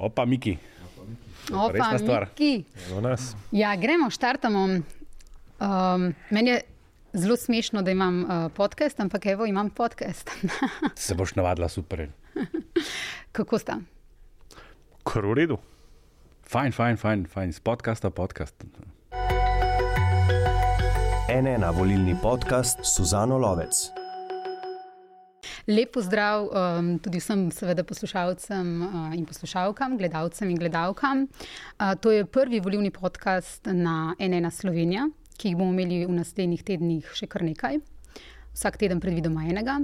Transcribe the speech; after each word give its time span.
Opa, 0.00 0.24
Miki. 0.24 0.56
Opa, 1.52 1.72
Resna 1.72 1.98
stvar. 1.98 2.28
Miki. 2.28 2.64
Ja, 3.52 3.76
gremo, 3.76 4.10
štartamo. 4.10 4.64
Um, 5.60 6.14
meni 6.30 6.50
je 6.50 6.60
zelo 7.12 7.36
smešno, 7.36 7.82
da 7.82 7.90
imam 7.90 8.22
uh, 8.24 8.52
podcast, 8.56 9.00
ampak 9.00 9.26
evo, 9.26 9.46
imam 9.46 9.70
podcast. 9.70 10.30
Se 10.96 11.14
boš 11.14 11.34
navadila 11.34 11.68
super. 11.68 12.08
Kako 13.32 13.58
sta? 13.58 13.76
Kar 15.04 15.26
v 15.26 15.34
redu. 15.34 15.58
Fajn, 16.48 16.72
fajn, 16.72 16.96
fajn, 16.96 17.26
fajn. 17.26 17.52
z 17.52 17.60
podcasta 17.60 18.10
podcast. 18.10 18.64
NN 21.42 21.64
volilni 21.76 22.16
podcast 22.22 22.78
Suzano 22.82 23.38
Lovec. 23.38 23.99
Lep 25.70 25.92
pozdrav 25.94 26.48
um, 26.50 26.86
tudi 26.98 27.20
vsem, 27.22 27.44
seveda, 27.54 27.84
poslušalcem 27.86 28.70
uh, 28.82 29.12
in 29.14 29.22
poslušalkam, 29.26 29.94
gledalcem 30.00 30.50
in 30.50 30.56
gledalkam. 30.58 31.28
Uh, 31.78 31.94
to 31.94 32.10
je 32.10 32.24
prvi 32.26 32.58
volilni 32.60 32.90
podcast 32.90 33.68
na 33.70 34.16
NN 34.18 34.50
Slovenija, 34.50 35.04
ki 35.38 35.52
jih 35.52 35.58
bomo 35.58 35.70
imeli 35.70 36.00
v 36.08 36.16
naslednjih 36.16 36.64
tednih 36.66 37.12
še 37.14 37.28
kar 37.30 37.44
nekaj. 37.46 37.78
Vsak 38.50 38.80
teden 38.82 38.98
predvidoma 38.98 39.44
enega. 39.46 39.76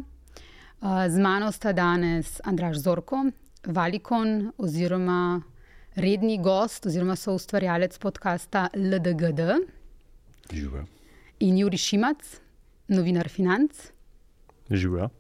Uh, 0.80 1.04
z 1.06 1.22
mano 1.22 1.52
sta 1.54 1.70
danes 1.76 2.40
Andraš 2.42 2.80
Zorko, 2.82 3.22
Valikon 3.66 4.50
oziroma 4.58 5.38
redni 5.94 6.40
gost 6.42 6.90
oziroma 6.90 7.14
soustvarjalec 7.14 7.94
podcasta 8.02 8.66
LDGD 8.74 9.46
Živijo. 10.50 10.82
in 11.46 11.62
Juri 11.62 11.78
Šimac, 11.78 12.26
novinar 12.88 13.30
financ. 13.30 13.86
Živijo. 14.70 15.12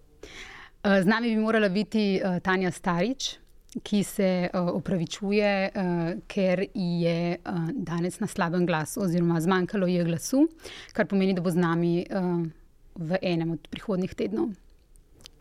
Uh, 0.86 1.02
Z 1.02 1.06
nami 1.06 1.34
bi 1.34 1.36
morala 1.36 1.68
biti 1.68 2.20
uh, 2.24 2.38
Tanja 2.38 2.70
Starič, 2.70 3.38
ki 3.82 4.04
se 4.06 4.48
uh, 4.54 4.68
opravičuje, 4.78 5.70
ker 6.30 6.62
je 6.74 7.36
danes 7.74 8.20
na 8.20 8.26
slabem 8.26 8.66
glasu, 8.66 9.02
oziroma 9.02 9.40
zmanjkalo 9.40 9.86
je 9.86 10.04
glasu, 10.04 10.44
kar 10.94 11.08
pomeni, 11.10 11.34
da 11.34 11.42
bo 11.42 11.50
z 11.50 11.58
nami 11.58 12.06
v 12.94 13.18
enem 13.22 13.50
od 13.56 13.66
prihodnjih 13.68 14.14
tednov. 14.14 14.54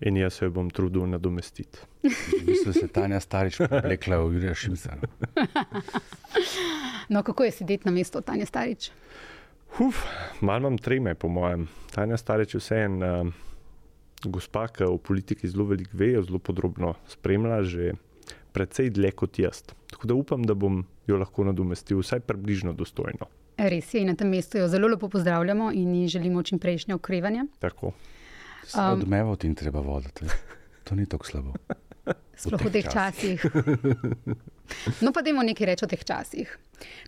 In 0.02 0.18
jaz 0.18 0.42
se 0.42 0.50
bom 0.50 0.70
trudil 0.74 1.06
nadomestiti. 1.08 1.78
V 2.02 2.42
bistvu 2.50 2.74
se 2.74 2.88
Tanja 2.88 3.22
starič 3.22 3.62
preklekla 3.62 4.18
v 4.26 4.34
Jurija 4.34 4.56
Šimca. 4.56 4.98
No, 7.10 7.22
kako 7.22 7.44
je 7.46 7.52
sedeti 7.52 7.86
na 7.86 7.92
mestu 7.94 8.18
Tanja 8.22 8.48
Starič? 8.50 8.90
Uf, 9.80 10.02
malo 10.42 10.66
imam 10.66 10.78
treme, 10.82 11.14
po 11.16 11.30
mojem. 11.30 11.68
Tanja 11.94 12.18
Starič 12.18 12.56
je 12.56 12.60
vseen 12.60 13.04
uh, 13.04 13.30
gospa, 14.30 14.68
ki 14.68 14.88
v 14.90 14.98
politiki 15.04 15.48
zelo 15.48 15.66
veliko 15.70 15.98
ve, 15.98 16.12
jo 16.16 16.24
zelo 16.26 16.40
podrobno 16.40 16.94
spremlja, 17.08 17.62
že 17.64 17.94
precej 18.56 18.90
dlje 18.96 19.12
kot 19.12 19.40
jaz. 19.40 19.64
Tako 19.92 20.08
da 20.08 20.14
upam, 20.16 20.44
da 20.44 20.54
bom 20.54 20.84
jo 21.08 21.18
lahko 21.18 21.44
nadomestil 21.44 22.00
vsaj 22.00 22.24
približno 22.28 22.74
dostojno. 22.74 23.28
Res 23.58 23.94
je, 23.94 24.02
in 24.04 24.12
na 24.12 24.16
tem 24.20 24.30
mestu 24.32 24.60
jo 24.60 24.68
zelo 24.68 24.88
lepo 24.92 25.10
pozdravljamo 25.10 25.72
in 25.72 25.94
ji 25.96 26.08
želimo 26.18 26.44
čim 26.44 26.60
prejšnje 26.60 26.96
okrevanje. 26.96 27.46
Tako. 27.60 27.94
Um, 28.74 29.02
Odmevo 29.02 29.36
ti 29.36 29.50
ni 29.50 29.56
treba 29.56 29.80
voditi. 29.80 30.26
To 30.84 30.96
ni 30.96 31.06
tako 31.06 31.26
slabo. 31.26 31.54
Sploh 32.42 32.62
v 32.62 32.72
teh 32.72 32.84
teh 32.84 32.92
časih. 32.94 33.46
No, 35.06 35.12
pa 35.14 35.22
dajmo 35.22 35.44
nekaj 35.46 35.68
reči 35.70 35.86
o 35.86 35.88
teh 35.88 36.02
časih. 36.02 36.50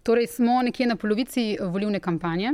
Torej, 0.06 0.28
smo 0.30 0.60
nekje 0.62 0.86
na 0.86 0.96
polovici 0.96 1.58
volivne 1.58 1.98
kampanje, 2.00 2.52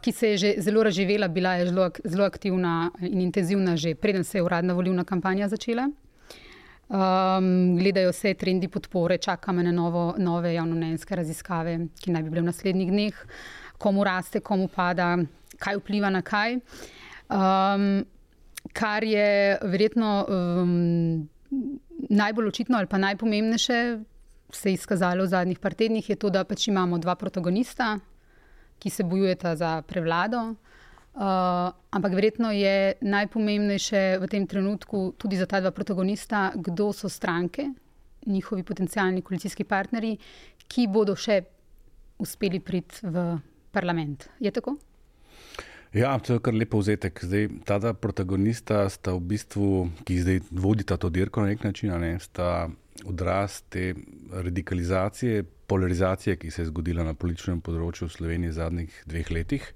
ki 0.00 0.12
se 0.12 0.28
je 0.28 0.36
že 0.36 0.54
zelo 0.58 0.82
razživela, 0.82 1.28
bila 1.28 1.54
je 1.54 1.66
zelo, 1.66 1.90
zelo 2.04 2.24
aktivna 2.24 2.90
in 3.00 3.20
intenzivna, 3.20 3.76
že 3.76 3.94
preden 3.94 4.24
se 4.24 4.38
je 4.38 4.42
uradna 4.42 4.74
volivna 4.74 5.04
kampanja 5.04 5.48
začela. 5.48 5.90
Um, 6.88 7.76
gledajo 7.76 8.12
se 8.12 8.34
trendi 8.34 8.68
podpore, 8.68 9.18
čakamo 9.18 9.62
na 9.62 9.72
novo, 9.72 10.14
nove 10.18 10.54
javnomnenjske 10.54 11.16
raziskave, 11.16 11.78
ki 12.00 12.10
naj 12.10 12.22
bi 12.22 12.30
bile 12.30 12.42
v 12.42 12.48
naslednjih 12.48 12.90
dneh, 12.90 13.18
komu 13.78 14.04
raste, 14.04 14.40
komu 14.40 14.68
pada, 14.72 15.18
kaj 15.60 15.76
vpliva 15.82 16.08
na 16.10 16.22
kaj. 16.22 16.56
Um, 17.28 18.06
kar 18.72 19.04
je 19.04 19.58
verjetno 19.62 20.12
um, 20.28 21.28
najbolj 22.08 22.48
očitno 22.48 22.78
ali 22.78 22.86
pa 22.86 22.98
najpomembnejše, 22.98 23.98
se 24.52 24.70
je 24.70 24.74
izkazalo 24.74 25.24
v 25.24 25.28
zadnjih 25.28 25.58
par 25.58 25.74
tednih, 25.74 26.08
je 26.08 26.16
to, 26.16 26.30
da 26.30 26.44
pač 26.44 26.70
imamo 26.72 26.98
dva 26.98 27.14
protagonista, 27.20 27.98
ki 28.78 28.90
se 28.90 29.04
bojujeta 29.04 29.56
za 29.56 29.82
prevlado. 29.82 30.54
Uh, 31.18 31.24
ampak 31.90 32.14
verjetno 32.14 32.52
je 32.54 32.94
najpomembnejše 33.02 34.18
v 34.22 34.26
tem 34.30 34.46
trenutku 34.46 35.18
tudi 35.18 35.34
za 35.36 35.46
ta 35.50 35.58
dva 35.60 35.72
protagonista, 35.74 36.52
kdo 36.54 36.92
so 36.92 37.08
stranke, 37.10 37.72
njihovi 38.26 38.62
potencijalni 38.62 39.22
koalicijski 39.22 39.64
partnerji, 39.64 40.18
ki 40.68 40.86
bodo 40.86 41.16
še 41.18 41.42
uspeli 42.22 42.60
priti 42.60 43.02
v 43.02 43.38
parlament. 43.74 44.28
Je 44.38 44.50
tako? 44.54 44.76
Ja, 45.92 46.18
to 46.20 46.36
je 46.36 46.42
kar 46.44 46.54
lepo 46.54 46.78
vzetek. 46.78 47.18
Zdaj, 47.24 47.48
ta 47.64 47.78
dva 47.80 47.94
protagonista 47.96 48.84
sta 48.92 49.14
v 49.16 49.24
bistvu, 49.32 49.68
ki 50.04 50.20
zdaj 50.20 50.40
vodita 50.52 50.98
to 51.00 51.08
dirko 51.08 51.42
na 51.42 51.54
nek 51.54 51.64
način, 51.64 51.94
ne, 51.98 52.18
sta 52.20 52.68
odraz 53.06 53.62
te 53.68 53.94
radikalizacije, 54.32 55.44
polarizacije, 55.66 56.36
ki 56.36 56.50
se 56.50 56.62
je 56.62 56.70
zgodila 56.70 57.04
na 57.04 57.14
političnem 57.14 57.60
področju 57.60 58.08
v 58.08 58.14
Sloveniji 58.14 58.50
v 58.50 58.56
zadnjih 58.56 59.02
dveh 59.06 59.30
letih. 59.30 59.66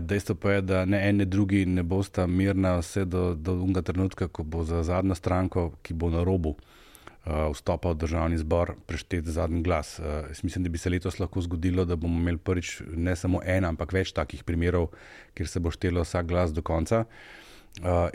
Dejstvo 0.00 0.36
pa 0.36 0.58
je, 0.58 0.62
da 0.62 0.84
ne 0.84 1.00
en, 1.08 1.18
ne 1.22 1.24
drugi 1.24 1.64
ne 1.66 1.82
bosta 1.82 2.26
mirna 2.28 2.76
vse 2.78 3.04
do, 3.08 3.34
do 3.34 3.56
unga 3.64 3.82
trenutka, 3.82 4.28
ko 4.28 4.44
bo 4.44 4.64
za 4.64 4.82
zadnjo 4.84 5.16
stranko, 5.16 5.72
ki 5.82 5.96
bo 5.96 6.10
na 6.12 6.24
robu 6.24 6.54
vstopa 7.24 7.94
v 7.94 7.96
državni 8.02 8.36
zbor, 8.36 8.74
preštet 8.84 9.24
zadnji 9.24 9.62
glas. 9.64 9.96
Jaz 9.98 10.44
mislim, 10.44 10.64
da 10.64 10.68
bi 10.68 10.78
se 10.78 10.90
letos 10.92 11.16
lahko 11.18 11.40
zgodilo, 11.40 11.86
da 11.88 11.96
bomo 11.96 12.20
imeli 12.20 12.38
prvič 12.38 12.82
ne 12.92 13.16
samo 13.16 13.40
en, 13.40 13.64
ampak 13.64 13.96
več 13.96 14.12
takih 14.12 14.44
primerov, 14.44 14.90
kjer 15.32 15.48
se 15.48 15.60
bo 15.64 15.72
štelo 15.72 16.04
vsak 16.04 16.28
glas 16.28 16.52
do 16.52 16.62
konca. 16.62 17.06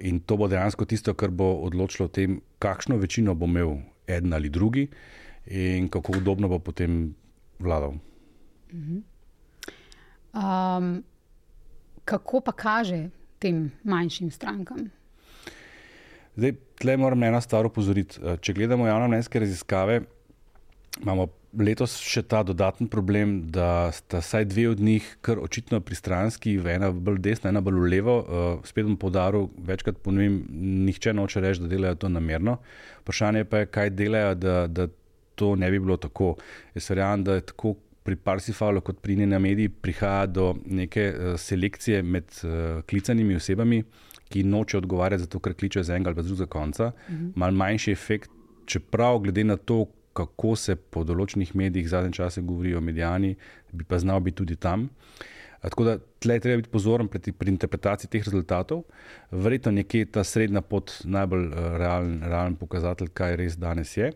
In 0.05 0.21
to 0.21 0.37
bo 0.37 0.47
dejansko 0.47 0.85
tisto, 0.85 1.17
kar 1.17 1.33
bo 1.33 1.49
odločilo 1.65 2.05
o 2.05 2.13
tem, 2.13 2.37
kakšno 2.61 3.01
večino 3.01 3.33
bo 3.33 3.49
imel 3.49 3.79
eden 4.09 4.33
ali 4.33 4.49
drugi 4.49 4.87
in 5.45 5.89
kako 5.89 6.17
udobno 6.17 6.47
bo 6.47 6.59
potem 6.59 7.15
vladal. 7.59 7.93
Um, 10.33 11.03
kako 12.05 12.41
pa 12.41 12.51
kaže 12.51 13.09
tem 13.39 13.71
manjšim 13.83 14.31
strankam? 14.31 14.89
Zdaj, 16.35 16.53
tle 16.79 16.97
moram 16.97 17.19
na 17.19 17.27
eno 17.27 17.41
stvar 17.41 17.65
opozoriti. 17.65 18.19
Eh, 18.23 18.37
Če 18.41 18.53
gledamo 18.53 18.87
javnomnenjske 18.87 19.39
raziskave, 19.39 20.01
imamo 21.01 21.27
letos 21.57 21.95
še 22.01 22.21
ta 22.29 22.41
dodaten 22.45 22.87
problem, 22.91 23.39
da 23.51 23.89
sta 23.95 24.21
vsaj 24.21 24.45
dve 24.51 24.67
od 24.69 24.79
njih 24.83 25.05
kar 25.25 25.39
očitno 25.41 25.79
pristranski, 25.81 26.55
ena 26.69 26.91
bolj 26.91 27.19
desna, 27.25 27.49
ena 27.49 27.61
bolj 27.65 27.81
levo. 27.89 28.15
Uh, 28.21 28.67
spet 28.67 28.85
bom 28.85 28.97
poudaril, 28.99 29.49
večkrat 29.65 29.99
ponovim, 30.05 30.43
nihče 30.85 31.13
noče 31.17 31.43
reči, 31.43 31.63
da 31.65 31.71
delajo 31.71 31.99
to 32.03 32.09
namerno. 32.13 32.59
Vprašanje 33.01 33.45
pa 33.49 33.63
je, 33.63 33.71
kaj 33.73 33.93
delajo, 33.97 34.35
da, 34.38 34.55
da 34.67 34.88
to 35.39 35.55
ne 35.55 35.71
bi 35.71 35.79
bilo 35.81 35.97
tako. 35.97 36.35
Jaz 36.75 36.89
verjamem, 36.91 37.25
da 37.25 37.39
je 37.39 37.47
tako 37.53 37.75
pri 38.05 38.15
Parsifalu 38.15 38.81
kot 38.81 39.01
pri 39.03 39.15
njeni 39.19 39.39
mediji 39.39 39.69
prihaja 39.69 40.25
do 40.29 40.53
neke 40.65 41.09
uh, 41.09 41.35
selekcije 41.39 42.03
med 42.03 42.29
uh, 42.43 42.81
klicanimi 42.89 43.35
osebami, 43.35 43.83
ki 44.29 44.43
noče 44.45 44.77
odgovarjati 44.77 45.25
zato, 45.25 45.39
ker 45.41 45.55
kličejo 45.57 45.83
z 45.83 45.97
enega 45.97 46.13
ali 46.13 46.23
z 46.23 46.29
drugega 46.29 46.49
konca. 46.49 46.91
Uh 46.91 47.15
-huh. 47.15 47.31
Mal 47.35 47.51
manjši 47.51 47.91
efekt, 47.91 48.29
čeprav 48.65 49.19
glede 49.19 49.43
na 49.43 49.57
to, 49.57 49.88
kako 50.19 50.56
se 50.59 50.75
po 50.75 51.06
določenih 51.07 51.56
medijih 51.56 51.90
zadnje 51.90 52.18
čase 52.19 52.46
govori 52.46 52.75
o 52.75 52.84
medijani, 52.84 53.35
bi 53.72 53.88
pa 53.88 54.00
znal 54.00 54.19
biti 54.25 54.41
tudi 54.44 54.59
tam. 54.59 54.90
Tako 55.62 55.84
da 55.84 55.97
tle 56.19 56.38
je 56.38 56.40
treba 56.40 56.57
biti 56.62 56.69
pozoren 56.72 57.07
pri, 57.12 57.31
pri 57.35 57.52
interpretaciji 57.52 58.09
teh 58.09 58.24
rezultatov. 58.24 58.85
Verjetno 59.31 59.74
nekje 59.75 60.06
ta 60.16 60.24
srednja 60.24 60.62
pot 60.62 60.94
najbolj 61.03 61.47
uh, 61.47 61.57
realen, 61.81 62.22
realen 62.24 62.56
pokazatelj, 62.56 63.12
kaj 63.13 63.35
res 63.41 63.57
danes 63.59 63.91
je. 63.97 64.12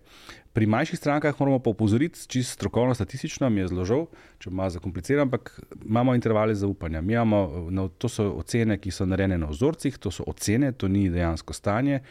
Pri 0.53 0.67
manjših 0.70 1.00
strankah 1.00 1.35
moramo 1.40 1.59
pa 1.59 1.73
opozoriti, 1.73 2.20
čisto 2.29 2.53
strokovno, 2.53 2.96
statistično, 2.96 3.49
mi 3.49 3.64
je 3.64 3.72
zelo 3.73 3.85
žal, 3.90 4.06
če 4.40 4.53
malo 4.53 4.70
zakompliciram, 4.70 5.28
ampak 5.28 5.52
imamo 5.82 6.16
intervale 6.16 6.56
zaupanja. 6.56 7.02
Mi 7.02 7.17
imamo, 7.17 7.67
no, 7.73 7.88
to 7.97 8.09
so 8.09 8.29
ocene, 8.38 8.78
ki 8.78 8.94
so 8.94 9.08
narejene 9.09 9.41
na 9.41 9.49
vzorcih, 9.49 9.97
to 9.97 10.14
so 10.14 10.23
ocene, 10.29 10.72
to 10.72 10.88
ni 10.88 11.09
dejansko 11.09 11.58
stanje. 11.58 12.03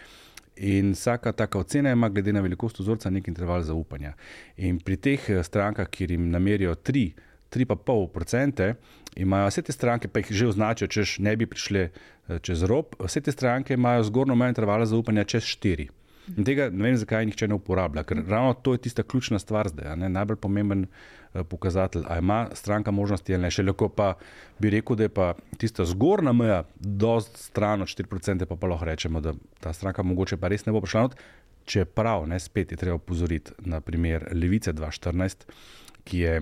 In 0.56 0.92
vsaka 0.92 1.32
taka 1.32 1.58
ocena 1.58 1.92
ima, 1.92 2.08
glede 2.08 2.32
na 2.32 2.40
velikost 2.40 2.78
vzorca, 2.78 3.10
nek 3.10 3.28
interval 3.28 3.62
zaupanja. 3.62 4.12
In 4.56 4.80
pri 4.80 4.96
teh 4.96 5.30
eh, 5.30 5.42
strankah, 5.42 5.88
kjer 5.88 6.10
jim 6.10 6.30
namerijo 6.30 6.74
3, 6.74 7.06
3,5%, 7.52 8.74
imajo 9.16 9.48
vse 9.48 9.62
te 9.62 9.72
stranke, 9.72 10.08
pa 10.08 10.20
jih 10.20 10.32
že 10.32 10.50
označijo, 10.52 10.88
če 10.88 11.06
ne 11.24 11.36
bi 11.36 11.48
prišle 11.48 11.88
eh, 11.88 12.38
čez 12.40 12.62
rob, 12.68 12.96
vse 13.00 13.20
te 13.20 13.32
stranke 13.32 13.74
imajo 13.74 14.04
zgornjo 14.10 14.36
mejo 14.36 14.52
intervala 14.54 14.86
zaupanja 14.86 15.24
čez 15.24 15.48
4. 15.56 15.88
In 16.30 16.46
tega 16.46 16.68
ne 16.70 16.84
vem, 16.86 16.96
zakaj 16.96 17.26
nihče 17.26 17.48
ne 17.50 17.56
uporablja, 17.58 18.04
ker 18.06 18.20
ravno 18.28 18.54
to 18.54 18.76
je 18.76 18.84
tista 18.86 19.02
ključna 19.02 19.40
stvar 19.42 19.68
zdaj, 19.72 19.96
najbolj 19.96 20.38
pomemben 20.42 20.84
eh, 20.86 21.44
pokazatelj. 21.44 22.04
Ali 22.08 22.22
ima 22.22 22.48
stranka 22.52 22.90
možnosti 22.90 23.34
ali 23.34 23.42
ne, 23.42 23.50
še 23.50 23.64
lahko 23.66 23.88
pa 23.88 24.14
bi 24.62 24.70
rekel, 24.70 24.96
da 24.96 25.08
je 25.08 25.12
pa 25.12 25.32
tista 25.58 25.84
zgornja 25.88 26.32
meja, 26.32 26.62
dosti 26.78 27.42
stran 27.42 27.82
od 27.82 27.90
4%, 27.90 28.46
pa, 28.46 28.56
pa 28.56 28.70
lahko 28.70 28.88
rečemo, 28.88 29.20
da 29.20 29.34
ta 29.60 29.72
stranka 29.72 30.02
mogoče 30.06 30.38
pa 30.38 30.52
res 30.52 30.66
ne 30.66 30.74
bo 30.74 30.82
prišla 30.84 31.08
not. 31.08 31.18
Čeprav, 31.66 32.26
ne, 32.26 32.40
spet 32.42 32.72
je 32.74 32.78
treba 32.78 32.98
upozoriti 32.98 33.52
na 33.70 33.78
primer 33.80 34.26
Levice 34.34 34.72
2014, 34.74 35.46
ki 36.04 36.18
je 36.18 36.40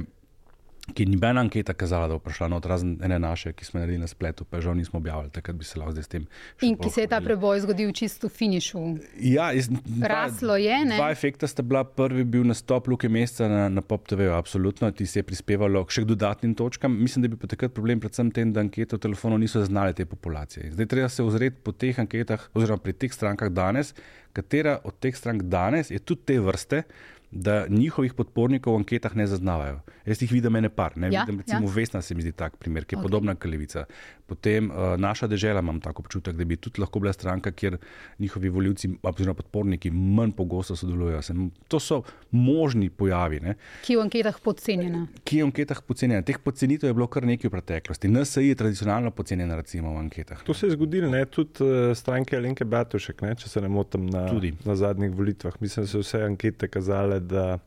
ki 0.94 1.06
ni 1.06 1.16
nobena 1.16 1.40
anketa 1.40 1.75
kazala, 1.75 2.08
da 2.08 2.16
bo 2.16 2.22
prišla 2.25 2.48
not, 2.48 2.66
razen 2.66 2.96
ene 3.04 3.19
naše, 3.19 3.52
ki 3.52 3.64
smo 3.64 3.81
naredili 3.81 4.00
na 4.02 4.08
spletu, 4.10 4.44
pa 4.44 4.60
žal 4.60 4.76
nismo 4.76 4.98
objavili, 4.98 5.31
takrat 5.31 5.56
bi 5.56 5.64
se 5.64 5.78
lahko 5.78 5.92
zdaj 5.92 6.04
s 6.04 6.12
tem. 6.12 6.26
še 6.60 6.66
In 6.66 6.76
ki 6.81 6.90
se 6.90 7.04
je 7.04 7.10
ta 7.10 7.20
preboj 7.25 7.60
zgodil 7.64 7.92
čisto 7.96 8.28
v 8.28 8.34
finišu. 8.37 8.82
Ja, 9.20 9.50
iz, 9.52 9.69
dva, 9.70 10.08
Raslo 10.08 10.56
je, 10.60 10.78
ne? 10.84 10.96
Dva 10.96 11.10
efekta 11.14 11.48
sta 11.50 11.62
bila. 11.62 11.84
Prvi 11.84 12.22
je 12.22 12.28
bil 12.32 12.44
nastop 12.46 12.88
Luke 12.88 13.08
Meseca 13.08 13.48
na, 13.50 13.69
na 13.69 13.82
Pop 13.82 14.06
TV, 14.08 14.31
absolutno, 14.32 14.90
ti 14.94 15.06
se 15.06 15.20
je 15.20 15.26
prispevalo 15.26 15.82
še 15.90 16.04
k 16.04 16.10
dodatnim 16.12 16.54
točkam. 16.54 16.94
Mislim, 16.96 17.25
da 17.25 17.32
bi 17.32 17.38
pa 17.40 17.50
takrat 17.50 17.75
problem 17.76 18.00
predvsem 18.00 18.31
tem, 18.34 18.52
da 18.54 18.62
ankete 18.64 18.96
v 18.96 19.04
telefonu 19.06 19.38
niso 19.40 19.62
zaznale 19.62 19.96
te 19.96 20.06
populacije. 20.08 20.72
Zdaj 20.76 20.90
treba 20.90 21.08
se 21.08 21.25
ozreti 21.25 21.62
po 21.64 21.72
teh 21.72 21.98
anketah, 21.98 22.50
oziroma 22.54 22.82
pri 22.82 22.96
teh 22.96 23.12
strankah 23.14 23.52
danes, 23.52 23.94
katera 24.32 24.78
od 24.84 24.98
teh 25.00 25.16
strank 25.16 25.43
danes 25.50 25.90
je 25.90 25.98
tudi 25.98 26.28
te 26.31 26.40
vrste. 26.40 26.84
Da 27.31 27.67
njihovih 27.69 28.15
podpornikov 28.15 28.75
v 28.75 28.82
anketah 28.82 29.15
ne 29.17 29.27
zaznavajo. 29.27 29.81
Jaz 30.06 30.23
jih 30.23 30.32
vidim, 30.32 30.56
ene 30.56 30.69
par. 30.69 30.97
Ne? 30.99 31.11
Ja, 31.12 31.23
vidim, 31.25 31.41
recimo, 31.41 31.69
ja. 31.69 31.75
Vesna 31.75 32.03
se 32.03 32.15
mi 32.15 32.23
zdi 32.23 32.32
tak 32.32 32.56
primer, 32.56 32.85
ki 32.85 32.94
je 32.94 32.99
okay. 32.99 33.03
podobna 33.03 33.35
kot 33.35 33.50
Levica. 33.50 33.85
Potem 34.27 34.71
uh, 34.71 34.94
naša 34.99 35.27
država, 35.27 35.61
imam 35.61 35.81
tako 35.81 36.03
občutek, 36.03 36.37
da 36.37 36.44
bi 36.44 36.56
tudi 36.56 36.81
lahko 36.81 37.00
bila 37.00 37.12
stranka, 37.12 37.53
kjer 37.53 37.77
njihovi 38.19 38.49
voljivci, 38.49 38.91
oziroma 39.03 39.35
podporniki, 39.35 39.91
manj 39.91 40.32
pogosto 40.38 40.77
sodelujejo. 40.77 41.23
Se, 41.23 41.35
to 41.69 41.81
so 41.81 42.03
možni 42.31 42.91
pojavi, 42.91 43.41
ne, 43.41 43.55
Ki 43.85 43.93
je 43.93 43.99
v 43.99 44.03
anketah 44.03 44.41
podcenjena. 44.44 45.06
ki 45.25 45.37
je 45.37 45.44
v 45.44 45.47
anketah 45.47 45.82
pocenjena. 45.87 46.23
Teh 46.23 46.38
pocenitev 46.38 46.91
je 46.91 46.94
bilo 46.94 47.06
kar 47.06 47.27
nekaj 47.27 47.50
v 47.50 47.53
preteklosti. 47.53 48.09
NSI 48.09 48.47
je 48.49 48.55
tradicionalno 48.55 49.11
pocenjena, 49.11 49.56
recimo 49.56 49.94
v 49.94 49.99
anketah. 49.99 50.43
To 50.47 50.55
se 50.55 50.67
je 50.67 50.75
zgodilo 50.75 51.11
ne, 51.11 51.25
tudi 51.27 51.62
uh, 51.62 51.94
stranke 51.97 52.37
Alenke 52.37 52.65
Batušek, 52.65 53.23
ne, 53.23 53.35
če 53.38 53.49
se 53.49 53.61
ne 53.61 53.69
motim, 53.69 54.06
na, 54.11 54.27
Tudi. 54.31 54.55
na 54.65 54.77
zadnjih 54.77 55.15
volitvah. 55.15 55.55
Mislim, 55.61 55.87
da 55.87 55.91
so 55.91 56.03
vse 56.03 56.23
ankete 56.25 56.69
kazale, 56.69 57.19
da 57.20 57.58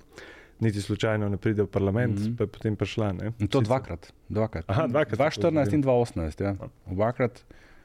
niti 0.60 0.82
slučajno 0.82 1.30
ne 1.30 1.38
pride 1.38 1.64
v 1.64 1.68
parlament, 1.68 2.20
mm. 2.20 2.24
-hmm. 2.24 2.38
pa 2.38 2.44
je 2.44 2.48
potem 2.48 2.76
prišla. 2.76 3.12
Ne. 3.14 3.32
In 3.40 3.48
to 3.48 3.60
Sicer- 3.60 3.66
dvakrat. 3.66 4.14
dvakrat. 4.30 4.66
Aha, 4.68 4.88
dvakrat 4.88 5.34
se 5.34 5.42
to 5.42 5.52
2014 5.52 5.66
zgodilo. 5.66 5.76
in 5.76 5.84
2018. 5.84 6.44
Ja. 6.44 6.56
Obakrat. 6.86 7.44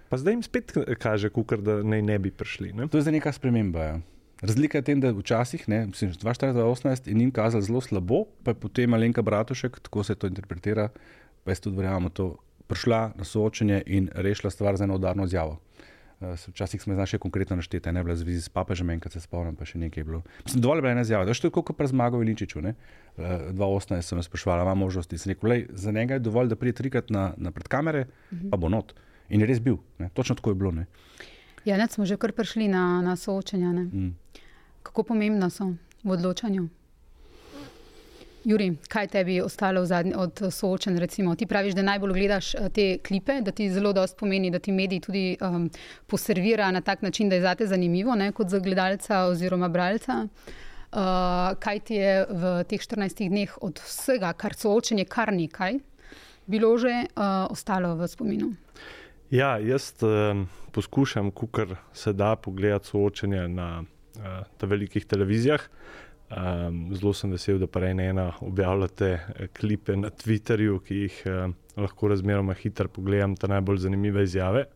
Pa 0.09 0.17
zdaj 0.17 0.32
jim 0.32 0.43
spet 0.43 0.73
kaže, 0.99 1.29
kukar, 1.31 1.61
da 1.61 1.82
naj 1.82 2.03
ne 2.03 2.19
bi 2.19 2.31
prišli. 2.31 2.73
Ne. 2.73 2.88
To 2.88 2.99
je 2.99 3.03
zdaj 3.03 3.12
neka 3.12 3.32
sprememba. 3.32 3.82
Ja. 3.82 4.00
Razlika 4.43 4.79
je 4.79 4.82
v 4.82 4.85
tem, 4.85 5.00
da 5.00 5.11
včasih, 5.11 5.69
ne, 5.69 5.87
mislim, 5.87 6.12
2014-2018 6.12 7.09
je 7.09 7.15
njim 7.15 7.31
kazalo 7.31 7.62
zelo 7.62 7.81
slabo, 7.81 8.25
pa 8.43 8.50
je 8.50 8.55
potem 8.55 8.94
Alenka 8.94 9.23
Bratušek, 9.23 9.81
tako 9.81 10.05
se 10.05 10.15
to 10.15 10.26
interpretira, 10.26 10.88
pa 11.44 11.50
jaz 11.50 11.61
tudi 11.61 11.76
verjamem, 11.76 12.11
to 12.11 12.37
prišla 12.67 13.12
na 13.17 13.25
soočenje 13.25 13.82
in 13.87 14.09
rešila 14.15 14.50
stvar 14.50 14.76
z 14.76 14.87
eno 14.87 14.94
udarno 14.94 15.25
izjavo. 15.25 15.59
Eh, 16.20 16.35
Včasih 16.49 16.82
smo 16.82 16.94
znašli 16.94 17.19
konkretno 17.19 17.56
naštete, 17.56 17.93
ne 17.93 18.03
bila 18.03 18.17
z 18.17 18.23
vizi 18.23 18.43
s 18.43 18.49
papežem, 18.49 18.91
enkrat 18.91 19.12
se 19.12 19.20
spomnim, 19.20 19.55
pa 19.56 19.65
še 19.65 19.79
nekaj 19.79 20.00
je 20.00 20.05
bilo. 20.05 20.23
Mislim, 20.44 20.62
dovolj 20.62 20.79
je 20.79 20.82
bila 20.82 20.93
ena 20.93 21.05
izjava. 21.06 21.25
To 21.25 21.31
je 21.31 21.43
tako 21.47 21.62
kot 21.62 21.76
pri 21.79 21.87
Zmagovi 21.87 22.26
Linčiču. 22.26 22.61
Ne? 22.61 22.75
Eh, 23.19 23.53
2018 23.55 24.03
sem 24.03 24.19
jo 24.19 24.23
sprašvala, 24.26 24.65
ima 24.67 24.75
možnosti. 24.75 25.19
Sem 25.19 25.31
rekel, 25.31 25.50
lej, 25.50 25.67
za 25.70 25.93
njega 25.94 26.19
je 26.19 26.25
dovolj, 26.26 26.50
da 26.50 26.56
pride 26.56 26.75
trikrat 26.82 27.11
na, 27.15 27.35
na 27.37 27.55
pred 27.55 27.69
kamere, 27.69 28.09
pa 28.50 28.56
bo 28.56 28.69
not. 28.69 28.94
In 29.31 29.41
je 29.41 29.47
res 29.47 29.61
bil. 29.62 29.79
Ne? 29.99 30.11
Točno 30.15 30.35
tako 30.35 30.50
je 30.50 30.59
bilo. 30.59 30.73
Ne? 30.73 30.87
Ja, 31.65 31.76
ne, 31.79 31.87
smo 31.87 32.06
že 32.06 32.17
kar 32.17 32.32
prišli 32.32 32.67
na, 32.69 33.03
na 33.03 33.15
soočenja. 33.17 33.73
Ne? 33.73 33.85
Mm. 33.87 34.17
Kako 34.82 35.03
pomembna 35.12 35.50
so 35.50 35.75
v 36.03 36.17
odločanju? 36.19 36.69
Juri, 38.49 38.71
kaj 38.89 39.06
tebi 39.12 39.35
je 39.35 39.45
ostalo 39.45 39.83
zadnji, 39.87 40.15
od 40.17 40.41
soočen? 40.50 40.99
Recimo? 40.99 41.35
Ti 41.37 41.47
praviš, 41.47 41.75
da 41.77 41.83
najbolj 41.83 42.12
gledaš 42.12 42.55
eh, 42.55 42.69
te 42.73 42.87
klipe, 43.05 43.41
da 43.45 43.53
ti 43.53 43.67
zelo 43.71 43.93
dosti 43.93 44.17
pomeni, 44.21 44.50
da 44.50 44.59
ti 44.59 44.73
mediji 44.73 45.00
tudi 45.05 45.25
um, 45.41 45.67
poservira 46.06 46.71
na 46.71 46.81
tak 46.81 47.03
način, 47.03 47.29
da 47.29 47.37
je 47.37 47.43
zate 47.43 47.67
zanimivo, 47.67 48.15
ne, 48.15 48.33
kot 48.33 48.49
za 48.49 48.59
gledalca 48.59 49.19
oziroma 49.29 49.69
bralca. 49.69 50.23
Uh, 50.25 51.59
kaj 51.61 51.81
ti 51.81 52.00
je 52.00 52.25
v 52.31 52.55
teh 52.65 52.81
14 52.81 53.29
dneh 53.29 53.59
od 53.61 53.83
vsega, 53.85 54.33
kar 54.33 54.56
soočenje, 54.56 55.05
kar 55.05 55.33
nekaj, 55.33 55.77
bilo 56.47 56.73
že 56.79 57.05
uh, 57.05 57.53
ostalo 57.53 57.94
v 58.01 58.09
spominu? 58.09 58.55
Ja, 59.31 59.59
jaz 59.61 59.93
um, 60.01 60.47
poskušam, 60.73 61.31
kukar 61.31 61.77
se 61.93 62.17
da 62.17 62.37
pogledati 62.37 62.89
soočenje 62.89 63.49
na 63.49 63.85
uh, 64.17 64.69
velikih 64.71 65.05
televizijah. 65.05 65.69
Um, 66.29 66.91
zelo 66.93 67.15
sem 67.17 67.31
vesel, 67.33 67.57
da 67.57 67.67
pa 67.67 67.81
ena 67.89 68.05
ena 68.05 68.27
objavljate 68.45 69.07
eh, 69.09 69.47
klipe 69.57 69.97
na 69.97 70.11
Twitterju, 70.11 70.83
ki 70.85 70.99
jih 71.07 71.23
uh, 71.25 71.55
lahko 71.81 72.11
razmeroma 72.13 72.53
hitro 72.53 72.89
pogledam, 72.93 73.37
te 73.37 73.49
najbolj 73.49 73.79
zanimive 73.87 74.27
izjave. 74.27 74.67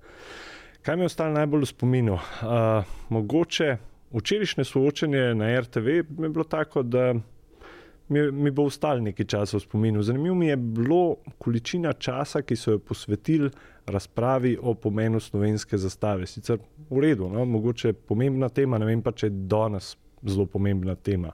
Kaj 0.83 0.97
mi 0.97 1.05
je 1.05 1.11
ostalo 1.11 1.35
najbolj 1.37 1.67
v 1.67 1.69
spominu? 1.69 2.15
Uh, 2.15 2.95
mogoče 3.13 3.77
včerajšnje 4.13 4.65
soočenje 4.65 5.35
na 5.35 5.61
RTV 5.61 6.01
mi 6.17 6.27
je 6.27 6.29
bilo 6.29 6.45
tako, 6.45 6.83
da 6.83 7.13
mi, 8.09 8.33
mi 8.33 8.51
bo 8.51 8.65
ostalo 8.65 9.01
nekaj 9.01 9.27
časa 9.27 9.57
v 9.57 9.61
spominu. 9.61 10.03
Zanimivo 10.03 10.35
mi 10.35 10.47
je 10.47 10.57
bilo 10.57 11.17
količina 11.39 11.93
časa, 11.93 12.43
ki 12.43 12.57
so 12.57 12.79
jo 12.79 12.79
posvetili 12.79 13.51
razpravi 13.87 14.59
o 14.63 14.75
pomenu 14.75 15.21
slovenske 15.21 15.79
zastave. 15.79 16.27
Sicer 16.27 16.59
v 16.91 17.01
redu, 17.01 17.29
no? 17.29 17.45
mogoče 17.45 17.93
pomembna 17.93 18.49
tema, 18.49 18.79
ne 18.79 18.89
vem 18.89 19.03
pa, 19.03 19.13
če 19.13 19.27
je 19.27 19.37
danes 19.53 19.97
zelo 20.27 20.47
pomembna 20.47 20.95
tema. 20.95 21.33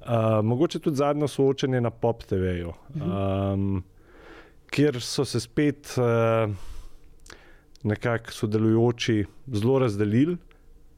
Uh, 0.00 0.44
mogoče 0.44 0.78
tudi 0.78 0.96
zadnjo 0.96 1.28
soočenje 1.28 1.80
na 1.80 1.90
Pop 1.90 2.22
TV-ju, 2.22 2.72
um, 2.94 3.82
kjer 4.70 5.00
so 5.02 5.24
se 5.24 5.40
spet 5.40 5.96
uh, 5.98 6.54
nekako 7.82 8.32
sodelujoči 8.32 9.24
zelo 9.52 9.78
razdelili. 9.78 10.36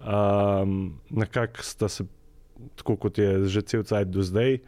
Um, 0.01 1.01
nekako 1.11 1.63
sta 1.63 1.89
se, 1.89 2.05
tako 2.77 2.97
kot 2.97 3.19
je 3.19 3.45
že 3.45 3.63
cel 3.63 3.83
cajt 3.83 4.09
do 4.09 4.23
zdaj, 4.23 4.59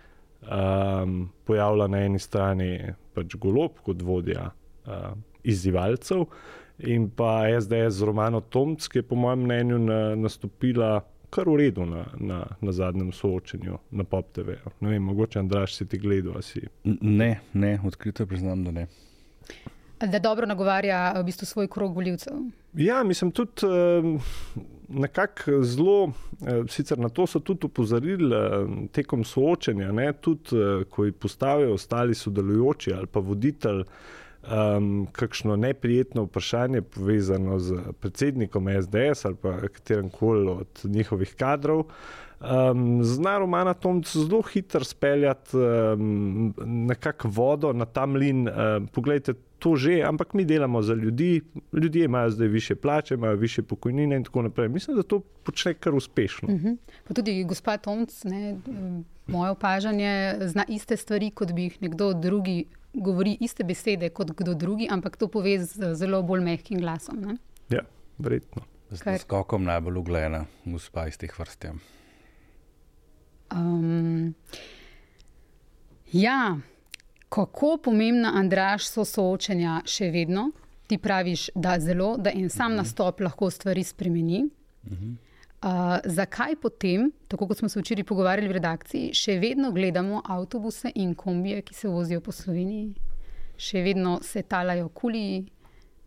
um, 0.43 1.29
pojavila 1.45 1.87
na 1.89 2.01
eni 2.05 2.19
strani 2.19 2.95
pač 3.15 3.37
golob 3.37 3.79
kot 3.85 4.03
vodja 4.03 4.51
uh, 4.87 5.13
izzivalcev, 5.45 6.25
in 6.79 7.11
pa 7.11 7.45
SDS 7.61 8.01
z 8.01 8.09
Romano 8.09 8.41
Tomc, 8.41 8.89
ki 8.89 8.99
je 8.99 9.03
po 9.03 9.17
mojem 9.17 9.45
mnenju 9.45 9.79
na, 9.79 10.01
nastopila 10.17 11.01
kar 11.31 11.49
v 11.49 11.57
redu 11.57 11.87
na, 11.87 12.05
na, 12.19 12.45
na 12.61 12.73
zadnjem 12.73 13.13
soočenju 13.13 13.79
na 13.91 14.05
Pop 14.05 14.33
TV. 14.33 14.59
Ne 14.81 14.91
vem, 14.91 15.03
mogoče 15.03 15.39
Andraš 15.39 15.75
si 15.77 15.89
ti 15.89 15.99
gledal, 15.99 16.43
si. 16.43 16.63
Ne, 16.85 17.41
ne, 17.53 17.79
odkrito 17.87 18.27
priznam, 18.27 18.65
da 18.65 18.71
ne. 18.71 18.87
Da 20.01 20.19
dobro 20.19 20.47
nagovarja 20.47 21.13
v 21.21 21.25
bistvu 21.25 21.47
svoj 21.47 21.69
krog 21.69 21.95
voljivcev. 21.95 22.37
Ja, 22.75 23.03
mislim 23.05 23.31
tudi 23.31 23.67
eh, 23.67 24.61
nekako 24.89 25.63
zelo, 25.63 26.13
eh, 26.47 26.63
sicer 26.69 26.99
na 26.99 27.09
to 27.09 27.27
so 27.27 27.41
tudi 27.41 27.67
upozorili 27.67 28.37
eh, 28.37 28.67
tekom 28.93 29.25
soočenja, 29.25 29.93
ne, 29.93 30.13
tudi 30.13 30.57
eh, 30.57 30.85
ko 30.91 31.05
jih 31.05 31.15
postavijo 31.15 31.75
ostali 31.75 32.15
sodelujoči 32.15 32.93
ali 32.93 33.07
pa 33.07 33.21
voditelj. 33.21 33.85
Um, 34.41 35.07
kakšno 35.13 35.57
neprijetno 35.57 36.23
vprašanje 36.23 36.81
povezano 36.83 37.59
z 37.59 37.75
predsednikom 38.01 38.69
SDS 38.83 39.25
ali 39.25 39.37
pa 39.37 39.61
katerem 39.61 40.09
koli 40.11 40.49
od 40.51 40.81
njihovih 40.85 41.35
kadrov, 41.35 41.85
um, 42.41 43.05
zna 43.05 43.39
Romana 43.39 43.75
Tomc 43.75 44.17
zelo 44.17 44.43
hitro 44.43 44.85
speljati 44.85 45.57
um, 45.57 46.55
nekako 46.65 47.29
vodo 47.29 47.73
na 47.73 47.85
ta 47.85 48.07
mlin. 48.07 48.49
Um, 48.49 48.89
poglejte, 48.89 49.35
to 49.59 49.77
že, 49.77 50.01
ampak 50.03 50.35
mi 50.35 50.45
delamo 50.45 50.83
za 50.83 50.95
ljudi, 50.95 51.41
ljudje 51.73 52.05
imajo 52.05 52.31
zdaj 52.31 52.49
više 52.49 52.75
plače, 52.75 53.15
imajo 53.15 53.37
više 53.37 53.63
pokojnine 53.63 54.17
in 54.17 54.25
tako 54.25 54.43
naprej. 54.43 54.69
Mislim, 54.69 54.97
da 54.97 55.03
to 55.03 55.21
počne 55.21 55.75
kar 55.75 55.95
uspešno. 55.95 56.49
Uh 56.49 56.61
-huh. 56.61 56.77
Pa 57.09 57.15
tudi 57.15 57.45
gospod 57.45 57.81
Tomc, 57.81 58.25
ne, 58.25 58.59
moje 59.27 59.51
opažanje, 59.51 60.37
zna 60.41 60.65
iste 60.69 60.97
stvari, 60.97 61.31
kot 61.31 61.53
bi 61.53 61.63
jih 61.63 61.83
nekdo 61.83 62.13
drugi. 62.13 62.65
Govori 62.93 63.37
iste 63.41 63.65
besede 63.65 64.09
kot 64.11 64.33
kdo 64.37 64.55
drugi, 64.55 64.89
ampak 64.91 65.17
to 65.17 65.29
pove 65.29 65.59
z 65.63 65.95
zelo 65.95 66.23
bolj 66.23 66.43
mehkim 66.43 66.81
glasom. 66.81 67.21
Ne? 67.21 67.37
Ja, 67.71 67.85
verjetno. 68.19 68.63
Z 68.91 69.05
Kar- 69.07 69.21
skokom 69.23 69.65
najbolj 69.65 69.99
uglajena 69.99 70.45
gospa 70.65 71.07
iz 71.07 71.19
teh 71.19 71.31
vrst. 71.39 71.69
Um, 73.55 74.35
ja, 76.13 76.59
kako 77.29 77.77
pomembna, 77.85 78.33
Andraš, 78.35 78.89
so 78.91 79.05
soočenja 79.07 79.81
še 79.87 80.11
vedno? 80.11 80.51
Ti 80.91 80.99
praviš, 80.99 81.51
da 81.55 81.79
zelo, 81.79 82.17
da 82.19 82.33
en 82.35 82.51
sam 82.51 82.75
nastop 82.75 83.21
lahko 83.23 83.51
stvari 83.51 83.85
spremeni. 83.87 84.43
Uh, 84.91 85.30
zakaj 86.05 86.57
potem, 86.57 87.11
tako 87.29 87.47
kot 87.47 87.59
smo 87.59 87.69
se 87.69 87.81
včeraj 87.81 88.05
pogovarjali 88.05 88.49
v 88.49 88.57
redakciji, 88.57 89.13
še 89.15 89.39
vedno 89.39 89.73
gledamo 89.73 90.23
avtobuse 90.25 90.93
in 90.95 91.15
kombije, 91.15 91.63
ki 91.63 91.75
se 91.75 91.89
vozijo 91.89 92.21
po 92.21 92.33
Sloveniji, 92.33 92.95
še 93.61 93.83
vedno 93.85 94.19
se 94.23 94.43
talajo 94.43 94.89
kuli 94.89 95.45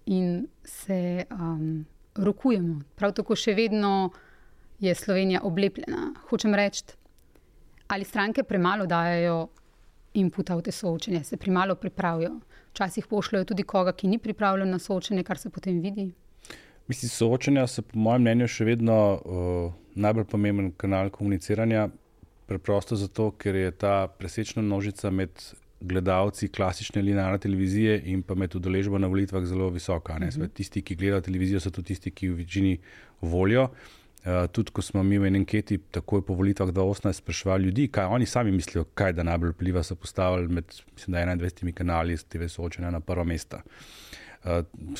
in 0.05 0.48
se 0.63 1.25
um, 1.31 1.86
rokujemo. 2.15 2.81
Prav 2.95 3.13
tako 3.13 3.36
še 3.36 3.53
vedno 3.53 4.12
je 4.81 4.95
Slovenija 4.95 5.43
oblepljena. 5.45 6.13
Hočem 6.29 6.55
reči, 6.57 6.83
ali 7.88 8.05
stranke 8.05 8.43
premalo 8.43 8.86
dajo 8.89 9.50
inputa 10.13 10.57
v 10.57 10.65
te 10.65 10.72
soočenje, 10.72 11.24
se 11.24 11.38
premalo 11.38 11.75
pripravijo. 11.75 12.39
Včasih 12.74 13.05
pošljajo 13.05 13.45
tudi 13.45 13.63
koga, 13.63 13.93
ki 13.93 14.07
ni 14.07 14.17
pripravljen 14.17 14.69
na 14.69 14.79
soočenje, 14.79 15.24
kar 15.24 15.38
se 15.38 15.50
potem 15.50 15.79
vidi. 15.81 16.10
Mislim, 16.88 17.10
soočenja 17.10 17.68
so, 17.68 17.82
po 17.82 18.00
mojem 18.00 18.25
mnenju, 18.25 18.48
še 18.52 18.66
vedno 18.68 18.96
uh, 19.16 19.75
najbolj 19.96 20.25
pomemben 20.28 20.72
kanal 20.78 21.12
komuniciranja. 21.16 21.88
Preprosto 22.50 22.98
zato, 23.00 23.30
ker 23.40 23.56
je 23.56 23.72
ta 23.72 24.08
presečna 24.20 24.62
množica 24.62 25.12
med 25.12 25.32
gledalci 25.84 26.50
klasične 26.52 27.02
linearne 27.02 27.40
televizije 27.40 27.96
in 28.12 28.22
pa 28.24 28.36
med 28.36 28.56
udeležbo 28.56 29.00
na 29.00 29.08
volitvah 29.08 29.46
zelo 29.48 29.70
visoka. 29.72 30.13
Uh 30.13 30.28
-huh. 30.28 30.50
Tisti, 30.54 30.82
ki 30.82 30.96
gledajo 30.96 31.22
televizijo, 31.22 31.60
so 31.60 31.72
tudi 31.72 31.88
tisti, 31.88 32.12
ki 32.12 32.30
v 32.30 32.36
večini 32.36 32.78
volijo. 33.22 33.63
Uh, 33.63 34.48
tudi 34.52 34.72
ko 34.72 34.82
smo 34.82 35.04
mi 35.04 35.18
v 35.18 35.28
enem 35.28 35.42
anketi, 35.42 35.78
takoj 35.78 36.22
po 36.25 36.34
volitvah 36.34 36.70
2018, 36.70 37.13
sprašvali 37.13 37.63
ljudi, 37.63 37.88
kaj 37.88 38.06
oni 38.06 38.25
sami 38.25 38.52
mislijo, 38.52 38.84
kaj 38.84 39.13
da 39.13 39.24
najbolj 39.24 39.50
vpliva, 39.50 39.84
so 39.84 39.96
postavili 39.96 40.48
med 40.48 40.66
mislim, 40.96 41.16
21 41.16 41.72
kanali 41.72 42.18
TV 42.18 42.48
soočenja 42.48 42.92
na 42.92 43.00
prvo 43.00 43.24
mesto. 43.24 43.58
Uh, 43.58 44.23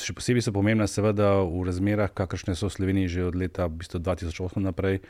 še 0.00 0.16
posebej 0.16 0.46
so 0.46 0.54
pomembna, 0.56 0.88
seveda, 0.88 1.36
v 1.44 1.66
razmerah, 1.68 2.12
kakršne 2.12 2.56
so 2.56 2.70
v 2.70 2.76
Sloveniji 2.78 3.12
že 3.18 3.28
od 3.28 3.36
leta 3.36 3.68
v 3.68 3.84
bistvu 3.84 4.00
2008 4.00 4.64
naprej, 4.64 5.04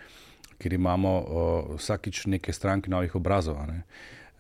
ker 0.59 0.75
imamo 0.75 1.13
uh, 1.15 1.25
vsakič 1.79 2.27
neke 2.31 2.51
stranke 2.55 2.91
novih 2.91 3.15
obrazov. 3.15 3.63
Ne. 3.71 3.87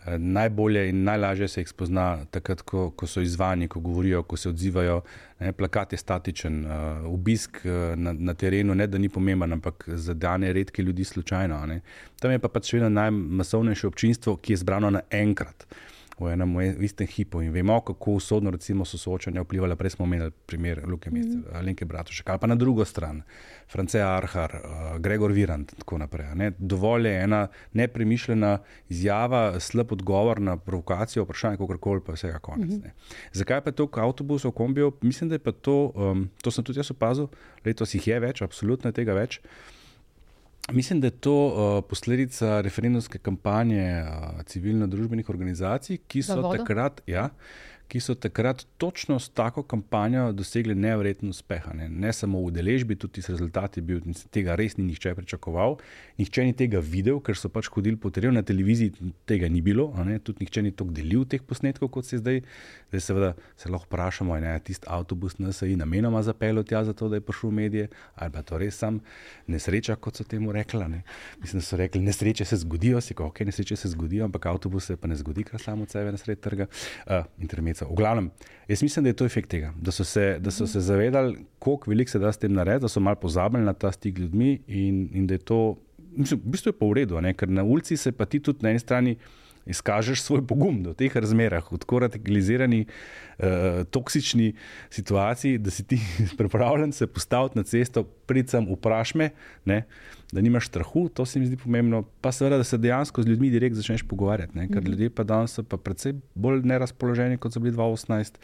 Uh, 0.04 0.18
najbolje 0.18 0.90
in 0.90 1.06
najlažje 1.06 1.48
se 1.48 1.62
jih 1.62 1.70
spozna 1.70 2.26
takrat, 2.34 2.66
ko, 2.66 2.90
ko 2.90 3.06
so 3.06 3.22
izvani, 3.22 3.70
ko 3.70 3.78
govorijo, 3.80 4.24
ko 4.26 4.36
se 4.36 4.50
odzivajo. 4.50 5.00
Ne, 5.38 5.54
plakat 5.54 5.94
je 5.94 6.02
statičen, 6.02 6.60
uh, 6.66 7.06
obisk 7.10 7.62
uh, 7.62 7.94
na, 7.94 8.14
na 8.14 8.34
terenu, 8.34 8.74
ne 8.74 8.90
da 8.90 8.98
ni 8.98 9.08
pomemben, 9.08 9.58
ampak 9.58 9.86
za 9.86 10.14
dane 10.14 10.52
redke 10.52 10.82
ljudi 10.82 11.06
slučajno. 11.06 11.66
Ne. 11.70 11.80
Tam 12.18 12.34
je 12.34 12.42
pa 12.42 12.50
pač 12.50 12.74
vedno 12.74 12.90
najmasovnejše 12.90 13.86
občinstvo, 13.86 14.38
ki 14.42 14.58
je 14.58 14.62
zbrano 14.66 14.90
naenkrat. 14.98 15.66
Uh, 15.70 15.93
v 16.18 16.32
enem 16.32 16.56
v 16.56 16.84
istem 16.86 17.06
hipu 17.06 17.42
in 17.42 17.52
vemo, 17.52 17.80
kako 17.80 18.18
usodno 18.20 18.50
recimo, 18.50 18.84
so 18.84 18.98
soočanja 18.98 19.42
vplivala. 19.42 19.76
Prej 19.76 19.96
smo 19.96 20.04
omenili 20.04 20.30
primer 20.46 20.82
Luke 20.86 21.10
Meste, 21.10 21.36
mm. 21.36 21.56
Alenke 21.58 21.84
Bratušek, 21.84 22.28
ali 22.28 22.38
pa 22.38 22.46
na 22.46 22.54
drugo 22.54 22.84
stran, 22.84 23.22
Francija 23.68 24.08
Arhar, 24.16 24.54
uh, 24.54 24.98
Gregor 25.00 25.32
Virant 25.32 25.72
in 25.72 25.78
tako 25.78 25.98
naprej. 25.98 26.34
Ne? 26.34 26.52
Dovolj 26.58 27.08
je 27.08 27.22
ena 27.22 27.46
nepremišljena 27.72 28.58
izjava, 28.88 29.60
slab 29.60 29.92
odgovor 29.92 30.40
na 30.40 30.56
provokacijo, 30.56 31.24
vprašanje, 31.24 31.56
kako 31.56 31.78
koli, 31.78 32.00
pa 32.06 32.12
vsega 32.12 32.38
konec. 32.38 32.70
Mm 32.70 32.82
-hmm. 32.82 32.90
Zakaj 33.32 33.60
pa 33.60 33.70
je 33.70 33.74
to 33.74 33.88
avtobus 33.92 34.44
v 34.44 34.50
kombiju? 34.50 34.92
Mislim, 35.00 35.28
da 35.28 35.34
je 35.34 35.52
to, 35.52 35.92
um, 35.94 36.30
to 36.42 36.50
sem 36.50 36.64
tudi 36.64 36.78
jaz 36.78 36.90
opazil, 36.90 37.26
letos 37.64 37.94
jih 37.94 38.08
je 38.08 38.20
več, 38.20 38.42
absolutno 38.42 38.88
je 38.88 38.92
tega 38.92 39.14
več. 39.14 39.40
Mislim, 40.72 41.00
da 41.00 41.06
je 41.06 41.10
to 41.10 41.34
uh, 41.46 41.84
posledica 41.88 42.60
referendumske 42.60 43.18
kampanje 43.18 44.02
uh, 44.02 44.42
civilno-družbenih 44.48 45.28
organizacij, 45.28 45.98
ki 46.08 46.22
so 46.24 46.40
takrat. 46.40 47.02
Ja, 47.06 47.28
ki 47.88 48.00
so 48.00 48.14
takrat 48.14 48.66
točno 48.78 49.18
s 49.18 49.28
tako 49.28 49.62
kampanjo 49.62 50.32
dosegli 50.32 50.74
nevreten 50.74 51.28
uspeh. 51.28 51.66
Ne? 51.74 51.88
ne 51.88 52.12
samo 52.12 52.40
v 52.46 52.50
deležbi, 52.54 52.96
tudi 52.96 53.22
s 53.22 53.28
rezultati, 53.28 53.80
bil, 53.80 54.00
tega 54.30 54.56
res 54.56 54.76
ni 54.76 54.84
nihče 54.88 55.14
pričakoval. 55.14 55.78
Nihče 56.18 56.44
ni 56.44 56.56
tega 56.56 56.80
videl, 56.80 57.20
ker 57.24 57.38
so 57.38 57.48
pač 57.52 57.68
hodili 57.74 57.96
po 58.00 58.10
terenu, 58.10 58.34
na 58.34 58.42
televiziji 58.42 59.12
tega 59.28 59.48
ni 59.48 59.62
bilo, 59.64 59.90
tudi 60.24 60.44
nihče 60.44 60.62
ni 60.62 60.72
tako 60.72 60.94
delil 60.96 61.24
teh 61.28 61.42
posnetkov, 61.42 61.92
kot 61.94 62.08
se 62.08 62.18
zdaj. 62.22 62.42
Zdaj, 62.94 63.00
seveda, 63.00 63.30
se 63.56 63.68
lahko 63.68 63.86
vprašamo, 63.88 64.34
ali 64.34 64.46
je 64.46 64.58
tisti 64.70 64.86
avtobus 64.90 65.38
NSI 65.38 65.76
namenoma 65.76 66.22
zapeljal 66.22 66.64
tja, 66.64 66.84
zato 66.84 67.08
da 67.08 67.16
je 67.16 67.24
prišel 67.26 67.50
v 67.50 67.54
medije, 67.54 67.88
ali 68.14 68.30
pa 68.30 68.42
to 68.42 68.58
res 68.58 68.78
sam 68.78 69.00
nesreča, 69.46 69.96
kot 69.96 70.16
so 70.16 70.24
temu 70.24 70.52
rekli. 70.52 70.88
Ne? 70.88 71.02
Mislim, 71.40 71.60
da 71.60 71.66
so 71.66 71.76
rekli, 71.76 72.00
nesreče 72.02 72.44
se 72.44 72.56
zgodijo, 72.62 73.00
si 73.00 73.14
ko, 73.14 73.26
ok, 73.32 73.40
nesreče 73.40 73.76
se 73.76 73.88
zgodijo, 73.88 74.24
ampak 74.24 74.46
avtobus 74.46 74.86
se 74.86 74.96
pa 74.96 75.08
ne 75.08 75.16
zgodi, 75.16 75.44
kar 75.44 75.60
samo 75.60 75.82
od 75.82 75.90
sebe 75.90 76.12
na 76.12 76.18
sred 76.18 76.40
trga. 76.40 76.66
Uh, 77.06 77.26
Meca. 77.74 77.86
V 77.90 77.96
glavnem, 77.98 78.30
jaz 78.68 78.82
mislim, 78.82 79.04
da 79.04 79.10
je 79.10 79.18
to 79.18 79.26
efekt 79.26 79.50
tega, 79.50 79.72
da 79.76 79.92
so 79.92 80.04
se, 80.04 80.38
da 80.40 80.50
so 80.50 80.66
se 80.66 80.80
zavedali, 80.80 81.44
koliko 81.58 81.90
veliko 81.90 82.10
se 82.10 82.18
da 82.18 82.32
s 82.32 82.38
tem 82.38 82.52
narediti, 82.52 82.82
da 82.82 82.88
so 82.88 83.00
malo 83.00 83.16
pozabili 83.16 83.64
na 83.64 83.72
ta 83.74 83.92
stik 83.92 84.18
z 84.18 84.22
ljudmi 84.22 84.60
in, 84.66 85.08
in 85.12 85.26
da 85.26 85.34
je 85.34 85.38
to, 85.38 85.76
mislim, 86.16 86.40
v 86.40 86.50
bistvu 86.54 86.70
je 86.70 86.78
pa 86.78 86.86
v 86.86 86.92
redu, 87.00 87.20
ne? 87.20 87.34
ker 87.34 87.48
na 87.48 87.64
ulici 87.64 87.96
se 87.96 88.12
pa 88.12 88.24
ti 88.24 88.40
tudi 88.40 88.62
na 88.62 88.70
eni 88.70 88.78
strani 88.78 89.16
izkažeš 89.66 90.20
svoj 90.22 90.42
pogum 90.46 90.82
v 90.84 90.92
teh 90.94 91.14
razmerah, 91.16 91.64
v 91.72 91.78
tako 91.80 92.02
radikalizirani, 92.04 92.84
uh, 92.84 93.82
toksični 93.90 94.52
situaciji, 94.90 95.58
da 95.58 95.70
si 95.70 95.86
ti 95.88 95.98
pripravljen 96.38 96.92
se 96.92 97.06
postaviti 97.06 97.58
na 97.58 97.64
cesto, 97.64 98.04
pridem, 98.04 98.68
vprašaj 98.68 99.18
me, 99.18 99.30
ne, 99.64 99.82
da 100.34 100.42
nimaš 100.42 100.66
strahu, 100.68 101.08
to 101.08 101.26
se 101.26 101.40
mi 101.40 101.46
zdi 101.46 101.56
pomembno. 101.56 102.02
Pa 102.20 102.32
seveda, 102.32 102.58
da 102.58 102.64
se 102.64 102.78
dejansko 102.78 103.22
z 103.22 103.30
ljudmi 103.30 103.50
direkt 103.50 103.76
začneš 103.78 104.02
pogovarjati, 104.10 104.58
ne, 104.58 104.66
ker 104.68 104.76
mm 104.76 104.84
-hmm. 104.84 104.90
ljudje 104.90 105.10
pa 105.10 105.22
danes 105.22 105.54
so 105.54 105.62
pa 105.62 105.76
predvsej 105.76 106.14
bolj 106.34 106.62
nerazpoloženi, 106.62 107.38
kot 107.38 107.52
so 107.52 107.60
bili 107.60 107.76
2018. 107.76 108.34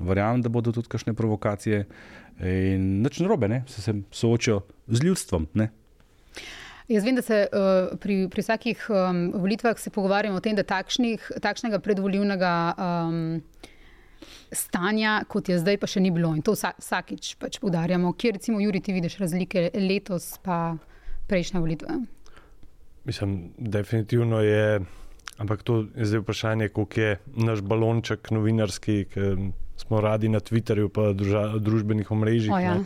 Verjamem, 0.00 0.42
da 0.42 0.48
bodo 0.48 0.72
tudi 0.72 0.88
kakšne 0.88 1.14
provokacije 1.14 1.84
in 2.40 3.02
nič 3.02 3.20
narobe, 3.20 3.48
ne, 3.48 3.64
se 3.66 3.94
soočijo 4.10 4.60
z 4.86 5.04
ljudstvom. 5.04 5.46
Ne. 5.54 5.68
Jaz 6.88 7.04
vem, 7.04 7.14
da 7.14 7.22
se 7.22 7.48
uh, 7.52 7.98
pri, 7.98 8.28
pri 8.28 8.42
vsakih 8.42 8.86
um, 8.90 9.32
volitvah 9.34 9.76
pogovarjamo 9.94 10.36
o 10.36 10.40
tem, 10.40 10.56
da 10.56 10.62
takšnih, 10.62 11.30
takšnega 11.42 11.78
predvoljivnega 11.78 12.74
um, 12.78 13.42
stanja, 14.52 15.24
kot 15.28 15.48
je 15.48 15.58
zdaj, 15.58 15.78
pa 15.78 15.86
še 15.86 16.00
ni 16.00 16.10
bilo. 16.10 16.34
In 16.36 16.42
to 16.42 16.52
vsa, 16.52 16.72
vsakič 16.78 17.36
pač 17.40 17.58
poudarjamo. 17.62 18.12
Kje, 18.12 18.32
recimo, 18.32 18.60
Juri, 18.60 18.80
ti 18.80 18.92
vidiš 18.92 19.18
razlike 19.18 19.70
letos, 19.74 20.38
pa 20.42 20.76
prejšnje 21.26 21.60
volitve? 21.60 21.98
Mislim, 23.04 23.52
definitivno 23.58 24.40
je. 24.40 24.80
Ampak 25.38 25.62
to 25.62 25.88
je 25.96 26.06
zdaj 26.06 26.20
vprašanje, 26.22 26.68
koliko 26.68 27.00
je 27.00 27.18
naš 27.34 27.62
balonček 27.66 28.30
novinarski, 28.30 29.04
ki 29.10 29.52
smo 29.76 30.00
radi 30.00 30.28
na 30.28 30.38
Twitterju, 30.40 30.90
pa 30.92 31.10
druža, 31.16 31.58
družbenih 31.58 32.10
omrežjih. 32.10 32.52
Ja. 32.62 32.76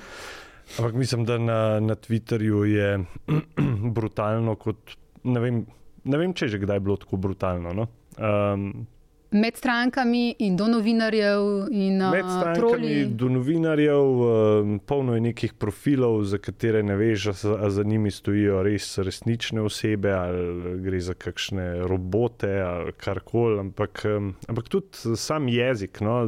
Ampak 0.79 0.95
mislim, 0.95 1.25
da 1.25 1.39
na, 1.39 1.81
na 1.81 1.95
Twitterju 1.95 2.65
je 2.65 3.05
brutalno. 3.99 4.57
Kot, 4.57 4.97
ne, 5.25 5.41
vem, 5.41 5.65
ne 6.05 6.19
vem, 6.19 6.35
če 6.35 6.47
je 6.47 6.57
že 6.57 6.63
kdaj 6.65 6.81
bilo 6.81 6.97
tako 7.03 7.21
brutalno. 7.21 7.75
No? 7.77 7.89
Um, 8.17 8.87
Med 9.31 9.57
strankami 9.57 10.35
in 10.39 10.57
do 10.57 10.69
novinarjev. 10.71 11.67
In, 11.71 11.99
med 11.99 12.29
strankami 12.31 12.93
in 13.03 13.17
do 13.19 13.29
novinarjev, 13.29 14.21
um, 14.23 14.79
polno 14.79 15.15
je 15.15 15.25
nekih 15.25 15.57
profilov, 15.59 16.23
za 16.31 16.39
katere 16.39 16.83
ne 16.87 16.97
veš, 16.97 17.27
ali 17.45 17.71
za 17.73 17.83
njimi 17.83 18.11
stojijo 18.11 18.63
res 18.63 18.99
resnične 18.99 19.61
osebe, 19.67 20.13
ali 20.13 20.79
gre 20.83 21.01
za 21.01 21.15
kakšne 21.15 21.67
robote 21.91 22.53
ali 22.61 22.93
karkoli. 22.93 23.59
Ampak, 23.61 24.05
um, 24.17 24.35
ampak 24.49 24.69
tudi 24.69 25.17
sam 25.17 25.49
jezik. 25.49 26.01
No, 26.01 26.23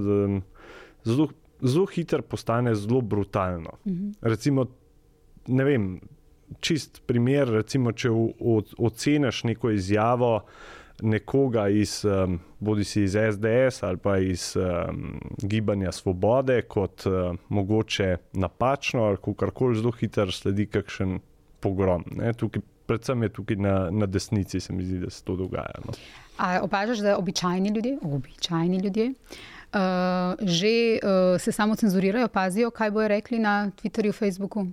zelo, 1.04 1.28
zelo 1.62 1.86
hitro 1.86 2.22
postane 2.22 2.74
zelo 2.74 3.00
brutalno. 3.00 3.78
Mhm. 3.86 4.10
Recimo, 4.20 4.66
ne 5.46 5.64
vem, 5.64 5.90
čist 6.60 7.02
primer, 7.06 7.48
recimo, 7.60 7.92
če 7.92 8.10
oceniš 8.78 9.44
neko 9.44 9.70
izjavo 9.70 10.32
nekoga 11.02 11.68
iz, 11.68 12.04
um, 12.04 12.40
bodi 12.60 12.84
si 12.84 13.02
iz 13.02 13.12
SDS 13.12 13.82
ali 13.82 13.96
pa 13.96 14.18
iz 14.18 14.56
um, 14.56 15.20
Gibanja 15.42 15.92
Svobode, 15.92 16.62
kot 16.62 17.06
uh, 17.06 17.36
mogoče 17.48 18.16
napačno 18.32 19.04
ali 19.04 19.34
karkoli, 19.36 19.76
zelo 19.76 19.92
hitro 19.92 20.30
sledi 20.30 20.66
kakšen 20.66 21.18
pogrom. 21.60 22.04
Tukaj, 22.36 22.62
predvsem 22.86 23.22
je 23.22 23.28
tukaj 23.28 23.56
na, 23.56 23.90
na 23.90 24.06
desnici, 24.06 24.60
se 24.60 24.72
mi 24.72 24.84
zdi, 24.84 24.98
da 24.98 25.10
se 25.10 25.24
to 25.24 25.36
dogaja. 25.36 25.80
No. 25.84 25.92
Opažaš, 26.62 26.98
da 26.98 27.16
običajni 27.18 27.68
ljudje, 27.68 27.98
običajni 28.02 28.78
ljudje. 28.78 29.12
Uh, 29.68 29.80
že 30.40 30.98
uh, 31.02 31.40
se 31.40 31.52
samo 31.52 31.74
cenzurirajo, 31.76 32.28
pazijo, 32.28 32.70
kaj 32.70 32.90
bojo 32.90 33.08
rekli 33.08 33.38
na 33.38 33.70
Twitterju, 33.76 34.12
Facebooku? 34.12 34.66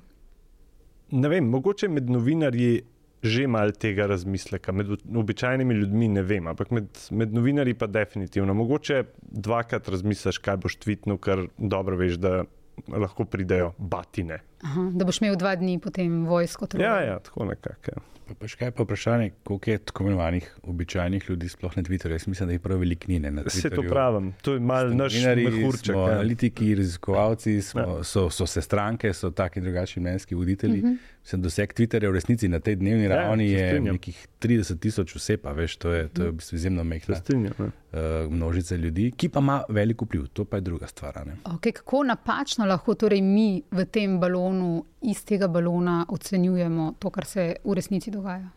Ne 1.11 1.29
vem, 1.29 1.49
mogoče 1.49 1.87
med 1.87 2.09
novinarji 2.09 2.81
že 3.25 3.47
malo 3.47 3.71
tega 3.71 4.07
razmisleka, 4.07 4.71
med 4.71 4.91
običajnimi 5.17 5.75
ljudmi 5.75 6.09
ne 6.17 6.23
vem, 6.25 6.47
ampak 6.47 6.71
med, 6.71 6.89
med 7.11 7.33
novinarji 7.33 7.73
pa 7.79 7.87
definitivno. 7.87 8.53
Mogoče 8.53 9.03
dvakrat 9.21 9.89
razmisliš, 9.89 10.39
kaj 10.43 10.59
boš 10.63 10.77
tvitnil, 10.83 11.19
ker 11.21 11.47
dobro 11.57 11.97
veš, 11.99 12.19
da 12.21 12.43
lahko 12.87 13.25
pridejo 13.25 13.73
batine. 13.77 14.41
Aha, 14.63 14.89
da 14.93 15.05
boš 15.05 15.21
imel 15.21 15.35
dva 15.35 15.55
dni 15.55 15.79
potem 15.79 16.25
vojsko. 16.25 16.67
Ja, 16.79 16.99
ja, 17.01 17.19
tako 17.19 17.45
nekako. 17.45 17.91
Ja. 17.91 18.03
Pa, 18.25 18.33
pa 18.33 18.47
še 18.49 18.57
kaj 18.57 18.71
pa 18.73 18.85
vprašanje, 18.87 19.27
koliko 19.45 19.69
je 19.69 19.79
tako 19.85 20.05
imenovanih 20.07 20.45
običajnih 20.65 21.27
ljudi 21.29 21.49
sploh 21.49 21.75
na 21.77 21.83
Twitterju? 21.85 22.17
Jaz 22.17 22.25
mislim, 22.27 22.49
da 22.49 22.55
jih 22.55 22.61
prav 22.63 22.79
veliko 22.81 23.11
ni. 23.11 23.19
Vse 23.45 23.69
to 23.69 23.83
pravim, 23.85 24.31
to 24.41 24.55
je 24.55 24.63
malo 24.65 24.95
naš 24.97 25.19
vrhunček. 25.21 25.91
Ja. 25.93 26.05
Analitiki, 26.15 26.71
raziskovalci, 26.79 27.59
smo, 27.61 27.81
ja. 27.81 28.03
so, 28.03 28.25
so 28.33 28.47
se 28.49 28.63
stranke, 28.65 29.13
so 29.13 29.29
taki 29.29 29.61
drugačni 29.61 30.01
mnenjski 30.01 30.35
voditelji. 30.35 30.81
Uh 30.81 30.89
-huh. 30.89 30.97
Sem 31.25 31.41
doseg 31.41 31.73
Twitterja 31.73 32.09
v 32.09 32.13
resnici 32.13 32.47
na 32.47 32.59
tej 32.59 32.75
dnevni 32.75 33.03
ja, 33.03 33.15
ravni 33.15 33.47
je 33.49 33.79
nekih 33.81 34.27
30 34.41 34.79
tisoč 34.79 35.15
oseb, 35.15 35.45
veš, 35.55 35.77
to 35.81 35.93
je, 35.93 36.07
to 36.07 36.23
je 36.23 36.29
v 36.29 36.33
bistvu 36.37 36.55
izjemno 36.55 36.83
mehko. 36.83 37.13
Uh, 37.13 38.29
množice 38.29 38.77
ljudi, 38.77 39.11
ki 39.17 39.29
pa 39.29 39.39
ima 39.39 39.63
veliko 39.69 40.05
vpliv, 40.05 40.27
to 40.27 40.45
pa 40.45 40.57
je 40.57 40.61
druga 40.61 40.87
stvar. 40.87 41.17
Okay, 41.43 41.71
kako 41.71 42.03
napačno 42.03 42.65
lahko 42.65 42.93
torej 42.93 43.21
mi 43.21 43.63
v 43.71 43.85
tem 43.85 44.19
balonu? 44.19 44.44
Balonu, 44.45 44.85
iz 45.01 45.23
tega 45.25 45.47
balona 45.47 46.05
ocenjujemo 46.09 46.93
to, 46.99 47.09
kar 47.09 47.25
se 47.25 47.55
v 47.63 47.73
resnici 47.73 48.11
dogaja? 48.11 48.49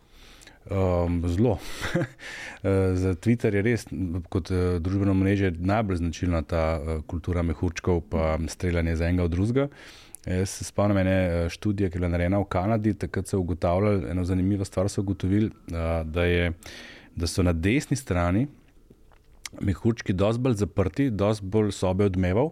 Um, 0.69 1.23
zelo. 1.27 1.57
Za 3.01 3.15
Twitter 3.15 3.55
je 3.55 3.61
res 3.61 3.85
kot 4.29 4.51
uh, 4.51 4.77
družbeno 4.79 5.13
mreže 5.13 5.53
najbolj 5.57 5.97
značilna 5.97 6.43
ta 6.43 6.77
uh, 6.77 7.01
kultura 7.07 7.41
mehurčkov 7.41 8.03
in 8.37 8.47
streljanje 8.49 8.95
z 8.95 9.07
enega 9.07 9.23
od 9.23 9.31
drugega. 9.31 9.67
Jaz 10.25 10.49
se 10.49 10.65
spomnim 10.67 10.97
ene 10.97 11.49
študije, 11.49 11.89
ki 11.89 11.97
je 11.97 11.99
bila 12.01 12.11
narejena 12.11 12.41
v 12.43 12.45
Kanadi, 12.45 12.93
takrat 12.93 13.27
so 13.27 13.39
ugotavljali 13.39 14.11
eno 14.11 14.25
zanimivo 14.25 14.65
stvar. 14.65 14.89
So 14.89 15.01
ugotovili, 15.01 15.49
uh, 15.71 16.03
da, 16.05 16.23
je, 16.27 16.51
da 17.15 17.27
so 17.27 17.43
na 17.43 17.53
desni 17.53 17.97
strani 17.97 18.47
mehurčki 19.61 20.13
dosti 20.13 20.43
bolj 20.43 20.59
zaprti, 20.59 21.09
dosti 21.09 21.45
bolj 21.45 21.71
sobe 21.73 22.05
odmeval. 22.11 22.51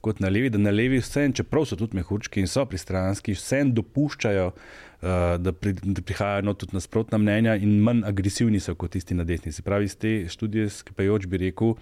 Kot 0.00 0.20
na 0.22 0.28
levi, 0.30 0.50
da 0.50 0.60
na 0.62 0.70
levi, 0.70 1.00
vsem, 1.02 1.32
čeprav 1.34 1.64
so 1.66 1.76
tudi 1.78 1.98
mehurčki 1.98 2.42
in 2.42 2.50
so 2.50 2.62
pristranski, 2.70 3.34
vsem 3.34 3.72
dopuščajo 3.74 4.44
uh, 4.52 5.08
da, 5.42 5.52
pri, 5.52 5.74
da 5.82 6.04
prihajajo 6.06 6.46
no, 6.46 6.54
tudi 6.54 6.76
nasprotna 6.78 7.18
mnenja 7.18 7.56
in 7.58 7.80
manj 7.82 8.04
agresivni 8.06 8.60
so 8.62 8.76
kot 8.78 8.94
tisti 8.94 9.16
na 9.18 9.26
desni. 9.26 9.52
Se 9.52 9.64
pravi, 9.66 9.90
iz 9.90 9.96
te 9.98 10.12
študije 10.30 10.70
skipajoč 10.76 11.26
bi 11.26 11.42
rekel, 11.48 11.74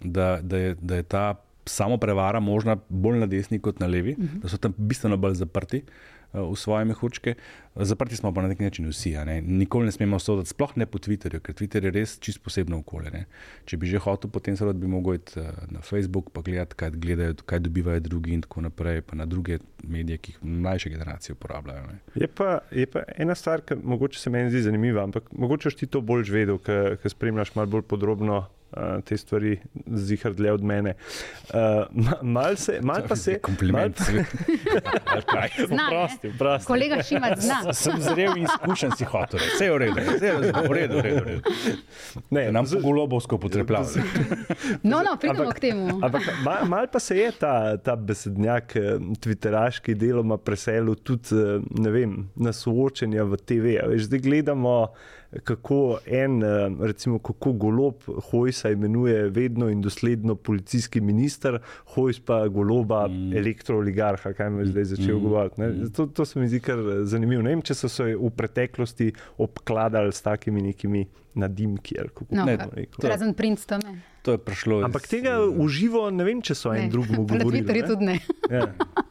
da, 0.00 0.38
da, 0.42 0.62
je, 0.64 0.76
da 0.80 1.02
je 1.02 1.08
ta 1.08 1.26
samo 1.68 1.98
prevara 2.00 2.40
možna 2.40 2.78
bolj 2.88 3.18
na 3.20 3.26
desni 3.28 3.60
kot 3.60 3.80
na 3.80 3.86
levi, 3.86 4.16
uh 4.16 4.24
mhm. 4.24 4.36
-huh. 4.36 4.42
da 4.42 4.48
so 4.48 4.56
tam 4.56 4.74
bistveno 4.78 5.16
bolj 5.16 5.34
zaprti. 5.44 5.82
Uh, 5.84 6.17
v 6.32 6.56
svoje 6.56 6.84
mehurčke. 6.84 7.34
Zaprti 7.74 8.16
smo 8.16 8.34
pa 8.34 8.42
na 8.42 8.48
nek 8.48 8.60
način 8.60 8.88
vsi. 8.88 9.12
Ne? 9.24 9.40
Nikoli 9.40 9.86
ne 9.86 9.92
smemo 9.92 10.18
soditi, 10.18 10.50
sploh 10.50 10.76
ne 10.76 10.86
po 10.86 10.98
Twitterju, 10.98 11.40
ker 11.40 11.54
Twitter 11.54 11.84
je 11.84 11.92
res 11.94 12.18
čist 12.20 12.42
posebno 12.42 12.80
okolje. 12.82 13.12
Ne? 13.14 13.24
Če 13.64 13.78
bi 13.78 13.88
že 13.88 14.02
hotel, 14.02 14.30
potem 14.30 14.56
se 14.56 14.66
bi 14.72 14.90
mogel 14.90 15.14
iti 15.14 15.40
eh, 15.40 15.48
na 15.70 15.80
Facebook 15.80 16.32
in 16.34 16.42
gledati, 16.42 16.74
kaj, 16.74 16.90
gledajo, 16.90 17.34
kaj 17.46 17.62
dobivajo 17.64 18.00
drugi 18.00 18.34
in 18.34 18.42
tako 18.42 18.66
naprej, 18.66 19.02
pa 19.02 19.16
na 19.16 19.26
druge 19.26 19.58
medije, 19.82 20.18
ki 20.18 20.32
jih 20.32 20.44
mlajše 20.44 20.90
generacije 20.90 21.32
uporabljajo. 21.32 21.88
Je 22.14 22.26
pa, 22.28 22.58
je 22.70 22.86
pa 22.86 23.02
ena 23.16 23.34
stvar, 23.34 23.62
ki 23.62 23.78
mogoče 23.82 24.20
se 24.20 24.30
meni 24.30 24.50
zdi 24.50 24.62
zanimiva, 24.62 25.04
ampak 25.04 25.32
mogoče 25.32 25.70
ti 25.70 25.86
to 25.86 26.00
bolj 26.00 26.24
žvedel, 26.28 26.58
ker 26.58 26.98
spremljaš 27.08 27.54
malo 27.54 27.78
bolj 27.78 27.86
podrobno 27.88 28.48
uh, 28.76 29.00
te 29.04 29.16
stvari 29.16 29.58
zihar 29.86 30.32
dlje 30.34 30.52
od 30.52 30.62
mene. 30.62 30.94
Uh, 31.54 31.58
mal 32.22 32.56
se, 32.56 32.78
mal 32.82 33.02
pa 33.08 33.16
se. 33.16 33.38
Kompliment. 33.48 33.96
Prosti, 35.90 36.32
prosti. 36.38 36.66
Kolega 36.66 37.02
Šimac 37.02 37.40
zna. 37.40 37.72
Sem 37.72 38.00
zrel 38.00 38.36
in 38.36 38.44
izkušen 38.44 38.96
si 38.98 39.04
hotel. 39.04 39.40
Vse 39.54 39.64
je 39.64 39.72
v 39.72 39.78
redu, 39.78 40.00
vse 40.14 40.26
je 40.26 40.32
v 40.32 40.72
redu. 40.72 41.02
V 41.02 41.02
redu. 41.02 41.40
Ne, 42.30 42.52
nam 42.52 42.66
se 42.66 42.80
golobovsko 42.82 43.38
potrebljamo. 43.38 43.86
No, 44.82 45.02
no, 45.02 45.16
pridemo 45.20 45.50
k 45.50 45.60
temu. 45.60 46.00
Ampak 46.02 46.22
mal, 46.44 46.64
mal 46.68 46.86
pa 46.92 47.00
se 47.00 47.16
je 47.18 47.30
ta, 47.32 47.76
ta 47.76 47.96
besednjak, 47.96 48.74
twitteraški 49.20 49.94
deloma 49.94 50.38
preselil 50.38 50.94
tudi 50.94 51.36
vem, 51.90 52.28
na 52.36 52.52
soočenja 52.52 53.24
v 53.24 53.36
TV. 53.36 53.78
Veš, 53.88 54.08
zdaj 54.08 54.24
gledamo 54.24 54.76
kako 55.44 55.98
en, 56.06 56.42
eh, 56.42 56.70
recimo, 56.80 57.18
kako 57.18 57.52
golob 57.52 57.94
Hojsa 58.30 58.70
imenuje 58.70 59.28
vedno 59.28 59.68
in 59.68 59.82
dosledno 59.82 60.34
policijski 60.34 61.00
minister, 61.00 61.58
Hojs 61.84 62.20
pa 62.20 62.48
goloba 62.48 63.08
mm. 63.08 63.36
elektrooligarha, 63.36 64.32
kaj 64.32 64.50
me 64.50 64.66
zdaj 64.66 64.84
začel 64.84 65.18
mm. 65.18 65.22
govoriti. 65.22 65.92
To, 65.92 66.06
to 66.06 66.24
se 66.24 66.40
mi 66.40 66.48
zdi 66.48 66.60
kar 66.60 66.78
zanimivo. 67.04 67.42
Ne 67.42 67.50
vem, 67.50 67.62
če 67.62 67.74
so 67.74 67.88
se 67.88 68.14
v 68.16 68.30
preteklosti 68.36 69.12
obkladali 69.38 70.12
s 70.12 70.22
takimi 70.22 70.62
nekimi 70.62 71.06
nadimki. 71.34 71.98
No, 72.30 72.46
razen 73.02 73.34
princ 73.34 73.64
tam. 73.66 73.84
To 74.28 74.32
je 74.36 74.38
prišlo. 74.38 74.84
Ampak 74.84 75.02
iz, 75.02 75.08
tega 75.08 75.38
uh, 75.40 75.54
uživo 75.56 76.02
ne 76.12 76.24
vem, 76.26 76.42
če 76.44 76.52
so 76.52 76.68
ne. 76.74 76.82
en 76.84 76.90
drugemu 76.92 77.22
govorili. 77.30 77.62
Na 77.62 77.72
Twitterju 77.72 77.84
tudi 77.88 78.04
ne. 78.04 78.16
ja, 78.58 78.66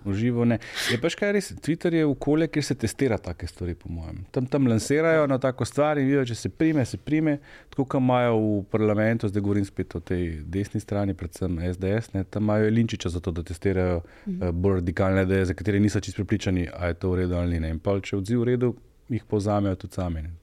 uživo 0.05 0.45
ne. 0.45 0.59
Je 0.93 0.99
pa 1.01 1.09
škaj 1.09 1.31
res, 1.33 1.47
Twitter 1.57 1.97
je 1.97 2.03
okolje, 2.05 2.45
kjer 2.53 2.67
se 2.67 2.75
testira 2.77 3.17
take 3.17 3.49
stvari, 3.49 3.73
po 3.73 3.89
mojem. 3.89 4.19
Tam, 4.31 4.45
tam 4.45 4.69
lansirajo 4.69 5.25
na 5.27 5.39
tako 5.41 5.65
stvar 5.65 5.97
in 5.97 6.05
vidijo, 6.05 6.27
če 6.29 6.37
se 6.37 6.51
prime, 6.53 6.85
se 6.85 7.01
prime. 7.01 7.39
Tako 7.73 7.87
kot 7.89 7.97
imajo 7.97 8.37
v 8.37 8.61
parlamentu, 8.69 9.31
zdaj 9.33 9.45
govorim 9.47 9.65
spet 9.65 9.97
o 9.97 10.03
tej 10.05 10.27
desni 10.45 10.83
strani, 10.83 11.17
predvsem 11.17 11.57
SDS, 11.65 12.13
ne, 12.13 12.21
tam 12.29 12.45
imajo 12.45 12.69
linčiča 12.77 13.09
za 13.17 13.25
to, 13.25 13.33
da 13.33 13.41
testirajo 13.47 14.03
mhm. 14.03 14.37
uh, 14.37 14.53
bolj 14.53 14.83
radikalne 14.83 15.25
ideje, 15.25 15.49
za 15.49 15.57
katere 15.57 15.81
niso 15.81 15.97
čisto 15.97 16.21
pripričani, 16.21 16.69
ali 16.77 16.93
je 16.93 17.01
to 17.01 17.15
v 17.15 17.23
redu 17.23 17.41
ali 17.41 17.57
ne. 17.63 17.73
In 17.73 17.81
pa 17.81 17.97
če 17.97 18.21
odziv 18.21 18.45
v 18.45 18.51
redu, 18.53 18.75
jih 19.09 19.25
povzamejo 19.25 19.81
tudi 19.81 19.97
sami. 19.97 20.27
Ne. 20.29 20.35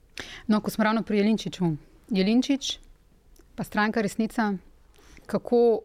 No, 0.51 0.59
ko 0.59 0.75
smo 0.75 0.91
ravno 0.91 1.07
pri 1.07 1.23
Jelinčiču. 1.23 1.77
Jelinčič, 2.11 2.79
pa 3.55 3.65
stranka 3.65 4.03
Resnica, 4.03 4.53
kako, 5.27 5.81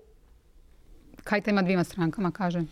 kaj 1.24 1.42
te 1.42 1.52
ima 1.52 1.62
dvema 1.62 1.84
strankama, 1.84 2.32
kaže? 2.32 2.64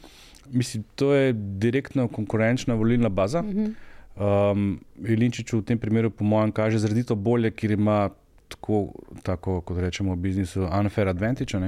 Mislim, 0.52 0.84
to 0.96 1.14
je 1.14 1.34
direktno 1.34 2.08
konkurenčna 2.08 2.74
volilna 2.74 3.10
baza. 3.10 3.40
Uh 3.40 3.46
-huh. 3.46 3.74
um, 4.52 4.80
Jelinčič 5.04 5.54
v 5.54 5.62
tem 5.62 5.80
primeru, 5.80 6.10
po 6.10 6.24
mojem, 6.24 6.52
kaže 6.52 6.78
zaradi 6.78 7.04
to 7.04 7.16
bolje, 7.16 7.52
ker 7.52 7.72
ima 7.72 8.10
tako, 8.48 8.94
tako 9.24 9.62
kot 9.62 9.78
rečemo 9.78 10.14
v 10.14 10.16
biznisu, 10.16 10.68
unfair 10.80 11.08
advantage. 11.08 11.58
Uh, 11.58 11.64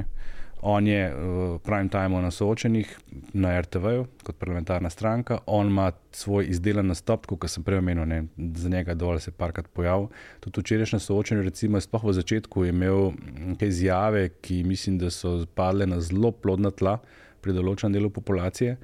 On 0.62 0.88
je 0.88 1.14
v 1.16 1.56
uh, 1.56 1.60
prime 1.64 1.88
timeu 1.90 2.20
na 2.22 2.32
soočenih 2.32 2.90
na 3.34 3.54
RTV, 3.62 4.04
kot 4.28 4.36
parlamentarna 4.36 4.90
stranka, 4.90 5.38
on 5.48 5.68
ima 5.68 5.92
svoj 6.12 6.50
izdelan 6.52 6.92
nastop, 6.92 7.30
kot 7.32 7.48
sem 7.48 7.64
prej 7.64 7.80
omenil, 7.80 8.04
ne, 8.06 8.26
za 8.60 8.70
njega 8.70 8.94
dol 8.94 9.20
se 9.20 9.32
je 9.32 9.38
parkrat 9.40 9.70
pojavil. 9.74 10.10
Tudi 10.44 10.62
včerajšnje 10.62 11.00
soočenje, 11.00 11.46
recimo, 11.48 11.80
sploh 11.80 12.04
v 12.04 12.16
začetku 12.20 12.66
je 12.66 12.76
imel 12.76 13.14
neke 13.38 13.72
izjave, 13.72 14.30
ki 14.42 14.64
mislim, 14.68 14.98
da 15.00 15.10
so 15.10 15.46
padle 15.56 15.88
na 15.88 16.02
zelo 16.04 16.32
plodna 16.32 16.72
tla 16.76 16.98
pri 17.40 17.56
določenem 17.56 17.96
delu 17.96 18.12
populacije, 18.12 18.76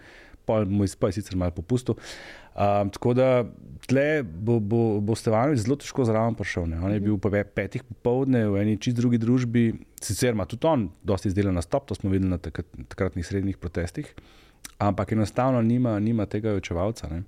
pa 0.47 0.63
mu 0.63 0.87
je 0.87 1.11
sicer 1.11 1.35
malo 1.35 1.51
popustil. 1.51 1.99
Um, 2.55 2.89
tako 2.89 3.13
da 3.13 3.29
tle 3.85 4.23
bo, 4.23 4.59
bo, 4.59 4.99
bo 5.03 5.15
Stevanovič 5.15 5.65
zelo 5.65 5.77
težko 5.81 6.05
zraven 6.07 6.37
prišel. 6.39 6.69
Ne? 6.71 6.79
On 6.79 6.93
je 6.93 7.01
bil 7.03 7.17
po 7.21 7.29
petih 7.29 7.83
popovdne 7.83 8.45
v 8.49 8.61
eni 8.63 8.79
čist 8.81 8.97
drugi 8.97 9.19
družbi, 9.21 9.67
sicer 10.01 10.33
ima 10.33 10.47
tudi 10.49 10.67
on 10.69 10.87
dosti 11.03 11.29
izdelan 11.31 11.59
nastop, 11.59 11.87
to 11.89 11.97
smo 11.97 12.13
videli 12.13 12.31
na 12.31 12.39
takratnih 12.39 13.25
srednjih 13.25 13.59
protestih, 13.61 14.09
ampak 14.81 15.11
enostavno 15.13 15.61
nima, 15.61 15.99
nima 15.99 16.25
tega 16.25 16.55
očevalca. 16.57 17.11
Ne? 17.11 17.23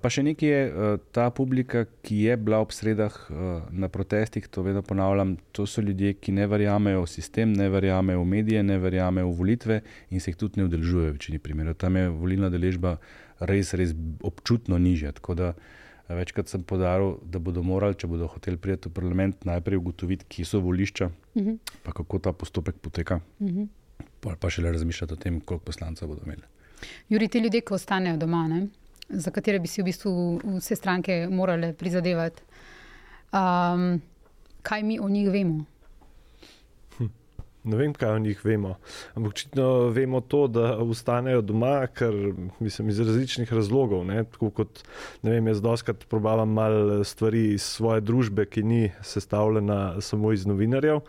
Pa 0.00 0.08
še 0.08 0.22
nekaj 0.24 0.48
je 0.48 0.92
ta 1.12 1.26
publika, 1.34 1.82
ki 2.06 2.22
je 2.24 2.36
bila 2.40 2.62
ob 2.64 2.70
sredah 2.72 3.18
na 3.74 3.90
protestih, 3.92 4.46
to 4.48 4.64
vedno 4.64 4.80
ponavljam, 4.86 5.34
to 5.52 5.66
so 5.68 5.84
ljudje, 5.84 6.14
ki 6.16 6.32
ne 6.38 6.46
verjamejo 6.48 7.02
v 7.02 7.10
sistem, 7.12 7.52
ne 7.52 7.66
verjamejo 7.68 8.22
v 8.22 8.30
medije, 8.30 8.62
ne 8.64 8.78
verjamejo 8.80 9.28
v 9.28 9.36
volitve 9.42 9.82
in 10.08 10.22
se 10.22 10.32
jih 10.32 10.40
tudi 10.40 10.62
ne 10.62 10.70
udeležujejo 10.70 11.10
v 11.10 11.18
večini 11.18 11.42
primerov. 11.42 11.76
Tam 11.82 11.98
je 12.00 12.08
volilna 12.08 12.48
deležba 12.52 12.96
res, 13.48 13.74
res 13.78 13.94
občutno 14.22 14.78
nižja. 14.78 15.12
Tako 15.12 15.34
da 15.38 15.52
eh, 15.52 16.14
večkrat 16.14 16.48
sem 16.48 16.64
podaril, 16.64 17.16
da 17.24 17.38
bodo 17.38 17.62
morali, 17.66 17.98
če 17.98 18.10
bodo 18.10 18.28
hoteli 18.30 18.60
priti 18.60 18.90
v 18.90 18.96
parlament, 18.96 19.46
najprej 19.48 19.80
ugotoviti, 19.82 20.28
kje 20.28 20.48
so 20.48 20.60
volišča, 20.60 21.10
uh 21.10 21.42
mhm. 21.42 21.50
-huh. 21.50 21.78
pa 21.82 21.92
kako 21.92 22.18
ta 22.18 22.32
postopek 22.32 22.76
poteka, 22.76 23.20
uh. 23.40 23.48
-huh. 23.48 23.68
pa, 24.20 24.36
pa 24.40 24.50
še 24.50 24.62
le 24.62 24.72
razmišljati 24.72 25.12
o 25.12 25.16
tem, 25.16 25.40
koliko 25.40 25.64
poslancev 25.64 26.08
bodo 26.08 26.22
imeli. 26.24 26.42
Juri, 27.08 27.28
ti 27.28 27.38
ljudje, 27.38 27.60
ki 27.60 27.74
ostanejo 27.74 28.16
doma, 28.16 28.48
ne? 28.48 28.66
za 29.08 29.30
katere 29.30 29.58
bi 29.58 29.68
si 29.68 29.82
v 29.82 29.84
bistvu 29.84 30.40
vse 30.56 30.76
stranke 30.76 31.28
morale 31.30 31.72
prizadevati, 31.72 32.42
um, 33.32 34.00
kaj 34.62 34.82
mi 34.82 34.98
o 35.00 35.08
njih 35.08 35.30
vemo? 35.30 35.64
Ne 37.64 37.76
vem, 37.78 37.92
kaj 37.94 38.16
o 38.16 38.18
njih 38.18 38.40
vemo. 38.44 38.74
Ampak 39.14 39.30
očitno 39.30 39.66
vemo 39.94 40.20
to, 40.20 40.46
da 40.50 40.72
ostanejo 40.82 41.44
doma, 41.46 41.86
ker 41.86 42.14
mislim 42.58 42.88
iz 42.90 42.98
različnih 43.00 43.52
razlogov. 43.52 44.02
Ne? 44.06 44.24
Tako 44.24 44.50
kot 44.50 44.82
ne 45.22 45.36
vem, 45.36 45.46
jaz 45.46 45.62
doskrat 45.62 46.04
probavam 46.10 46.50
malo 46.50 47.04
stvari 47.04 47.52
iz 47.54 47.62
svoje 47.62 48.00
družbe, 48.00 48.48
ki 48.50 48.62
ni 48.62 48.82
sestavljena 49.02 50.00
samo 50.00 50.32
iz 50.32 50.46
novinarjev, 50.46 51.00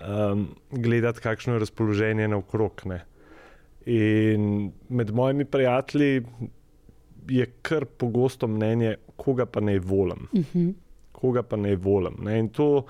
um, 0.00 0.48
gledati, 0.70 1.20
kakšno 1.20 1.58
je 1.58 1.66
razpoloženje 1.66 2.28
naokrog. 2.28 2.80
In 3.86 4.72
med 4.88 5.14
mojimi 5.14 5.44
prijatelji 5.44 6.22
je 7.28 7.46
kar 7.62 7.84
pogosto 7.84 8.48
mnenje, 8.48 8.96
koga 9.16 9.46
pa 9.46 9.60
naj 9.60 9.78
volim. 9.78 10.28
Uh 10.32 10.40
mhm. 10.40 10.58
-huh. 10.58 10.72
Koga 11.12 11.42
pa 11.42 11.56
naj 11.56 11.76
volim. 11.76 12.16
Ne? 12.24 12.38
In 12.38 12.48
to. 12.48 12.86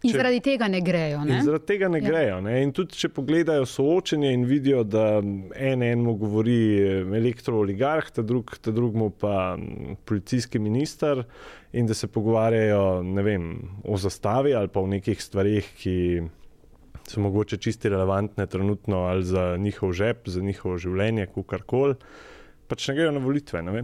In 0.00 0.14
če, 0.14 0.16
zaradi 0.16 0.40
tega 0.40 0.68
ne 0.72 0.80
grejo. 0.80 1.20
Ne? 1.28 1.42
Zaradi 1.44 1.66
tega 1.68 1.88
ne 1.92 2.00
ja. 2.00 2.06
grejo. 2.08 2.38
Ne? 2.44 2.54
In 2.64 2.72
tudi, 2.76 2.96
če 2.96 3.10
pogledajo 3.12 3.66
soočenje 3.68 4.32
in 4.32 4.46
vidijo, 4.48 4.80
da 4.88 5.20
en 5.20 5.82
enemu 5.82 6.14
govori 6.22 6.60
elektrooligarh, 7.20 8.08
ta, 8.16 8.24
drug, 8.24 8.54
ta 8.64 8.72
drugemu 8.72 9.10
pa 9.20 9.34
policijski 10.08 10.62
minister, 10.62 11.24
in 11.76 11.86
da 11.86 11.94
se 11.94 12.08
pogovarjajo 12.08 12.84
vem, 13.22 13.52
o 13.84 14.00
zastavi 14.00 14.54
ali 14.56 14.72
pa 14.72 14.80
o 14.80 14.88
nekih 14.88 15.20
stvarih, 15.22 15.68
ki 15.82 15.96
so 17.10 17.20
mogoče 17.20 17.58
čisti 17.60 17.90
relevantne 17.92 18.46
trenutno 18.46 19.04
ali 19.10 19.24
za 19.24 19.56
njihov 19.56 19.92
žep, 19.92 20.28
za 20.28 20.40
njihovo 20.40 20.78
življenje, 20.78 21.28
kar 21.46 21.66
koli, 21.66 21.98
pač 22.70 22.88
ne 22.88 22.96
grejo 22.96 23.12
na 23.12 23.20
volitve. 23.20 23.62
Ne 23.66 23.82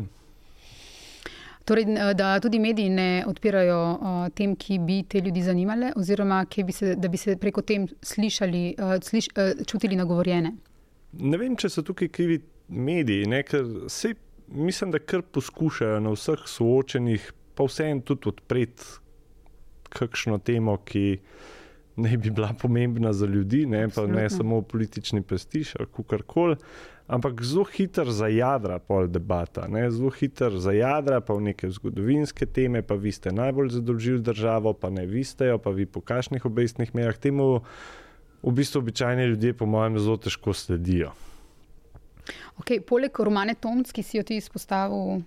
Torej, 1.66 1.87
da 2.14 2.37
tudi 2.40 2.61
mediji 2.62 2.90
ne 2.94 3.24
odpirajo 3.26 3.79
uh, 3.90 4.18
tem, 4.35 4.52
ki 4.55 4.79
bi 4.87 5.00
te 5.02 5.18
ljudi 5.20 5.42
zanimale, 5.42 5.90
oziroma 5.98 6.44
bi 6.66 6.72
se, 6.72 6.94
da 6.94 7.09
bi 7.11 7.18
se 7.18 7.35
preko 7.37 7.62
tem 7.66 7.88
slišali, 8.02 8.62
uh, 8.79 8.92
sliš, 9.02 9.29
uh, 9.35 9.64
čutili 9.66 9.98
nagovorjene. 9.98 10.52
Ne 11.18 11.40
vem, 11.40 11.57
če 11.59 11.72
so 11.72 11.83
tukaj 11.83 12.09
krivi 12.14 12.38
mediji, 12.68 13.26
ne, 13.26 13.42
ker 13.42 13.66
se 13.90 14.14
mislim, 14.46 14.90
da 14.90 14.98
kar 14.98 15.22
poskušajo 15.22 16.00
na 16.00 16.12
vseh 16.14 16.46
soočenjih, 16.46 17.33
pa 17.55 17.66
vseeno 17.66 18.00
tudi 18.07 18.29
odpreti 18.29 18.85
kakšno 19.88 20.38
temo, 20.38 20.76
ki 20.85 21.18
ne 21.96 22.16
bi 22.16 22.31
bila 22.31 22.52
pomembna 22.61 23.12
za 23.12 23.26
ljudi, 23.26 23.66
ne, 23.66 23.88
pa 23.88 24.07
ne 24.07 24.31
samo 24.31 24.62
politični 24.62 25.22
prestiž 25.22 25.74
ali 25.79 26.05
karkoli. 26.07 26.57
Ampak 27.06 27.38
zelo 27.42 27.62
hiter 27.64 28.10
za 28.10 28.26
jadra, 28.26 28.80
pol 28.82 29.06
debata, 29.06 29.68
ne? 29.70 29.86
zelo 29.94 30.10
hiter 30.10 30.58
za 30.58 30.74
jadra, 30.74 31.20
pa 31.22 31.36
v 31.38 31.52
neke 31.52 31.70
zgodovinske 31.70 32.46
teme, 32.50 32.82
pa 32.82 32.98
vi 32.98 33.14
ste 33.14 33.30
najbolj 33.30 33.78
zadolžili 33.78 34.18
državo, 34.26 34.74
pa 34.74 34.90
ne 34.90 35.06
vi 35.06 35.22
ste 35.22 35.52
jo, 35.54 35.58
pa 35.62 35.70
vi 35.70 35.86
po 35.86 36.02
kakšnih 36.02 36.42
obestnih 36.42 36.90
merah. 36.98 37.14
Temu 37.14 37.62
v 38.42 38.50
bistvu 38.50 38.82
običajni 38.82 39.22
ljudje, 39.30 39.54
po 39.54 39.70
mojem, 39.70 40.00
zelo 40.02 40.18
težko 40.18 40.50
sledijo. 40.50 41.14
Okay, 42.58 42.82
poleg 42.82 43.14
Romane 43.14 43.54
Tomc, 43.54 43.92
ki 43.94 44.02
si 44.02 44.18
jo 44.18 44.26
ti 44.26 44.40
izpostavil, 44.40 45.22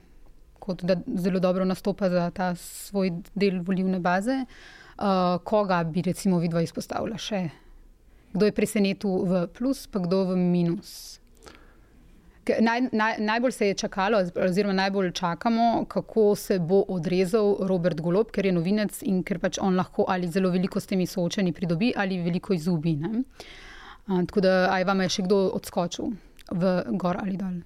kot 0.59 0.83
da 0.83 0.99
zelo 1.15 1.39
dobro 1.39 1.63
nastopa 1.63 2.09
za 2.11 2.27
ta 2.35 2.51
svoj 2.59 3.13
del 3.31 3.63
volivne 3.63 4.01
baze, 4.03 4.43
uh, 4.43 5.39
koga 5.47 5.79
bi 5.87 6.03
recimo 6.03 6.41
vidva 6.43 6.59
izpostavila 6.65 7.15
še? 7.15 7.45
Kdo 8.35 8.45
je 8.45 8.53
presenetil 8.53 9.23
v 9.25 9.47
plus, 9.55 9.87
pa 9.87 10.03
kdo 10.03 10.25
v 10.33 10.37
minus? 10.37 11.21
Naj, 12.61 12.81
naj, 12.91 13.15
najbolj 13.19 13.51
se 13.51 13.67
je 13.67 13.73
čakalo, 13.73 14.17
oziroma 14.45 14.73
najbolj 14.73 15.11
čakamo, 15.11 15.85
kako 15.87 16.35
se 16.35 16.59
bo 16.59 16.83
odrezal 16.87 17.55
Robert 17.59 18.01
Golob, 18.01 18.31
ker 18.31 18.45
je 18.45 18.53
novinec 18.55 19.01
in 19.05 19.23
ker 19.23 19.39
pač 19.39 19.59
on 19.61 19.75
lahko 19.77 20.05
ali 20.07 20.27
zelo 20.27 20.49
veliko 20.49 20.79
s 20.79 20.89
temi 20.89 21.07
soočeni 21.07 21.53
pridobi, 21.53 21.91
ali 21.95 22.21
veliko 22.23 22.53
izgubi. 22.53 22.97
Tako 24.07 24.41
da, 24.41 24.53
aj 24.73 24.87
vam 24.89 25.01
je 25.05 25.09
še 25.09 25.27
kdo 25.27 25.41
odskočil 25.59 26.13
v 26.51 26.73
gor 26.97 27.19
ali 27.21 27.37
dol? 27.37 27.59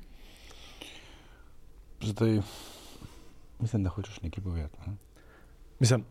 Zdaj, 2.03 2.41
mislim, 3.63 3.83
da 3.83 3.93
hočeš 3.95 4.19
nekaj 4.25 4.43
povedati. 4.43 4.77
Ne? 4.87 4.97
Mislim, 5.79 6.03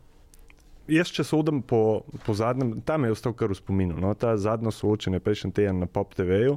jaz, 0.88 1.12
če 1.12 1.24
sodim 1.24 1.60
po, 1.62 2.02
po 2.24 2.34
zadnjem, 2.34 2.78
tam 2.80 3.04
je 3.04 3.12
ostal 3.12 3.36
kar 3.36 3.52
v 3.52 3.58
spominu. 3.60 4.00
No? 4.00 4.14
Ta 4.16 4.38
zadnjo 4.40 4.72
soočenje 4.72 5.20
prejšnji 5.20 5.52
teden 5.52 5.84
na 5.84 5.90
Pop 5.90 6.16
TV-ju 6.16 6.56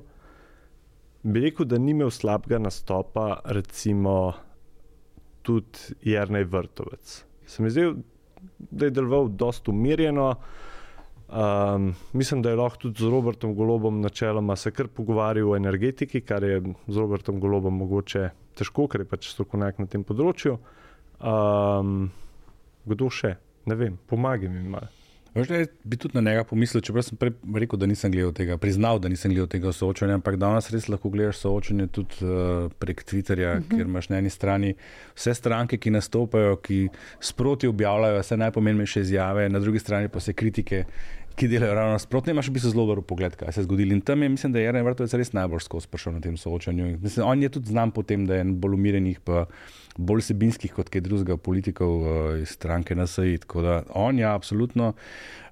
bi 1.25 1.41
rekel, 1.41 1.65
da 1.65 1.77
ni 1.81 1.91
imel 1.91 2.11
slabega 2.13 2.59
nastopa, 2.61 3.39
recimo 3.45 4.33
tudi 5.45 5.95
Jrnej 6.05 6.45
Vrtovec. 6.49 7.23
Se 7.45 7.63
mi 7.63 7.69
zdi, 7.69 7.87
da 8.59 8.85
je 8.85 8.91
deloval 8.91 9.29
dosta 9.29 9.71
umirjeno. 9.71 10.35
Um, 11.25 11.93
mislim, 12.13 12.41
da 12.41 12.49
je 12.49 12.55
lahko 12.55 12.77
tudi 12.77 13.03
z 13.03 13.09
Robertom 13.09 13.55
Golobom 13.55 14.01
načeloma 14.01 14.55
se 14.55 14.71
kar 14.71 14.87
pogovarjal 14.87 15.51
o 15.51 15.55
energetiki, 15.55 16.21
kar 16.21 16.43
je 16.43 16.61
z 16.87 16.97
Robertom 16.97 17.39
Golobom 17.39 17.77
mogoče 17.77 18.29
težko, 18.55 18.85
ker 18.87 19.01
je 19.01 19.09
pač 19.09 19.31
strokovnjak 19.33 19.81
na 19.81 19.89
tem 19.89 20.05
področju. 20.05 20.59
Um, 21.19 22.11
kdo 22.85 23.09
še? 23.09 23.33
Ne 23.65 23.77
vem, 23.79 23.97
pomagaj 24.05 24.53
mi 24.53 24.61
malo. 24.77 24.94
Veš, 25.35 25.47
da 25.47 25.65
bi 25.83 25.97
tudi 25.97 26.15
na 26.15 26.21
njega 26.21 26.43
pomislil, 26.47 26.81
čeprav 26.81 27.03
sem 27.03 27.17
prej 27.19 27.33
rekel, 27.59 27.79
da 27.79 27.89
nisem 27.91 28.11
gledal 28.11 28.31
tega, 28.31 28.55
priznal, 28.57 28.99
da 29.03 29.09
nisem 29.11 29.33
gledal 29.33 29.49
tega 29.51 29.73
soočanja, 29.75 30.15
ampak 30.15 30.37
danes 30.39 30.69
res 30.71 30.87
lahko 30.87 31.11
gledaš 31.11 31.41
soočanje 31.43 31.87
tudi 31.91 32.23
uh, 32.23 32.71
prek 32.79 33.03
Twitterja, 33.03 33.51
uh 33.51 33.59
mhm. 33.59 33.65
-huh. 33.65 33.75
kjer 33.75 33.87
imaš 33.87 34.09
na 34.09 34.17
eni 34.17 34.29
strani 34.29 34.73
vse 35.15 35.33
stranke, 35.33 35.77
ki 35.77 35.91
nastopajo, 35.91 36.55
ki 36.55 36.87
sproti 37.19 37.67
objavljajo 37.67 38.19
vse 38.19 38.37
najpomembnejše 38.37 39.01
izjave, 39.01 39.49
na 39.49 39.59
drugi 39.59 39.79
strani 39.79 40.07
pa 40.07 40.19
vse 40.19 40.33
kritike. 40.33 40.83
Ki 41.35 41.49
delajo 41.51 41.73
ravno 41.75 41.97
nasprotno, 41.97 42.31
imaš 42.31 42.47
v 42.47 42.55
bistvu 42.55 42.71
zelo 42.71 42.85
dober 42.85 43.01
pogled, 43.03 43.35
kaj 43.35 43.51
se 43.51 43.59
je 43.59 43.65
zgodilo. 43.67 43.91
In 43.91 44.01
tam 44.01 44.23
je, 44.23 44.29
mislim, 44.29 44.53
da 44.53 44.61
je 44.61 44.69
Jrek 44.69 44.85
Vrtovec 44.87 45.13
res 45.19 45.33
najbolj 45.35 45.65
skozi 45.65 45.89
prišel 45.91 46.15
na 46.15 46.23
tem 46.23 46.37
soočanju. 46.39 46.93
Mislim, 47.03 47.27
on 47.27 47.43
je 47.43 47.49
tudi 47.57 47.73
znam 47.73 47.91
po 47.91 48.03
tem, 48.07 48.23
da 48.25 48.39
je 48.39 48.45
bolj 48.47 48.77
umirjenih, 48.77 49.19
pa 49.19 49.45
bolj 49.97 50.23
sebinskih 50.29 50.73
kot 50.73 50.89
kaj 50.93 51.03
drugega 51.03 51.37
politikov 51.37 51.93
uh, 51.99 52.09
iz 52.39 52.55
stranke 52.55 52.95
NSA. 52.95 53.27
Tako 53.43 53.67
da 53.67 53.77
on 53.93 54.15
je 54.19 54.23
ja, 54.23 54.33
absolutno. 54.35 54.93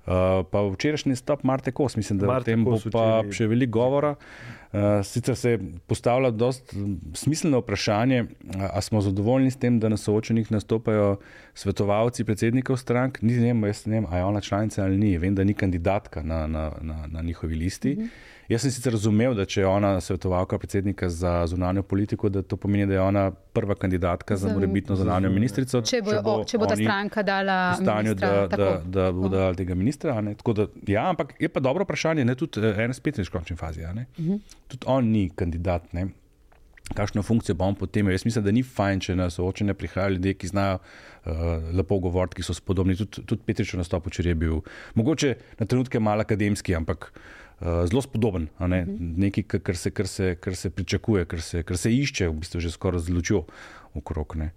Uh, 0.03 0.43
pa 0.51 0.63
včerajšnji 0.67 1.15
stop 1.15 1.43
Marte 1.43 1.71
Kos, 1.71 1.95
mislim, 1.99 2.19
da 2.19 2.31
Marte 2.31 2.51
o 2.51 2.53
tem 2.53 2.63
bo 2.63 2.79
pa 2.91 3.19
včeraj. 3.19 3.31
še 3.35 3.51
veliko 3.51 3.79
govora. 3.79 4.15
Uh, 4.15 4.62
sicer 5.03 5.35
se 5.35 5.59
postavlja 5.87 6.31
dosta 6.31 6.75
smiselno 7.13 7.59
vprašanje, 7.59 8.25
ali 8.71 8.81
smo 8.81 9.01
zadovoljni 9.01 9.51
s 9.51 9.57
tem, 9.57 9.79
da 9.79 9.89
na 9.89 9.97
soočenih 9.97 10.51
nastopajo 10.51 11.17
svetovalci 11.53 12.23
predsednikov 12.23 12.77
strank. 12.77 13.21
Ni, 13.21 13.33
ne 13.33 13.53
vem, 13.53 13.63
jaz 13.63 13.85
ne 13.85 13.99
vem, 13.99 14.05
ali 14.09 14.19
je 14.19 14.25
ona 14.25 14.41
članica 14.41 14.83
ali 14.83 14.97
ni. 14.97 15.17
Vem, 15.17 15.35
da 15.35 15.43
ni 15.43 15.53
kandidatka 15.53 16.23
na, 16.23 16.47
na, 16.47 16.71
na, 16.81 17.07
na 17.07 17.21
njihovi 17.21 17.55
listi. 17.55 17.95
Mm 17.95 18.03
-hmm. 18.03 18.33
Jaz 18.49 18.61
sem 18.61 18.71
sicer 18.71 18.91
razumel, 18.91 19.33
da 19.37 19.45
če 19.47 19.61
je 19.61 19.67
ona 19.67 19.93
svetovalka 20.03 20.57
predsednika 20.59 21.07
za 21.09 21.31
zunanjo 21.47 21.83
politiko, 21.83 22.29
da 22.29 22.41
to 22.41 22.57
pomeni, 22.59 22.85
da 22.85 22.93
je 22.93 23.01
ona 23.01 23.31
prva 23.31 23.75
kandidatka 23.75 24.35
za 24.37 24.51
morebitno 24.53 24.95
zunanjo 24.99 25.29
ministrico. 25.31 25.81
Če 25.81 26.01
bo, 26.03 26.11
če 26.11 26.21
bo, 26.25 26.35
če 26.51 26.59
bo 26.59 26.67
ta 26.67 26.75
stranka 26.75 27.23
dala 27.23 27.57
stanju, 27.79 28.15
da, 28.19 28.31
da, 28.51 28.69
da 28.83 29.07
bo 29.15 29.31
dala 29.31 29.55
tega 29.55 29.77
ministra. 29.79 30.17
Da, 30.19 30.67
ja, 30.87 31.05
ampak 31.09 31.33
je 31.39 31.49
pa 31.49 31.63
dobro 31.63 31.87
vprašanje, 31.87 32.25
ne 32.27 32.35
tudi 32.35 32.65
eh, 32.67 32.93
spet 32.93 33.21
v 33.23 33.29
končni 33.31 33.55
fazi. 33.55 33.85
Uh 33.85 33.95
mhm. 33.95 34.03
-huh. 34.19 34.39
Tudi 34.73 34.89
on 34.89 35.13
ni 35.13 35.27
kandidat. 35.29 35.91
Ne? 35.93 36.09
Kakšno 36.93 37.23
funkcijo 37.23 37.55
bo 37.57 37.69
on 37.69 37.77
potem? 37.79 38.09
Jaz 38.11 38.25
mislim, 38.27 38.43
da 38.45 38.53
ni 38.53 38.65
fajn, 38.65 39.05
če 39.05 39.15
na 39.15 39.29
soočenje 39.31 39.75
prihajajo 39.77 40.17
ljudje, 40.17 40.33
ki 40.41 40.49
znajo 40.51 40.81
uh, 40.81 41.69
lepo 41.73 41.99
govoriti, 42.03 42.41
ki 42.41 42.47
so 42.49 42.57
spodobni. 42.57 42.97
Tudi, 42.99 43.23
tudi 43.29 43.47
Petrič 43.47 43.75
na 43.79 43.85
stopu, 43.87 44.11
če 44.13 44.25
je 44.27 44.35
bil 44.35 44.59
mogoče 44.99 45.37
na 45.61 45.69
trenutke 45.69 46.01
malo 46.03 46.25
akademski, 46.25 46.75
ampak 46.75 47.11
uh, 47.13 47.23
uh, 47.63 47.85
zelo 47.89 48.01
spodoben, 48.01 48.47
ne? 48.59 48.85
Mhm. 48.85 49.13
nekaj, 49.17 49.43
kar 49.59 49.77
se, 49.77 49.91
kar, 49.91 50.07
se, 50.07 50.35
kar 50.35 50.55
se 50.55 50.69
pričakuje, 50.69 51.25
kar 51.25 51.41
se, 51.41 51.63
kar 51.63 51.77
se 51.77 51.93
išče, 51.93 52.27
v 52.27 52.39
bistvu 52.43 52.59
že 52.59 52.71
skoraj 52.71 53.05
zlučil 53.07 53.43
okrog. 53.93 54.35
Ne? 54.35 54.51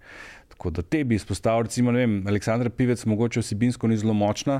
Tako 0.57 0.69
da 0.73 0.81
te 0.81 1.03
bi 1.05 1.15
izpostavil, 1.15 1.67
recimo, 1.67 1.91
vem, 1.93 2.23
Aleksandra 2.27 2.69
Pivec, 2.73 3.03
mogoče 3.05 3.39
osebinsko 3.39 3.87
ni 3.87 3.97
zelo 3.97 4.13
močna, 4.17 4.55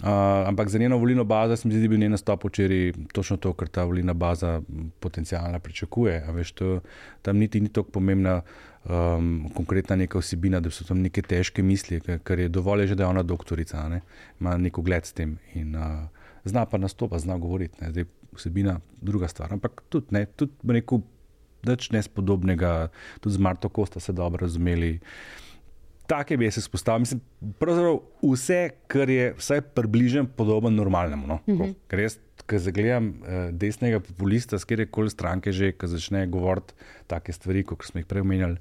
uh, 0.00 0.08
ampak 0.48 0.68
za 0.68 0.78
njeno 0.78 0.96
volilno 0.98 1.24
bazo 1.24 1.56
se 1.56 1.68
mi 1.68 1.74
zdi, 1.74 1.82
da 1.82 1.88
bi 1.88 1.98
njen 1.98 2.10
nastop 2.10 2.44
včeraj 2.44 2.92
točno 3.12 3.36
to, 3.36 3.52
kar 3.52 3.68
ta 3.68 3.84
volilna 3.84 4.14
baza 4.14 4.60
potencialno 5.00 5.60
pričakuje. 5.60 6.24
Veš, 6.34 6.52
to, 6.52 6.80
tam 7.22 7.38
niti 7.38 7.60
ni 7.60 7.68
tako 7.68 7.90
pomembna. 7.90 8.40
Um, 8.88 9.50
konkretna 9.54 9.96
neka 9.96 10.18
osebina, 10.18 10.60
da 10.60 10.70
so 10.70 10.84
tam 10.86 11.02
neke 11.02 11.20
težke 11.22 11.62
misli, 11.62 11.98
ker 12.00 12.38
je 12.40 12.48
dovolj, 12.48 12.86
že, 12.86 12.94
da 12.94 13.04
je 13.04 13.08
ona 13.08 13.22
doktorica, 13.22 13.82
ne? 13.88 14.00
ima 14.40 14.54
neko 14.56 14.82
gled 14.82 15.04
s 15.04 15.12
tem. 15.12 15.34
In, 15.54 15.74
uh, 15.76 16.06
zna 16.44 16.64
pa 16.66 16.78
nastopa, 16.78 17.18
zna 17.18 17.36
govoriti. 17.38 17.74
Ne. 17.82 17.90
Zdaj, 17.90 18.06
vsebina, 18.38 18.78
druga 19.02 19.28
stvar. 19.28 19.52
Ampak 19.52 19.82
tudi, 19.88 20.06
ne, 20.10 20.24
tudi 20.26 20.52
rekel, 20.78 21.02
več 21.66 21.90
nespodobnega, 21.94 22.88
tudi 23.20 23.36
z 23.36 23.42
Marto 23.42 23.68
Kosta 23.68 24.00
se 24.00 24.12
dobro 24.12 24.46
razumeli. 24.46 24.98
Take 26.08 26.38
bi 26.40 26.50
se 26.50 26.62
spostavil. 26.64 27.04
Mislim, 27.04 27.20
pravzaprav 27.60 27.98
vse, 28.22 28.60
kar 28.88 29.10
je 29.12 29.34
vsaj 29.36 29.60
približen 29.76 30.30
podoben 30.36 30.74
normalnemu. 30.74 31.26
No? 31.26 31.40
Mm 31.46 31.58
-hmm. 31.58 31.74
Ker 31.88 32.00
jaz, 32.00 32.18
ki 32.46 32.58
zagledam 32.58 33.08
eh, 33.08 33.50
desnega 33.52 34.00
populista, 34.00 34.58
z 34.58 34.64
kjerkoli 34.64 35.10
stranke 35.10 35.52
že, 35.52 35.72
ki 35.72 35.86
začne 35.86 36.26
govoriti 36.26 36.74
take 37.06 37.32
stvari, 37.32 37.64
kot 37.64 37.84
smo 37.84 38.00
jih 38.00 38.06
prej 38.06 38.24
omenjali, 38.24 38.56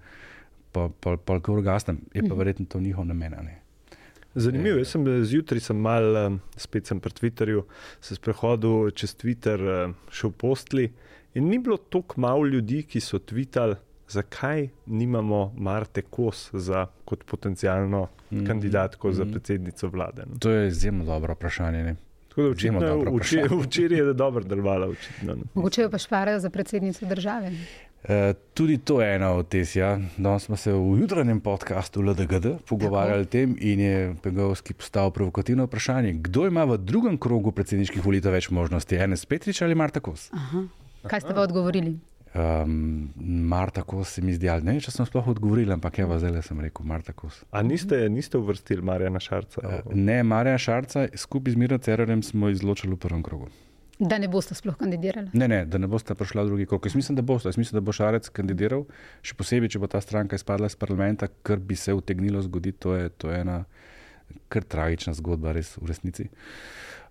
pa, 0.72 0.90
pa, 1.00 1.18
pa, 1.18 1.40
pa 1.40 1.52
orgasnem, 1.52 2.02
je 2.14 2.22
pa 2.22 2.28
mhm. 2.28 2.38
verjetno 2.38 2.66
to 2.66 2.80
njihov 2.80 3.06
namen. 3.06 3.34
Zanimivo, 4.36 4.78
jaz 4.78 4.88
sem 4.88 5.06
zjutraj 5.24 5.60
sem 5.60 5.78
mal, 5.78 6.18
eh, 6.18 6.38
spet 6.58 6.86
sem 6.86 7.00
pri 7.00 7.14
Twitterju, 7.14 7.64
se 8.02 8.16
sprehodil 8.16 8.92
čez 8.92 9.16
Twitter, 9.16 9.60
eh, 9.60 9.94
šel 10.12 10.32
postli 10.32 10.92
in 11.38 11.50
ni 11.50 11.60
bilo 11.60 11.78
tako 11.78 12.22
malo 12.22 12.46
ljudi, 12.46 12.82
ki 12.84 13.00
so 13.00 13.20
tvitali, 13.20 13.76
zakaj 14.10 14.68
nimamo 14.86 15.54
Marte 15.58 16.02
Kos 16.02 16.50
za, 16.54 16.88
kot 17.06 17.24
potencijalno 17.24 18.08
mm 18.32 18.46
kandidatko 18.48 19.08
mm 19.08 19.14
za 19.14 19.24
mhm. 19.24 19.32
predsednico 19.32 19.88
vlade. 19.88 20.24
No. 20.28 20.38
To 20.40 20.50
je 20.50 20.68
izjemno 20.68 21.06
dobro 21.06 21.34
vprašanje. 21.34 21.84
Ne? 21.84 21.96
Včeraj 23.64 23.98
je 23.98 24.14
dobro 24.14 24.44
delovala. 24.44 24.94
Mogoče 25.54 25.82
jo 25.82 25.90
pa 25.90 25.98
šparajo 25.98 26.40
za 26.40 26.50
predsednico 26.50 27.06
države. 27.06 27.52
Eh, 28.04 28.34
tudi 28.54 28.78
to 28.78 29.02
je 29.02 29.16
ena 29.16 29.32
od 29.32 29.48
teh. 29.48 29.76
Ja. 29.76 30.00
Danes 30.18 30.44
smo 30.44 30.56
se 30.56 30.72
v 30.74 31.00
jutranjem 31.00 31.40
podkastu 31.42 32.02
LDGD 32.02 32.46
pogovarjali 32.68 33.22
o 33.22 33.26
tem 33.26 33.56
in 33.60 33.80
je 33.80 34.16
Pegovski 34.24 34.74
postavil 34.74 35.12
provokativno 35.12 35.66
vprašanje, 35.66 36.14
kdo 36.14 36.46
ima 36.48 36.64
v 36.64 36.78
drugem 36.78 37.18
krogu 37.18 37.52
predsedniških 37.52 38.06
volitev 38.06 38.32
več 38.32 38.50
možnosti, 38.50 38.96
Enes 38.96 39.26
Petrič 39.26 39.62
ali 39.62 39.76
Marta 39.76 40.00
Kos? 40.00 40.30
Aha. 40.34 40.68
Kaj 41.10 41.26
ste 41.26 41.36
pa 41.36 41.44
odgovorili? 41.48 41.98
Um, 42.38 43.10
Marta 43.50 43.82
Kos 43.82 44.12
se 44.14 44.22
mi 44.22 44.34
zdi, 44.36 44.50
ne 44.62 44.76
vem, 44.76 44.82
če 44.84 44.92
sem 44.94 45.08
sploh 45.08 45.30
odgovoril, 45.32 45.72
ampak 45.74 46.02
evo, 46.04 46.20
zdaj 46.22 46.44
sem 46.46 46.60
rekel 46.62 46.86
Marta 46.86 47.16
Kos. 47.18 47.40
A 47.50 47.64
niste, 47.66 47.98
niste 48.14 48.38
uvrstili 48.38 48.84
Marjana 48.86 49.22
Šarca? 49.24 49.64
Uh, 49.64 49.96
ne, 49.96 50.20
Marjana 50.28 50.60
Šarca, 50.62 51.08
skupaj 51.18 51.56
z 51.56 51.62
Miro 51.64 51.80
Cererem 51.82 52.22
smo 52.26 52.52
izločili 52.54 52.94
v 52.94 53.02
prvem 53.08 53.24
krogu. 53.26 53.50
Da 53.98 54.20
ne 54.22 54.28
boste 54.30 54.54
sploh 54.54 54.76
kandidirali? 54.78 55.32
Ne, 55.34 55.48
ne, 55.50 55.64
da 55.66 55.80
ne 55.82 55.90
boste 55.90 56.14
prišli 56.14 56.44
v 56.44 56.52
drugi 56.52 56.66
krog. 56.70 56.86
Jaz 56.86 56.96
mislim, 57.00 57.16
da 57.18 57.24
boste. 57.26 57.50
Jaz 57.50 57.58
mislim, 57.58 57.80
da 57.80 57.86
bo 57.88 57.96
Šarec 57.96 58.30
kandidiral, 58.30 58.84
še 59.26 59.34
posebej, 59.40 59.72
če 59.74 59.82
bo 59.82 59.90
ta 59.90 60.02
stranka 60.04 60.38
izpadla 60.38 60.70
iz 60.70 60.78
parlamenta, 60.78 61.32
kar 61.42 61.58
bi 61.58 61.80
se 61.80 61.96
utegnilo 61.98 62.44
zgoditi. 62.46 62.78
To 62.86 62.94
je, 62.94 63.10
to 63.10 63.34
je 63.34 63.42
ena 63.42 63.64
kar 64.54 64.68
tragična 64.70 65.16
zgodba, 65.18 65.56
res 65.58 65.74
v 65.80 65.90
resnici. 65.90 66.28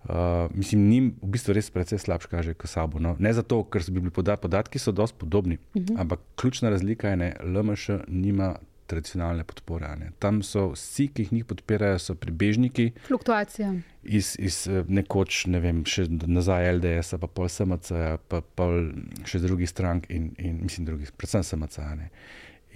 Uh, 0.06 0.14
mislim, 0.54 0.88
njim 0.88 1.06
v 1.22 1.32
bistvu 1.34 1.54
res 1.56 1.70
precej 1.70 1.98
slabše 1.98 2.28
kaže 2.30 2.54
kot 2.54 2.70
sabo. 2.70 3.00
No. 3.02 3.16
Ne 3.18 3.32
zato, 3.34 3.64
ker 3.64 3.82
so 3.82 3.90
bili 3.92 4.10
podatki, 4.10 4.42
podatki 4.42 4.78
so 4.78 4.92
dosti 4.92 5.18
podobni, 5.18 5.58
uh 5.74 5.82
-huh. 5.82 6.00
ampak 6.00 6.20
ključna 6.36 6.70
razlika 6.70 7.08
je, 7.08 7.16
da 7.16 7.60
LMŠ 7.60 7.90
nima 8.08 8.54
tradicionalne 8.86 9.44
podpore. 9.44 9.96
Ne. 9.96 10.10
Tam 10.18 10.42
so 10.42 10.70
vsi, 10.74 11.08
ki 11.08 11.28
jih 11.30 11.44
podpirajo, 11.44 11.98
so 11.98 12.14
pribežniki. 12.14 12.90
Fluktuacija. 13.06 13.74
Iz, 14.02 14.36
iz 14.38 14.68
eh, 14.70 14.84
nekoč, 14.88 15.46
ne 15.46 15.60
vem, 15.60 15.84
še 15.84 16.06
nazaj 16.10 16.70
LDS, 16.78 17.18
pa 17.20 17.26
pol 17.26 17.50
SMC, 17.50 17.92
pa 18.28 18.40
pol 18.40 18.92
še 19.26 19.42
drugih 19.42 19.70
strank 19.70 20.10
in, 20.10 20.30
in 20.38 20.62
mislim, 20.62 20.86
drugih, 20.86 21.12
predvsem 21.18 21.42
SMC. 21.42 21.78
Ne. 21.98 22.10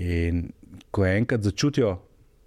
In 0.01 0.49
ko 0.91 1.07
enkrat 1.07 1.47
začutijo, 1.47 1.99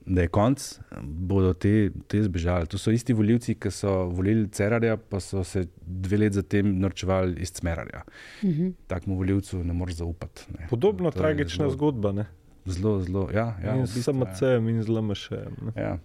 da 0.06 0.22
je 0.22 0.28
konc, 0.28 0.80
bodo 1.02 1.54
te, 1.54 1.90
te 2.08 2.24
zbežali. 2.24 2.68
To 2.68 2.78
so 2.78 2.92
isti 2.92 3.14
voljivci, 3.14 3.56
ki 3.56 3.72
so 3.72 3.94
volili 4.12 4.48
Cerarja, 4.52 4.98
pa 4.98 5.20
so 5.24 5.44
se 5.48 5.66
dve 5.82 6.18
leti 6.18 6.36
zatem 6.36 6.76
norčevali 6.80 7.36
iz 7.42 7.52
Cmerarja. 7.52 8.04
Uh 8.44 8.50
mhm. 8.50 8.62
-huh. 8.62 8.74
Takmu 8.88 9.16
voljivcu 9.16 9.64
ne 9.64 9.74
moreš 9.74 9.96
zaupati. 9.96 10.46
Ne. 10.60 10.68
Podobno 10.70 11.12
to 11.12 11.20
tragična 11.20 11.64
zelo, 11.64 11.72
zgodba. 11.72 12.12
Ne? 12.12 12.26
Zelo, 12.66 13.02
zelo. 13.04 13.28
Ja, 13.34 13.58
ja, 13.64 13.76
in 13.76 13.88
z 13.88 14.08
MCM 14.08 14.70
in 14.70 14.84
z 14.84 14.88
LMŠ. 14.88 15.32
Ja, 15.76 15.98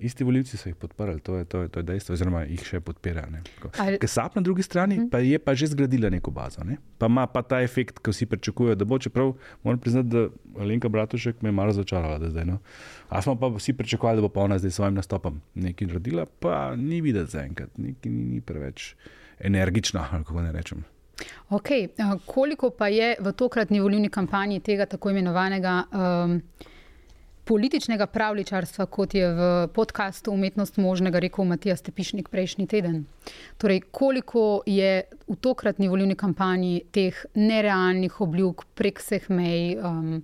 isti 0.00 0.24
voljivci 0.24 0.56
so 0.56 0.68
jih 0.68 0.76
podprli, 0.76 1.20
to 1.20 1.36
je, 1.36 1.44
to 1.44 1.62
je, 1.62 1.68
to 1.68 1.80
je 1.80 1.82
dejstvo, 1.82 2.14
oziroma 2.16 2.44
jih 2.48 2.62
še 2.64 2.80
podpirajo. 2.80 3.42
Ker 3.74 4.08
SAP 4.08 4.38
na 4.38 4.42
drugi 4.42 4.62
strani. 4.62 4.96
-huh. 5.00 5.10
pa 5.10 5.18
je 5.18 5.38
pa 5.38 5.54
že 5.54 5.66
zgradila 5.66 6.10
neko 6.10 6.30
bazo. 6.30 6.64
Ne? 6.64 6.76
Pa 6.98 7.06
ima 7.06 7.26
pa 7.26 7.42
ta 7.42 7.60
efekt, 7.60 7.98
ki 7.98 8.10
vsi 8.10 8.26
pričakujejo, 8.26 8.74
da 8.74 8.84
bo. 8.84 8.98
Čeprav 8.98 9.32
moram 9.62 9.78
priznati, 9.78 10.08
da 10.08 10.28
Alenka 10.60 10.88
Bratušek 10.88 11.42
me 11.42 11.48
je 11.48 11.52
malo 11.52 11.72
začarala 11.72 12.30
zdaj. 12.30 12.44
No? 12.44 12.58
A 13.08 13.22
smo 13.22 13.36
pa 13.36 13.46
vsi 13.46 13.72
pričakovali, 13.72 14.16
da 14.16 14.22
bo 14.22 14.28
pa 14.28 14.40
ona 14.40 14.58
zdaj 14.58 14.70
s 14.70 14.74
svojim 14.74 14.94
nastopom 14.94 15.40
nekaj 15.54 15.86
naredila, 15.86 16.26
pa 16.40 16.76
ni 16.76 17.00
videti 17.00 17.30
zaenkrat, 17.30 17.78
nekaj 17.78 18.12
ni, 18.12 18.24
ni 18.24 18.40
preveč 18.40 18.94
energična, 19.40 20.08
kako 20.24 20.42
ne 20.42 20.52
rečem. 20.52 20.84
Okay. 21.50 21.88
Koliko 22.26 22.70
pa 22.70 22.88
je 22.88 23.16
v 23.20 23.32
tokratni 23.32 23.80
volilni 23.80 24.10
kampanji 24.10 24.60
tega 24.60 24.86
tako 24.86 25.10
imenovanega 25.10 25.82
um, 25.92 26.40
političnega 27.44 28.06
pravličarstva, 28.06 28.86
kot 28.86 29.14
je 29.14 29.26
v 29.34 29.48
podkastu 29.74 30.30
Umetnost 30.32 30.76
možnega, 30.78 31.18
rekel 31.18 31.44
Matija 31.44 31.76
Stepišnik 31.76 32.28
prejšnji 32.28 32.66
teden? 32.66 33.04
Torej, 33.58 33.80
koliko 33.90 34.62
je 34.66 35.02
v 35.28 35.36
tokratni 35.36 35.88
volilni 35.88 36.14
kampanji 36.14 36.84
teh 36.92 37.24
nerealnih 37.34 38.20
obljub 38.20 38.62
prek 38.74 39.02
vseh 39.02 39.26
mej? 39.34 39.76
Um, 39.82 40.22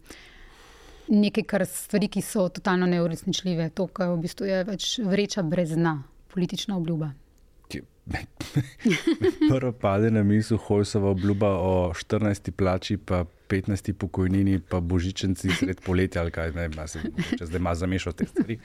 nekaj, 1.09 1.45
kar 1.51 1.67
stvari, 1.67 2.09
ki 2.09 2.23
so 2.23 2.49
totalno 2.49 2.87
neuresničljive. 2.87 3.71
To, 3.75 3.87
kar 3.87 4.15
v 4.15 4.23
bistvu 4.23 4.47
je 4.47 4.65
več 4.67 4.91
vreča 5.03 5.43
brez 5.43 5.75
dna, 5.75 5.99
politična 6.35 6.77
obljuba. 6.79 7.11
Prvo 9.51 9.73
pade 9.73 10.11
na 10.11 10.23
misel 10.23 10.59
Hojsova 10.59 11.11
obljuba 11.11 11.49
o 11.49 11.93
14. 11.95 12.51
plači, 12.51 12.97
pa 12.97 13.25
15. 13.49 13.93
pokojnini, 13.93 14.61
pa 14.61 14.81
božičenci 14.81 15.51
sred 15.51 15.81
poletja, 15.81 16.23
ali 16.23 16.31
kaj 16.31 16.53
ne, 16.53 16.71
se, 16.87 17.01
če 17.39 17.47
zdaj 17.47 17.61
ima 17.61 17.75
zamešal 17.75 18.13
te 18.13 18.27
stvari. 18.27 18.59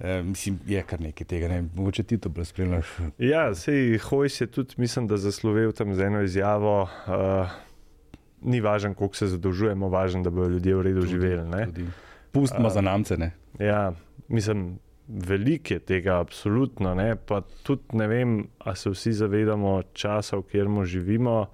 E, 0.00 0.22
mislim, 0.22 0.58
je 0.66 0.82
kar 0.82 1.00
nekaj 1.00 1.26
tega, 1.26 1.48
ne 1.48 1.62
mogoče 1.74 2.02
ti 2.02 2.18
to 2.18 2.28
bolj 2.28 2.50
spremljaš. 2.50 2.86
Ja, 3.18 3.46
sej 3.54 3.98
Hojs 4.08 4.40
je 4.40 4.46
tudi, 4.46 4.74
mislim, 4.76 5.06
da 5.08 5.16
zaslovel 5.16 5.72
tam 5.72 5.94
z 5.94 6.08
eno 6.08 6.22
izjavo. 6.22 6.82
Uh, 7.06 7.52
ni 8.44 8.60
važno, 8.60 8.94
koliko 8.94 9.16
se 9.16 9.26
zadolžujemo, 9.26 9.88
važno, 9.88 10.22
da 10.22 10.30
bodo 10.30 10.48
ljudje 10.48 10.74
v 10.76 10.82
redu 10.82 11.00
tudi, 11.00 11.12
živeli. 11.12 11.86
Pustimo 12.32 12.68
uh, 12.68 12.74
za 12.74 12.80
namce. 12.80 13.16
Ja, 13.58 13.92
mislim, 14.28 14.78
veliko 15.08 15.74
je 15.74 15.80
tega, 15.80 16.18
absolutno. 16.20 16.94
Ne? 16.94 17.16
Pa 17.16 17.42
tudi 17.62 17.98
ne 17.98 18.08
vem, 18.08 18.36
ali 18.58 18.76
se 18.76 18.90
vsi 18.90 19.12
zavedamo 19.12 19.82
časa, 19.92 20.36
v 20.36 20.46
katerem 20.48 20.84
živimo. 20.84 21.46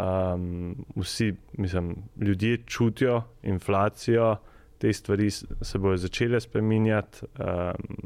Um, 0.00 0.76
vsi, 0.96 1.34
mislim, 1.58 1.96
ljudje 2.16 2.62
čutijo 2.66 3.22
inflacijo, 3.42 4.36
te 4.78 4.92
stvari 4.92 5.30
se 5.30 5.78
bodo 5.78 5.96
začele 5.96 6.40
spreminjati. 6.40 7.26
Um, 7.38 7.98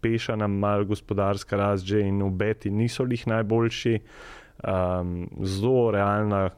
Peša 0.00 0.36
nam 0.36 0.52
malo 0.60 0.84
gospodarska 0.84 1.56
rast, 1.56 1.84
že 1.84 2.00
in 2.00 2.22
obeti 2.22 2.70
niso 2.70 3.06
jih 3.10 3.26
najboljši. 3.26 3.98
Um, 4.64 5.28
zelo 5.42 5.90
realna 5.90 6.50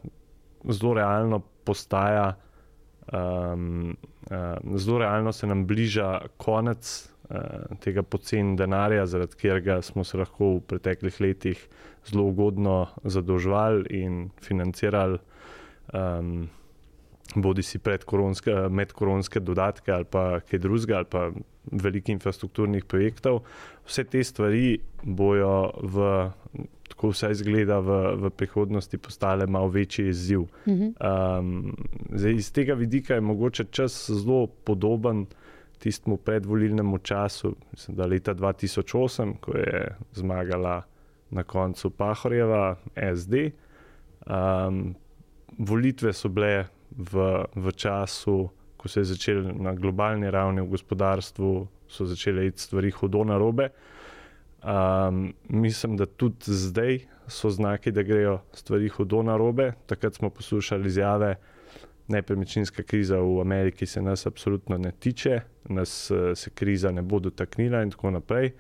zelo 0.72 0.94
realno 0.94 1.40
postaja, 1.64 2.34
um, 3.12 3.96
zelo 4.76 4.98
realno 4.98 5.32
se 5.32 5.46
nam 5.46 5.66
bliža 5.66 6.20
konec 6.36 7.08
uh, 7.30 7.38
tega 7.80 8.02
poceni 8.02 8.56
denarja, 8.56 9.06
zaradi 9.06 9.36
katerega 9.36 9.82
smo 9.82 10.04
se 10.04 10.18
lahko 10.18 10.56
v 10.56 10.60
preteklih 10.60 11.20
letih 11.20 11.68
zelo 12.06 12.24
ugodno 12.24 12.86
zadolževali 13.04 13.86
in 13.90 14.30
financirali. 14.42 15.18
Um, 15.94 16.48
Bodi 17.34 17.62
si 17.62 17.78
medkoronske 18.70 19.40
dodatke 19.40 19.92
ali 19.92 20.04
pa 20.04 20.40
kaj 20.40 20.58
drugega, 20.62 20.96
ali 20.96 21.08
pa 21.10 21.30
velikih 21.72 22.12
infrastrukturnih 22.14 22.84
projektov. 22.84 23.42
Vse 23.86 24.04
te 24.04 24.24
stvari 24.24 24.78
bojo 25.02 25.70
v 25.82 26.10
tako 26.88 27.10
vse 27.10 27.30
izgleda 27.30 27.78
v, 27.78 27.98
v 28.16 28.30
prihodnosti, 28.30 28.98
postale 28.98 29.46
malo 29.46 29.68
večji 29.68 30.08
izziv. 30.08 30.46
Um, 30.66 31.74
zdaj, 32.12 32.32
iz 32.32 32.52
tega 32.52 32.74
vidika 32.74 33.14
je 33.14 33.20
mogoče 33.20 33.64
čas 33.70 34.10
zelo 34.10 34.46
podoben 34.46 35.26
tistemu 35.78 36.16
predvolilnemu 36.16 36.98
času, 36.98 37.54
mislim, 37.72 37.96
da 37.96 38.06
leta 38.06 38.34
2008, 38.34 39.34
ko 39.40 39.56
je 39.56 39.96
zmagala 40.14 40.82
na 41.30 41.42
koncu 41.42 41.90
Pahorjeva 41.90 42.76
SD. 42.94 43.50
Um, 44.26 44.94
volitve 45.58 46.12
so 46.12 46.28
bile 46.28 46.66
v, 46.90 47.44
v 47.54 47.72
času, 47.72 48.48
ko 48.86 48.92
se 48.92 49.00
je 49.00 49.10
začelo 49.10 49.52
na 49.52 49.74
globalni 49.74 50.30
ravni 50.30 50.62
v 50.62 50.70
gospodarstvu, 50.70 51.50
so 51.88 52.06
začele 52.06 52.46
iti 52.46 52.62
stvari 52.62 52.90
hudo 52.90 53.24
na 53.24 53.38
robe. 53.38 53.68
Um, 54.62 55.34
mislim, 55.48 55.96
da 55.96 56.06
tudi 56.06 56.54
zdaj 56.54 57.00
so 57.26 57.50
znaki, 57.50 57.90
da 57.90 58.02
grejo 58.02 58.40
stvari 58.52 58.88
hudo 58.88 59.22
na 59.22 59.36
robe. 59.36 59.72
Takrat 59.86 60.14
smo 60.14 60.30
poslušali 60.30 60.86
izjave, 60.86 61.34
da 61.34 61.56
nepremičninska 62.08 62.82
kriza 62.82 63.18
v 63.18 63.40
Ameriki 63.40 63.86
se 63.86 64.02
nas 64.02 64.26
absolutno 64.26 64.78
ne 64.78 64.92
tiče, 64.92 65.40
nas 65.68 66.12
se 66.34 66.50
kriza 66.50 66.90
ne 66.90 67.02
bo 67.02 67.18
dotaknila 67.18 67.82
in 67.82 67.90
tako 67.90 68.10
naprej. 68.10 68.52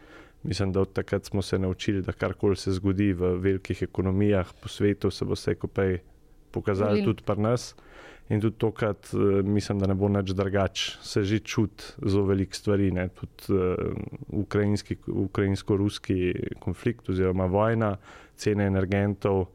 Mislim, 0.42 0.72
da 0.72 0.80
od 0.80 0.92
takrat 0.92 1.24
smo 1.24 1.42
se 1.42 1.58
naučili, 1.58 2.02
da 2.02 2.12
karkoli 2.12 2.56
se 2.56 2.72
zgodi 2.72 3.12
v 3.12 3.38
velikih 3.38 3.82
ekonomijah 3.82 4.52
po 4.62 4.68
svetu, 4.68 5.10
se 5.10 5.24
bo 5.24 5.32
vse 5.32 5.54
skupaj 6.56 6.74
pokazalo 6.74 7.04
tudi 7.04 7.22
pri 7.22 7.40
nas. 7.40 7.74
In 8.28 8.40
tudi 8.40 8.56
tokrat 8.58 9.12
uh, 9.14 9.44
mislim, 9.44 9.78
da 9.78 9.86
ne 9.86 9.94
bo 9.94 10.08
nič 10.08 10.32
drugače. 10.34 10.98
Se 11.02 11.22
že 11.24 11.38
čuti 11.38 11.84
zelo 12.02 12.26
veliko 12.26 12.54
stvari, 12.54 12.90
ne? 12.90 13.08
tudi 13.08 13.54
uh, 13.54 13.76
ukrajinsko-ruski 15.14 16.34
konflikt 16.58 17.08
oziroma 17.08 17.46
vojna, 17.46 17.96
cene 18.36 18.66
energentov. 18.66 19.46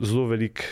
Zelo 0.00 0.26
veliko 0.26 0.62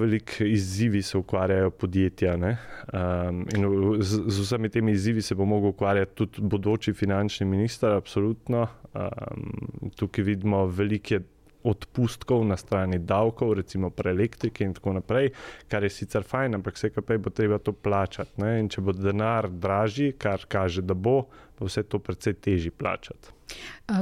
velik 0.00 0.40
izzivi 0.40 1.02
se 1.02 1.18
ukvarjajo 1.18 1.70
podjetja. 1.70 2.34
Um, 2.34 3.44
in 3.54 3.62
z, 4.00 4.22
z 4.26 4.40
vsemi 4.40 4.68
temi 4.68 4.92
izzivi 4.92 5.22
se 5.22 5.34
bo 5.34 5.44
mogel 5.44 5.70
ukvarjati 5.70 6.14
tudi 6.14 6.40
bodoči 6.40 6.92
finančni 6.92 7.46
minister. 7.46 7.92
Absolutno. 7.92 8.66
Um, 8.94 9.92
tukaj 9.96 10.24
vidimo 10.24 10.66
velike 10.66 11.20
odpustkov 11.64 12.44
na 12.46 12.56
strani 12.56 12.98
davkov, 12.98 13.52
recimo 13.58 13.90
pri 13.90 14.10
elektriki 14.10 14.64
in 14.64 14.74
tako 14.74 14.92
naprej, 14.98 15.32
kar 15.68 15.82
je 15.82 15.90
sicer 15.90 16.22
fajn, 16.22 16.58
ampak 16.58 16.78
vse 16.78 16.90
kaj 16.94 17.18
bo 17.18 17.30
treba 17.30 17.58
to 17.58 17.72
plačati. 17.72 18.38
Ne? 18.42 18.58
In 18.62 18.68
če 18.68 18.84
bo 18.84 18.94
denar 18.94 19.50
dražji, 19.50 20.12
kar 20.18 20.46
kaže, 20.48 20.82
da 20.82 20.94
bo, 20.94 21.24
bo 21.58 21.68
vse 21.68 21.82
to 21.82 21.98
precej 21.98 22.38
težje 22.38 22.70
plačati. 22.70 23.34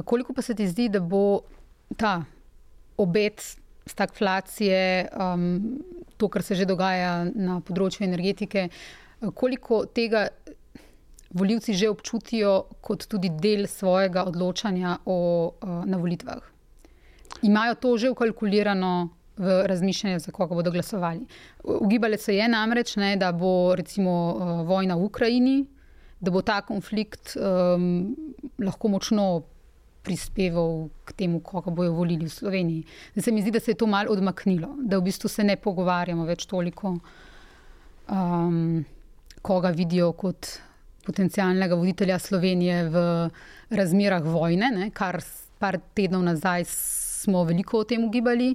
Koliko 0.04 0.34
pa 0.34 0.42
se 0.42 0.54
ti 0.54 0.66
zdi, 0.68 0.88
da 0.88 1.00
bo 1.00 1.40
ta 1.96 2.24
obet 2.96 3.42
stagflacije, 3.86 5.08
um, 5.14 5.80
to, 6.16 6.28
kar 6.28 6.42
se 6.42 6.54
že 6.58 6.66
dogaja 6.66 7.24
na 7.34 7.60
področju 7.62 8.04
energetike, 8.04 8.68
koliko 9.34 9.84
tega 9.86 10.26
voljivci 11.36 11.74
že 11.74 11.90
občutijo 11.90 12.56
kot 12.80 13.06
tudi 13.10 13.30
del 13.30 13.66
svojega 13.70 14.26
odločanja 14.26 14.98
o, 15.04 15.18
uh, 15.54 15.84
na 15.86 15.98
volitvah? 16.02 16.55
Imajo 17.42 17.74
to 17.74 17.96
že 17.98 18.10
ukalkulirano 18.10 19.08
v 19.36 19.66
razmišljanju, 19.68 20.18
za 20.18 20.32
koga 20.32 20.54
bodo 20.54 20.70
glasovali. 20.70 21.26
Ugibali 21.64 22.18
se 22.18 22.36
je 22.36 22.48
namreč, 22.48 22.96
ne, 22.96 23.16
da 23.16 23.32
bo 23.32 23.74
recimo 23.76 24.12
uh, 24.32 24.66
vojna 24.66 24.96
v 24.96 25.04
Ukrajini, 25.04 25.66
da 26.20 26.30
bo 26.30 26.40
ta 26.42 26.62
konflikt 26.64 27.36
um, 27.36 28.16
lahko 28.58 28.88
močno 28.88 29.42
prispeval 30.06 30.88
k 31.04 31.12
temu, 31.12 31.40
koga 31.40 31.70
bojo 31.70 31.92
volili 31.92 32.24
v 32.24 32.32
Sloveniji. 32.32 32.84
Zdaj 33.12 33.22
se 33.22 33.32
mi 33.32 33.42
zdi, 33.42 33.50
da 33.50 33.60
se 33.60 33.70
je 33.70 33.80
to 33.82 33.86
malo 33.86 34.14
odmaknilo, 34.14 34.76
da 34.78 34.98
v 34.98 35.08
bistvu 35.10 35.28
se 35.28 35.44
ne 35.44 35.56
pogovarjamo 35.56 36.24
več 36.24 36.46
toliko, 36.46 36.94
um, 38.08 38.84
koga 39.42 39.70
vidijo 39.74 40.12
kot 40.12 40.48
potencialnega 41.06 41.74
voditelja 41.74 42.18
Slovenije 42.18 42.88
v 42.88 43.02
razmerah 43.70 44.24
vojne, 44.24 44.70
ne, 44.74 44.90
kar 44.94 45.20
par 45.58 45.78
tednov 45.94 46.24
nazaj 46.26 46.64
smo 47.26 47.44
veliko 47.44 47.82
o 47.82 47.88
tem 47.88 48.04
ugibali. 48.06 48.52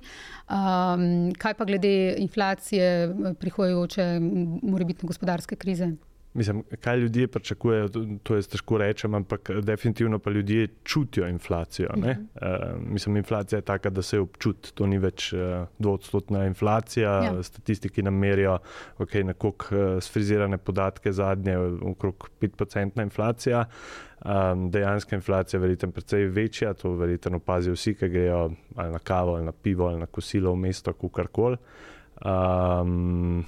Um, 0.48 1.34
kaj 1.40 1.58
pa 1.60 1.68
glede 1.68 2.16
inflacije, 2.24 3.12
prihajajoče, 3.40 4.08
morebitne 4.64 5.12
gospodarske 5.12 5.60
krize? 5.60 5.92
Mislim, 6.34 6.64
kaj 6.80 6.98
ljudje 6.98 7.28
pričakujejo, 7.28 7.90
to 8.24 8.36
je 8.36 8.42
težko 8.42 8.78
reči, 8.78 9.08
ampak 9.08 9.50
definitivno 9.62 10.20
pa 10.20 10.32
ljudje 10.32 10.68
čutijo 10.84 11.28
inflacijo. 11.28 11.90
Uh 11.98 12.04
-huh. 12.04 12.18
uh, 12.20 12.82
mislim, 12.92 13.18
inflacija 13.18 13.58
je 13.58 13.62
taka, 13.62 13.90
da 13.90 14.02
se 14.02 14.16
jo 14.18 14.24
občuti. 14.24 14.74
To 14.74 14.88
ni 14.88 14.98
več 14.98 15.34
uh, 15.34 15.40
dvodstotna 15.80 16.46
inflacija. 16.46 17.12
Ja. 17.24 17.44
Statistiki 17.44 18.02
nam 18.02 18.14
merijo, 18.14 18.58
okay, 18.98 19.24
nekako 19.24 19.48
uh, 19.48 20.04
sfrizirane 20.04 20.58
podatke, 20.58 21.12
zadnje, 21.12 21.58
okrog 21.82 22.30
5-procentna 22.42 23.04
inflacija. 23.04 23.66
Um, 24.26 24.72
dejanska 24.72 25.16
inflacija 25.16 25.58
je 25.58 25.62
verjetno 25.62 25.92
precej 25.92 26.26
večja, 26.26 26.74
to 26.74 26.92
verjetno 26.96 27.38
opazijo 27.38 27.74
vsi, 27.74 27.96
ki 27.96 28.10
grejo 28.10 28.52
ali 28.76 28.92
na 28.92 29.00
kavo, 29.00 29.36
ali 29.36 29.46
na 29.46 29.52
pivo, 29.52 29.88
ali 29.88 30.00
na 30.00 30.06
kosilo 30.06 30.52
v 30.52 30.56
mesto, 30.56 30.94
kakorkoli. 30.94 31.58
Um, 32.26 33.46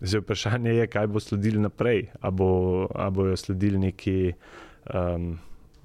Zdaj, 0.00 0.20
vprašanje 0.20 0.74
je, 0.74 0.86
kaj 0.86 1.06
bo 1.06 1.20
sledilo 1.20 1.60
naprej. 1.60 2.06
Ali 2.20 2.32
bo, 2.32 2.88
bojo 3.10 3.36
sledili 3.36 3.78
neki 3.78 4.32
um, 4.94 5.38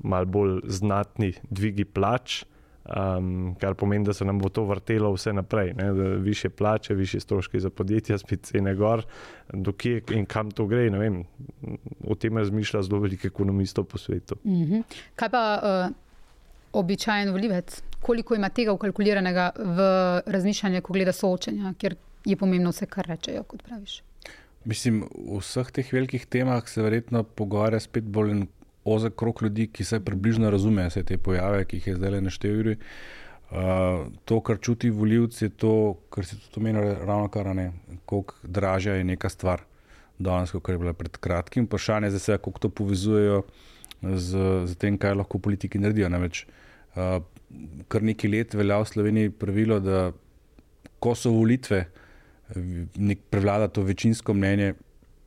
malo 0.04 0.26
bolj 0.26 0.60
znatni 0.68 1.34
dvigi 1.50 1.86
plač, 1.86 2.44
um, 2.86 3.56
kar 3.60 3.74
pomeni, 3.74 4.06
da 4.06 4.14
se 4.14 4.26
nam 4.26 4.40
bo 4.40 4.50
to 4.50 4.64
vrtelo 4.66 5.12
vse 5.14 5.34
naprej. 5.34 5.74
Ne? 5.74 5.92
Više 6.18 6.50
plače, 6.50 6.94
više 6.94 7.20
stroški 7.20 7.60
za 7.60 7.70
podjetja, 7.70 8.18
spet 8.18 8.44
cene 8.44 8.76
gor, 8.76 9.06
dokje 9.54 10.02
in 10.12 10.26
kam 10.26 10.52
to 10.52 10.68
gre. 10.68 10.90
O 12.08 12.16
tem 12.16 12.38
razmišlja 12.38 12.82
zelo 12.82 13.00
veliko 13.00 13.28
ekonomistov 13.28 13.86
po 13.86 13.98
svetu. 13.98 14.36
Mm 14.44 14.52
-hmm. 14.52 14.84
Kaj 15.16 15.30
pa 15.30 15.60
uh, 15.64 15.96
običajen 16.74 17.32
volivec? 17.32 17.84
Koliko 18.02 18.36
ima 18.36 18.50
tega 18.50 18.72
ukalkuliranega 18.72 19.52
v 19.56 19.80
razmišljanje, 20.26 20.82
ko 20.82 20.94
gleda 20.94 21.12
soočenja? 21.12 21.74
Je 22.26 22.36
pomembno 22.36 22.74
vse, 22.74 22.88
kar 22.90 23.08
rečejo, 23.08 23.44
kot 23.44 23.64
praviš. 23.64 24.02
Mislim, 24.66 25.04
v 25.14 25.40
vseh 25.44 25.70
teh 25.72 25.92
velikih 25.94 26.26
temah 26.26 26.66
se 26.68 26.82
verjetno 26.82 27.22
pogovarja 27.24 27.80
spet 27.84 28.08
bolj 28.10 28.32
en 28.34 28.48
ozek 28.86 29.16
krok 29.18 29.42
ljudi, 29.42 29.68
ki 29.74 29.86
se 29.86 30.00
približno 30.02 30.50
razumejo 30.54 30.90
vse 30.90 31.04
te 31.06 31.18
pojave, 31.18 31.66
ki 31.66 31.78
jih 31.78 31.88
je 31.88 31.96
zdaj 32.00 32.14
le 32.16 32.22
naštevil. 32.26 32.72
Uh, 33.46 34.08
to, 34.26 34.40
kar 34.42 34.58
čuti 34.62 34.90
voljivci, 34.90 35.46
je 35.46 35.50
to, 35.50 35.74
kar 36.14 36.26
si 36.26 36.38
tudi 36.38 36.64
omenil, 36.64 36.96
ravno 37.06 37.30
kar 37.34 37.52
ne, 37.56 37.72
koliko 38.10 38.36
dražja 38.44 38.98
je 38.98 39.06
neka 39.06 39.30
stvar. 39.30 39.62
Danes, 40.18 40.54
kot 40.54 40.70
je 40.72 40.80
bila 40.80 40.94
pred 40.98 41.18
kratkim, 41.18 41.66
vprašanje 41.66 42.10
je, 42.14 42.38
kako 42.38 42.60
to 42.60 42.70
povezujejo 42.70 43.42
z, 44.02 44.46
z 44.66 44.76
tem, 44.82 44.98
kaj 44.98 45.18
lahko 45.20 45.40
politiki 45.40 45.82
naredijo. 45.82 46.10
Namreč, 46.10 46.46
uh, 46.96 47.20
kar 47.88 48.06
nekaj 48.06 48.32
let 48.32 48.58
velja 48.58 48.80
v 48.82 48.90
Sloveniji 48.90 49.34
pravilo, 49.34 49.80
da 49.84 50.08
ko 51.00 51.14
so 51.18 51.34
volitve, 51.36 51.84
uh, 51.86 52.05
nek 52.96 53.20
prevlada 53.30 53.68
to 53.68 53.82
večinsko 53.82 54.34
mnenje, 54.34 54.74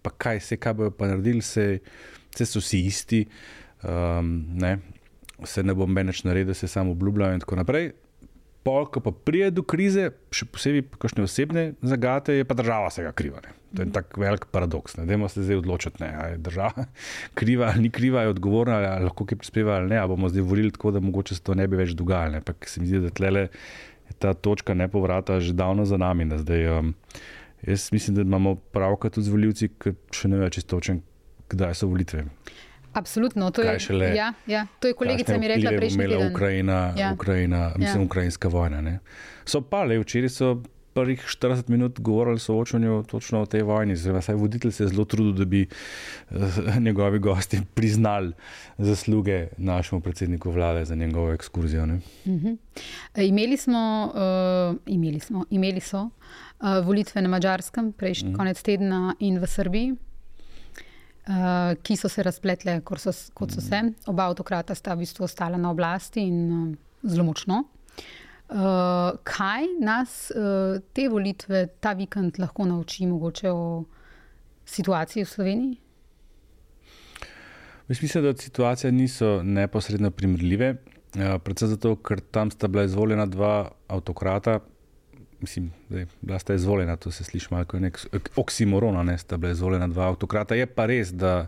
pa 0.02 0.11
kaj 0.11 0.40
se, 0.40 0.57
kaj 0.57 0.74
bojo 0.74 0.90
pa 0.90 1.09
naredili, 1.11 1.42
se, 1.42 1.78
se 2.37 2.46
so 2.46 2.62
vsi 2.62 2.85
isti, 2.87 3.24
um, 3.83 4.35
ne, 4.59 4.78
se 5.44 5.62
ne 5.62 5.74
bom 5.74 5.94
več 5.94 6.24
naredil, 6.24 6.54
se 6.54 6.68
samo 6.68 6.94
obljubljajo 6.96 7.38
in 7.38 7.44
tako 7.44 7.59
naprej. 7.61 7.90
Pol, 8.66 8.88
ko 8.92 9.00
pa 9.00 9.12
pride 9.14 9.52
do 9.54 9.62
krize, 9.62 10.11
še 10.35 10.48
posebej 10.52 10.83
kakšne 11.00 11.24
osebne 11.24 11.62
zagate, 11.81 12.35
je 12.37 12.44
pa 12.44 12.57
država 12.59 12.90
vsega 12.90 13.14
kriva. 13.16 13.40
Ne. 13.44 13.54
To 13.76 13.85
je 13.85 13.92
tak 13.92 14.16
velik 14.18 14.46
paradoks. 14.52 14.96
Ne 14.98 15.04
Dajmo 15.09 15.28
se 15.28 15.44
zdaj 15.44 15.61
odločiti, 15.61 16.04
ali 16.04 16.35
je 16.35 16.40
država 16.42 16.85
kriva 17.38 17.70
ali 17.72 17.87
ni 17.87 17.90
kriva, 17.92 18.24
je 18.24 18.33
odgovorna, 18.35 18.81
ali 18.94 19.09
lahko 19.09 19.28
kaj 19.28 19.40
prispeva 19.40 19.78
ali 19.78 19.94
ne. 19.94 20.00
Ali 20.02 20.12
bomo 20.12 20.28
zdaj 20.33 20.44
volili 20.44 20.74
tako, 20.74 20.92
da 20.96 21.00
mogoče 21.04 21.38
se 21.38 21.44
to 21.44 21.57
ne 21.57 21.68
bi 21.68 21.81
več 21.81 21.94
dogajalo. 21.96 22.42
Ampak 22.42 22.68
se 22.68 22.83
mi 22.83 22.90
zdi, 22.90 23.00
da 23.07 23.14
tlele 23.14 23.46
je 23.46 23.52
ta 24.18 24.35
točka 24.35 24.75
nepovrata 24.75 25.40
že 25.40 25.53
davno 25.53 25.85
za 25.85 25.97
nami. 25.97 26.29
Zdaj, 26.38 26.79
um, 26.79 26.94
jaz 27.62 27.92
mislim, 27.92 28.16
da 28.16 28.23
imamo 28.23 28.55
pravka 28.55 29.11
tudi 29.11 29.27
z 29.27 29.31
voljivci, 29.31 29.68
ki 29.68 29.94
še 30.14 30.29
ne 30.29 30.38
vejo 30.38 30.51
čisto 30.51 30.77
točen, 30.77 31.03
kdaj 31.49 31.75
so 31.75 31.87
volitve. 31.87 32.25
Absolutno, 32.92 33.51
to 33.51 33.62
je, 33.62 33.79
šele, 33.79 34.14
ja, 34.16 34.33
ja, 34.47 34.66
to 34.81 34.88
je 34.88 34.94
kolegica 34.97 35.38
mi 35.38 35.49
rekla 35.49 35.71
prejšnji 35.77 36.09
teden. 36.09 36.33
Ukrajina, 36.33 36.94
ja. 36.97 37.12
Ukrajina, 37.12 37.73
mislim, 37.77 38.03
ja. 38.03 38.07
ukrajinska 38.07 38.49
vojna. 38.49 38.81
Ne. 38.81 38.99
So 39.44 39.61
pa 39.61 39.85
le, 39.85 40.01
včeraj 40.01 40.33
so 40.33 40.57
prvih 40.99 41.25
40 41.43 41.69
minut 41.69 42.01
govorili 42.01 42.39
soočanju 42.39 43.03
točno 43.03 43.43
o 43.43 43.47
tej 43.47 43.63
vojni. 43.63 43.97
Zdaj, 43.97 44.35
voditelj 44.35 44.73
se 44.73 44.85
je 44.85 44.89
zelo 44.89 45.05
trudil, 45.05 45.33
da 45.33 45.45
bi 45.45 45.67
uh, 46.31 46.39
njegovi 46.81 47.19
gosti 47.19 47.61
priznali 47.75 48.33
zasluge 48.79 49.47
našemu 49.57 50.01
predsedniku 50.01 50.51
vlade 50.51 50.85
za 50.85 50.95
njegovo 50.95 51.33
ekskurzijo. 51.33 51.83
Uh 51.83 51.89
mhm. 52.27 52.47
-huh. 52.47 52.57
imeli 53.29 53.57
smo, 53.57 54.13
uh, 54.15 54.77
imeli 54.87 55.21
smo, 55.21 55.45
imeli 55.51 55.81
so 55.81 56.03
uh, 56.03 56.11
volitve 56.87 57.23
na 57.23 57.29
Mačarskem 57.29 57.93
prejšnji 57.93 58.29
uh 58.29 58.31
mhm. 58.31 58.35
-huh. 58.35 58.39
konec 58.39 58.63
tedna 58.63 59.15
in 59.19 59.39
v 59.39 59.47
Srbiji. 59.47 59.93
Uh, 61.29 61.35
ki 61.83 61.97
so 61.97 62.09
se 62.09 62.23
razpletle, 62.23 62.81
kot 62.81 63.01
so, 63.01 63.11
kot 63.35 63.51
so 63.51 63.61
se. 63.61 63.83
Oba 64.07 64.27
avtokrata 64.27 64.75
sta 64.75 64.95
v 64.95 64.99
bistvu 64.99 65.25
ostala 65.25 65.57
na 65.57 65.71
oblasti 65.71 66.21
in 66.21 66.53
uh, 66.53 66.77
zelo 67.03 67.25
močno. 67.25 67.65
Uh, 68.49 69.19
kaj 69.29 69.67
nas 69.81 70.31
uh, 70.33 70.81
te 70.93 71.05
volitve 71.09 71.67
ta 71.85 71.93
vikend 71.93 72.39
lahko 72.41 72.65
nauči, 72.65 73.05
mogoče 73.07 73.51
o 73.53 73.85
situaciji 74.65 75.25
v 75.25 75.29
Sloveniji? 75.29 75.77
Mislim, 77.89 78.25
da 78.25 78.33
situacije 78.37 78.93
niso 78.93 79.43
neposredno 79.43 80.11
primerljive, 80.11 80.71
uh, 80.71 81.37
predvsem 81.45 81.69
zato, 81.69 81.97
ker 81.97 82.21
tam 82.21 82.51
sta 82.51 82.69
bila 82.69 82.87
izvoljena 82.89 83.27
dva 83.27 83.71
avtokrata. 83.89 84.61
Mislim, 85.41 85.71
da 85.89 85.99
je 85.99 86.07
bila 86.21 86.39
sta 86.39 86.55
izvoljena, 86.55 86.97
to 86.97 87.11
se 87.11 87.25
sliši 87.25 87.49
malo 87.51 87.65
kot 87.65 87.81
nek 87.81 88.01
oksimoron, 88.37 89.07
da 89.07 89.19
sta 89.19 89.37
bila 89.37 89.53
izvoljena 89.53 89.89
dva 89.89 90.09
avtokrata. 90.09 90.55
Je 90.55 90.67
pa 90.67 90.87
res, 90.87 91.13
da 91.13 91.47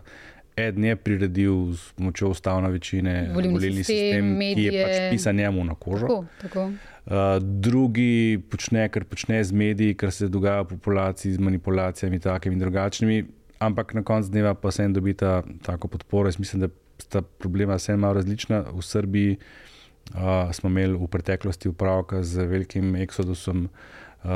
Eden 0.55 0.85
je 0.85 0.95
priredil 0.95 1.73
s 1.73 1.91
pomočjo 1.91 2.29
ustavne 2.29 2.69
večine 2.69 3.31
volilni 3.33 3.83
sistem, 3.83 4.37
sistem 4.37 4.39
ki 4.55 4.63
je 4.63 4.85
pač 4.85 4.95
pisan 5.11 5.35
njemu 5.35 5.63
na 5.63 5.75
kožo. 5.75 6.07
Tako, 6.07 6.25
tako. 6.41 6.71
Uh, 7.01 7.41
drugi 7.41 8.37
počne, 8.49 8.85
kar 8.93 9.03
počne 9.09 9.39
z 9.43 9.51
mediji, 9.51 9.95
kar 9.97 10.11
se 10.13 10.27
dogaja 10.29 10.61
v 10.61 10.75
populaciji, 10.75 11.33
z 11.33 11.41
manipulacijami, 11.41 12.19
takimi 12.21 12.53
in 12.55 12.61
drugačnimi, 12.61 13.23
ampak 13.59 13.95
na 13.97 14.03
koncu 14.05 14.29
dneva 14.29 14.53
pa 14.53 14.71
se 14.71 14.85
en 14.85 14.93
dobita 14.93 15.41
tako 15.65 15.87
podporo. 15.87 16.29
Jaz 16.29 16.37
mislim, 16.39 16.61
da 16.61 16.69
sta 17.01 17.21
problema 17.21 17.75
vse 17.75 17.97
malo 17.97 18.13
različna. 18.13 18.61
V 18.69 18.85
Srbiji 18.85 19.37
uh, 19.37 20.53
smo 20.53 20.69
imeli 20.69 20.93
v 20.93 21.07
preteklosti 21.07 21.69
upravka 21.73 22.21
z 22.23 22.45
velikim 22.45 22.95
eksodusom 22.95 23.65
uh, 23.65 24.31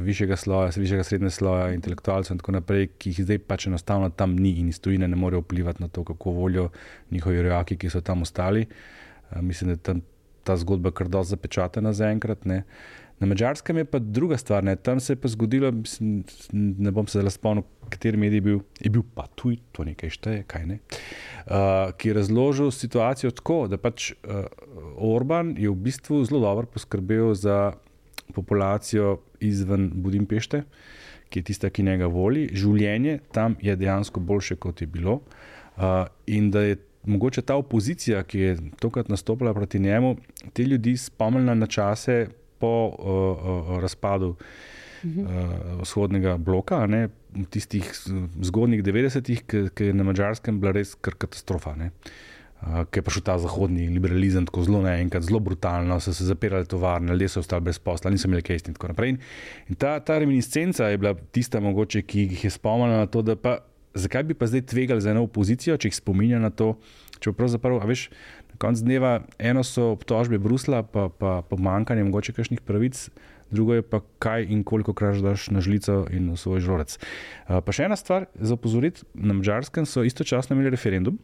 višjega 0.00 0.36
sloja, 0.36 0.72
višjega 0.76 1.04
srednjega 1.04 1.36
sloja, 1.36 1.70
intelektualcev 1.76 2.34
in 2.34 2.40
tako 2.40 2.56
naprej, 2.56 2.88
ki 2.96 3.12
jih 3.12 3.28
zdaj 3.28 3.44
pač 3.44 3.68
enostavno 3.68 4.08
tam 4.08 4.36
ni 4.40 4.56
in 4.60 4.72
iz 4.72 4.80
tujine 4.80 5.08
ne 5.08 5.16
morejo 5.16 5.44
vplivati 5.44 5.84
na 5.84 5.88
to, 5.88 6.04
kako 6.04 6.30
volijo 6.30 6.70
njihovi 7.10 7.42
rojaki, 7.42 7.76
ki 7.76 7.92
so 7.92 8.00
tam 8.00 8.24
ostali. 8.24 8.64
Uh, 9.30 9.42
mislim, 9.44 9.76
da 9.76 9.76
tam 9.76 10.00
ta 10.46 10.56
zgodba 10.56 10.92
kar 10.94 11.10
dosti 11.10 11.34
zapečatena 11.34 11.92
zaenkrat. 11.96 12.46
Na 12.46 13.26
mačarskem 13.26 13.78
je 13.80 13.84
pa 13.88 13.98
druga 13.98 14.36
stvar, 14.36 14.64
ne. 14.64 14.76
tam 14.76 15.00
se 15.00 15.14
je 15.14 15.16
pa 15.16 15.28
zgodilo, 15.28 15.70
mislim, 15.72 16.24
ne 16.52 16.90
bom 16.92 17.06
se 17.08 17.20
zdaj 17.20 17.32
spomnil, 17.32 17.64
kateri 17.88 18.20
medij 18.20 18.36
je 18.36 18.40
bil, 18.44 18.58
je 18.80 18.90
bil 18.92 19.04
pa 19.14 19.24
tuj, 19.34 19.56
to 19.72 19.86
nekaj 19.88 20.12
šteje, 20.12 20.42
kaj 20.46 20.66
ne. 20.68 20.78
Uh, 21.46 21.94
ki 21.96 22.10
je 22.10 22.16
razložil 22.18 22.70
situacijo 22.70 23.32
tako, 23.32 23.62
da 23.72 23.80
pač 23.80 24.10
uh, 24.12 24.44
Orban 25.00 25.54
je 25.56 25.72
v 25.72 25.80
bistvu 25.88 26.20
zelo 26.28 26.42
dobro 26.44 26.68
poskrbel 26.68 27.32
za 27.34 27.72
populacijo 28.36 29.16
izven 29.40 29.88
Budimpešte, 29.94 30.66
ki 31.32 31.40
je 31.40 31.48
tista, 31.48 31.70
ki 31.72 31.86
njega 31.88 32.10
voli. 32.12 32.50
Življenje 32.52 33.20
tam 33.32 33.56
je 33.64 33.76
dejansko 33.80 34.20
boljše, 34.20 34.58
kot 34.60 34.84
je 34.84 34.90
bilo. 34.92 35.22
Uh, 35.76 36.04
in 36.26 36.50
da 36.52 36.68
je 36.68 36.76
mogoče 37.06 37.42
ta 37.42 37.56
opozicija, 37.56 38.22
ki 38.22 38.38
je 38.38 38.56
tokrat 38.80 39.08
nastopila 39.08 39.54
proti 39.54 39.78
njemu, 39.78 40.16
te 40.52 40.64
ljudi 40.64 40.96
spomnila 40.96 41.54
na 41.54 41.66
čase 41.66 42.26
po 42.58 42.88
uh, 42.88 43.70
uh, 43.70 43.82
razpadu. 43.82 44.36
Uh, 45.06 45.32
vzhodnega 45.82 46.36
bloka, 46.36 46.80
ne, 46.86 47.08
tistih 47.50 47.90
zgodnjih 48.42 48.82
90-ih, 48.82 49.42
ki 49.46 49.84
je 49.84 49.94
na 49.94 50.02
mačarskem 50.02 50.56
bila 50.60 50.72
res 50.74 50.96
kar 50.98 51.14
katastrofa. 51.14 51.76
Ne. 51.76 51.90
ki 52.90 52.98
je 52.98 53.04
prišel 53.04 53.22
ta 53.22 53.34
zahodni 53.38 53.84
liberalizem 53.92 54.46
tako 54.48 54.62
zelo 54.64 54.80
naenkrat, 54.82 55.22
zelo 55.28 55.38
brutalno, 55.44 56.00
so 56.00 56.14
se 56.16 56.24
zapirali 56.24 56.66
tovarne, 56.66 57.12
ljudje 57.12 57.28
so 57.28 57.40
ostali 57.40 57.62
brez 57.68 57.78
posla, 57.78 58.10
niso 58.10 58.28
imeli 58.28 58.42
kaj 58.42 58.62
in 58.64 58.74
tako 58.74 58.88
naprej. 58.94 59.16
In 59.68 59.76
ta, 59.76 59.98
ta 60.00 60.18
reminiscenca 60.18 60.88
je 60.88 60.98
bila 60.98 61.14
tista, 61.14 61.60
mogoče, 61.60 62.02
ki 62.02 62.24
jih 62.32 62.44
je 62.44 62.50
spomnila 62.50 63.04
na 63.04 63.06
to, 63.06 63.22
da 63.22 63.36
pa 63.36 63.58
zakaj 63.96 64.26
bi 64.28 64.36
pa 64.38 64.46
zdaj 64.46 64.66
tvegali 64.70 65.00
za 65.00 65.10
eno 65.10 65.24
opozicijo, 65.26 65.76
če 65.76 65.90
jih 65.90 65.96
spominja 65.96 66.40
na 66.42 66.52
to. 66.52 66.76
Če 67.20 67.32
pravzaprav, 67.32 67.80
veš, 67.88 68.10
na 68.52 68.60
koncu 68.60 68.84
dneva 68.84 69.12
eno 69.40 69.64
so 69.64 69.94
obtožbe 69.94 70.38
Brusla, 70.42 70.82
pa, 70.84 71.08
pa 71.08 71.40
pomankanje 71.48 72.04
mogoče 72.04 72.36
kakšnih 72.36 72.60
pravic, 72.60 73.08
drugo 73.50 73.78
je 73.78 73.84
pa 73.86 74.02
kaj 74.20 74.48
in 74.52 74.64
koliko 74.68 74.92
krat 74.96 75.22
daš 75.24 75.48
na 75.54 75.62
žlico 75.64 76.04
in 76.12 76.28
v 76.34 76.36
svoj 76.36 76.60
žolec. 76.60 76.98
Uh, 76.98 77.62
pa 77.64 77.72
še 77.72 77.88
ena 77.88 77.96
stvar 77.96 78.28
za 78.36 78.56
opozoriti: 78.58 79.06
na 79.14 79.36
Mačarskem 79.38 79.88
so 79.88 80.04
istočasno 80.04 80.56
imeli 80.56 80.74
referendum. 80.74 81.16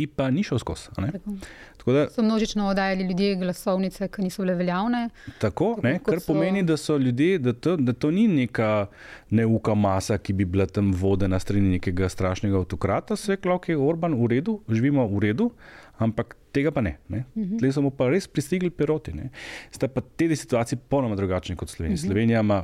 Ki 0.00 0.06
pa 0.16 0.30
ni 0.32 0.42
šel 0.46 0.58
skozi. 0.58 0.88
Tako. 0.96 1.36
Tako 1.76 1.92
da 1.92 2.06
So 2.10 2.22
množično 2.22 2.68
oddajali 2.68 3.04
ljudje 3.08 3.36
glasovnice, 3.36 4.08
ki 4.08 4.22
niso 4.22 4.42
bile 4.42 4.54
veljavne. 4.54 5.08
Tako, 5.38 5.74
Tako 5.76 5.86
ne, 5.86 5.98
kar 6.04 6.20
so- 6.20 6.26
pomeni, 6.26 6.62
da 6.62 6.76
so 6.76 6.96
ljudje, 6.96 7.38
da 7.38 7.52
to, 7.52 7.76
da 7.76 7.92
to 7.92 8.10
ni 8.10 8.28
neka 8.28 8.86
neuka 9.30 9.74
masa, 9.74 10.18
ki 10.18 10.32
bi 10.32 10.44
bila 10.44 10.66
tam 10.66 10.92
vodena 10.92 11.38
strani 11.38 11.76
nekega 11.76 12.08
strašnega 12.08 12.58
avtokrata, 12.58 13.16
klok 13.42 13.68
je 13.68 13.78
Orban 13.78 14.14
v 14.14 14.28
redu, 14.36 14.60
živimo 14.68 15.06
v 15.08 15.18
redu, 15.28 15.50
ampak 15.98 16.36
tega 16.52 16.70
pa 16.74 16.82
ne. 16.84 16.96
ne. 17.08 17.24
Tle 17.60 17.70
so 17.72 17.82
mu 17.84 17.90
pa 17.94 18.08
res 18.10 18.26
pristigli 18.30 18.70
peroti. 18.74 19.14
Ne. 19.16 19.30
Sta 19.74 19.88
pa 19.88 20.02
te 20.02 20.28
dve 20.28 20.36
situaciji 20.38 20.78
popolnoma 20.82 21.16
drugačni 21.18 21.56
kot 21.58 21.70
Slovenija. 21.70 22.02
Slovenija 22.04 22.40
ima, 22.44 22.60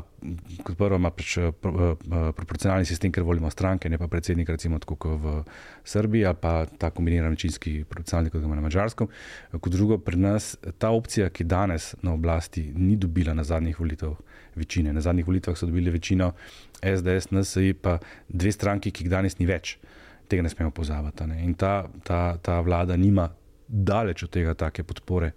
kot 0.62 0.76
prvo, 0.78 0.98
ima 1.00 1.10
pač, 1.14 1.36
eh, 1.38 1.52
pro, 1.52 1.72
eh, 1.72 1.92
eh, 1.92 2.30
proporcionalni 2.36 2.88
sistem, 2.88 3.12
ker 3.12 3.26
volimo 3.26 3.50
stranke, 3.50 3.90
ne 3.92 3.98
pa 3.98 4.08
predsednik, 4.08 4.48
recimo 4.48 4.78
tako 4.82 4.96
kot 4.96 5.20
v 5.22 5.34
Srbiji, 5.84 6.26
ali 6.26 6.40
pa 6.40 6.54
ta 6.66 6.90
kombiniran 6.90 7.34
večinski 7.36 7.84
proporcionalni, 7.88 8.30
kot 8.30 8.40
ga 8.40 8.50
ima 8.50 8.58
na 8.58 8.66
Mačarskem. 8.66 9.08
Kot 9.60 9.72
drugo, 9.72 9.98
pri 9.98 10.16
nas 10.16 10.56
ta 10.78 10.90
opcija, 10.90 11.30
ki 11.30 11.44
danes 11.44 11.94
na 12.02 12.14
oblasti, 12.14 12.72
ni 12.74 12.96
dobila 12.96 13.34
na 13.34 13.44
zadnjih 13.44 13.80
volitvah 13.80 14.16
večine. 14.56 14.92
Na 14.92 15.00
zadnjih 15.00 15.26
volitvah 15.26 15.56
so 15.56 15.66
dobili 15.66 15.90
večino 15.90 16.32
SDS, 16.82 17.30
NSI, 17.30 17.74
pa 17.82 17.98
dve 18.28 18.52
stranki, 18.52 18.90
ki 18.90 19.04
jih 19.04 19.10
danes 19.10 19.38
ni 19.38 19.46
več. 19.46 19.76
Tega 20.28 20.42
ne 20.42 20.50
smemo 20.50 20.70
pozabiti. 20.74 21.26
Ne? 21.26 21.42
In 21.44 21.54
ta, 21.54 21.86
ta, 22.04 22.36
ta 22.42 22.60
vlada 22.60 22.96
nima 22.96 23.28
daleč 23.68 24.22
od 24.22 24.30
tega 24.30 24.54
take 24.54 24.84
podpore, 24.84 25.32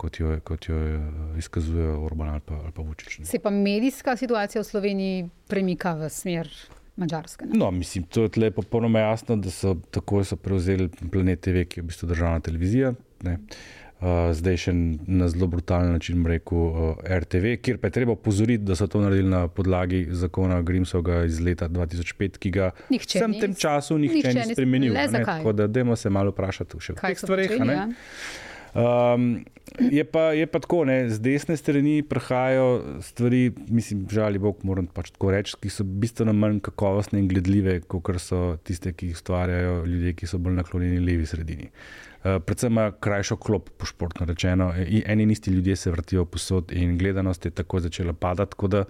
kot 0.00 0.20
jo, 0.20 0.34
kot 0.44 0.68
jo 0.68 0.76
eh, 0.76 1.00
izkazujejo 1.38 2.00
Orban 2.04 2.34
ali 2.34 2.44
pa, 2.46 2.54
ali 2.54 2.72
pa 2.76 2.82
Vučić. 2.82 3.20
Se 3.28 3.38
pa 3.38 3.50
medijska 3.50 4.16
situacija 4.16 4.62
v 4.62 4.68
Sloveniji 4.68 5.28
premika 5.48 5.94
v 5.94 6.08
smer 6.08 6.50
Mačarske. 6.96 7.46
ne? 7.46 7.58
No, 7.58 7.70
mislim, 7.70 8.04
to 8.04 8.22
je 8.22 8.28
tle 8.28 8.50
popolnoma 8.50 8.98
jasno, 8.98 9.36
da 9.36 9.50
so 9.50 9.76
tako 9.90 10.24
so 10.24 10.36
prevzeli 10.36 10.90
Planet 11.12 11.40
TV, 11.40 11.64
ki 11.64 11.80
je 11.80 11.82
v 11.82 11.86
bistvu 11.92 12.08
državna 12.08 12.40
televizija. 12.40 12.92
Ne. 13.24 13.34
Uh, 13.34 13.89
zdaj 14.32 14.56
še 14.58 14.72
na 15.06 15.28
zelo 15.28 15.46
brutalen 15.46 15.92
način, 15.92 16.24
rekel, 16.24 16.58
uh, 16.58 16.72
RTV, 17.06 17.56
kjer 17.58 17.76
pa 17.76 17.86
je 17.86 17.92
treba 17.92 18.12
opozoriti, 18.12 18.64
da 18.64 18.74
so 18.74 18.86
to 18.86 18.98
naredili 18.98 19.28
na 19.28 19.46
podlagi 19.46 20.06
zakona 20.10 20.62
Grimsovga 20.62 21.24
iz 21.24 21.38
leta 21.38 21.68
2005, 21.68 22.38
ki 22.38 22.50
ga 22.50 22.70
v 22.88 22.96
vsem 22.98 23.30
ni- 23.30 23.40
tem 23.40 23.54
času 23.54 23.98
nihče, 23.98 24.14
nihče 24.14 24.28
nihče 24.28 24.40
ni 24.40 24.46
ni 24.46 24.54
spremenil. 24.54 24.92
le 24.92 24.98
a 24.98 25.02
ne. 25.02 25.08
zakaj? 25.10 25.38
Tako 25.38 25.52
da 25.54 25.66
dajmo 25.68 25.96
se 25.96 26.10
malo 26.10 26.30
vprašati 26.30 26.80
še 26.80 26.92
o 26.92 26.96
Kaj 26.96 27.10
teh 27.10 27.18
so 27.18 27.26
stvareh. 27.26 27.46
a 27.46 27.52
počeli? 27.52 27.68
ne. 27.68 27.74
Ja? 27.74 27.88
Um, 28.72 29.44
je, 29.78 30.04
pa, 30.04 30.20
je 30.32 30.46
pa 30.46 30.58
tako, 30.58 30.84
ne, 30.84 31.04
z 31.10 31.20
desne 31.22 31.56
strani 31.56 32.02
prihajajo 32.02 33.00
stvari, 33.02 33.52
mislim, 33.68 34.06
žal, 34.10 34.38
Bog, 34.38 34.64
moram 34.66 34.86
pač 34.86 35.10
tako 35.14 35.30
reči, 35.34 35.56
ki 35.60 35.72
so 35.72 35.84
bistveno 35.84 36.32
manj 36.36 36.60
kakovostne 36.66 37.20
in 37.22 37.28
gledljive, 37.30 37.80
kot 37.88 38.10
so 38.22 38.56
tiste, 38.64 38.92
ki 38.92 39.10
jih 39.10 39.18
ustvarjajo 39.18 39.84
ljudje, 39.86 40.14
ki 40.18 40.30
so 40.30 40.40
bolj 40.42 40.58
naklonjeni 40.60 41.00
levi 41.04 41.26
sredini. 41.26 41.70
Uh, 42.20 42.36
predvsem 42.44 42.72
ima 42.72 42.90
krajšo 42.92 43.36
klop, 43.40 43.70
po 43.80 43.86
športno 43.88 44.26
rečeno. 44.28 44.72
I- 44.76 45.02
Eni 45.06 45.22
in 45.22 45.30
isti 45.30 45.50
ljudje 45.50 45.76
se 45.76 45.90
vrtijo 45.90 46.24
posod 46.24 46.72
in 46.72 46.98
gledanost 46.98 47.44
je 47.44 47.50
tako 47.50 47.80
začela 47.80 48.12
padati. 48.12 48.50
Tako 48.50 48.68
da, 48.68 48.84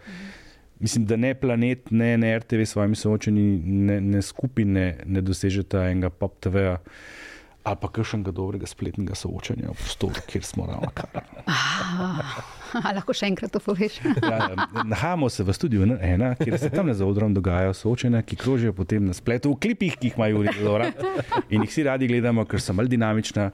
mislim, 0.80 1.06
da 1.06 1.16
ne 1.16 1.34
planet, 1.34 1.90
ne, 1.90 2.16
ne 2.18 2.38
RTV 2.38 2.64
s 2.64 2.70
svojimi 2.70 2.96
soočenji, 2.96 3.62
ne, 3.64 4.00
ne 4.00 4.22
skupine 4.22 4.96
ne 5.06 5.20
dosežeta 5.20 5.86
enega 5.90 6.10
pop 6.10 6.40
TV-ja. 6.40 6.78
Ali 7.60 7.76
pa 7.76 7.88
kakšnega 7.92 8.32
dobrega 8.32 8.66
spletnega 8.66 9.14
soočanja 9.14 9.68
v 9.68 9.76
prostoru, 9.76 10.22
kjer 10.26 10.44
smo 10.44 10.64
ravno 10.66 10.88
kar. 10.96 11.12
A 12.86 12.92
lahko 12.94 13.12
še 13.16 13.26
enkrat 13.26 13.50
to 13.52 13.60
poveš? 13.60 13.98
Ja, 14.22 14.54
nahajamo 14.86 15.28
se 15.28 15.44
v 15.44 15.52
studiu 15.52 15.82
N1, 15.84 16.38
kjer 16.40 16.56
se 16.58 16.70
tam 16.72 16.88
za 16.94 17.04
odrom 17.06 17.34
dogajajo 17.34 17.74
soočenja, 17.74 18.22
ki 18.22 18.38
krožijo 18.38 18.72
potem 18.76 19.04
na 19.10 19.16
spletu 19.16 19.52
v 19.52 19.58
klipih, 19.60 19.98
ki 19.98 20.12
jih 20.12 20.16
imajo 20.16 20.40
Uri 20.40 20.54
Dora. 20.62 20.88
In 21.50 21.66
jih 21.66 21.72
vsi 21.72 21.84
radi 21.88 22.08
gledamo, 22.08 22.46
ker 22.48 22.62
so 22.62 22.72
bolj 22.78 22.88
dinamična 22.94 23.50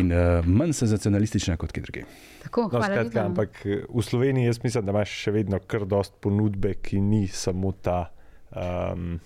in 0.00 0.14
uh, 0.14 0.46
manj 0.46 0.76
senzacionalistična 0.78 1.58
kot 1.60 1.74
kje 1.74 1.84
druge. 1.88 2.06
Tako, 2.46 2.66
No, 2.66 2.70
hvala 2.70 2.86
skratka, 2.86 3.24
ampak 3.26 3.62
eh, 3.66 3.82
v 3.90 4.02
Sloveniji 4.02 4.46
jaz 4.46 4.62
mislim, 4.62 4.86
da 4.86 4.94
imaš 4.94 5.12
še 5.26 5.34
vedno 5.34 5.58
kar 5.66 5.84
dost 5.84 6.14
ponudbe, 6.22 6.76
ki 6.78 7.02
ni 7.02 7.26
samo 7.26 7.74
ta, 7.82 8.06
um, 8.54 9.18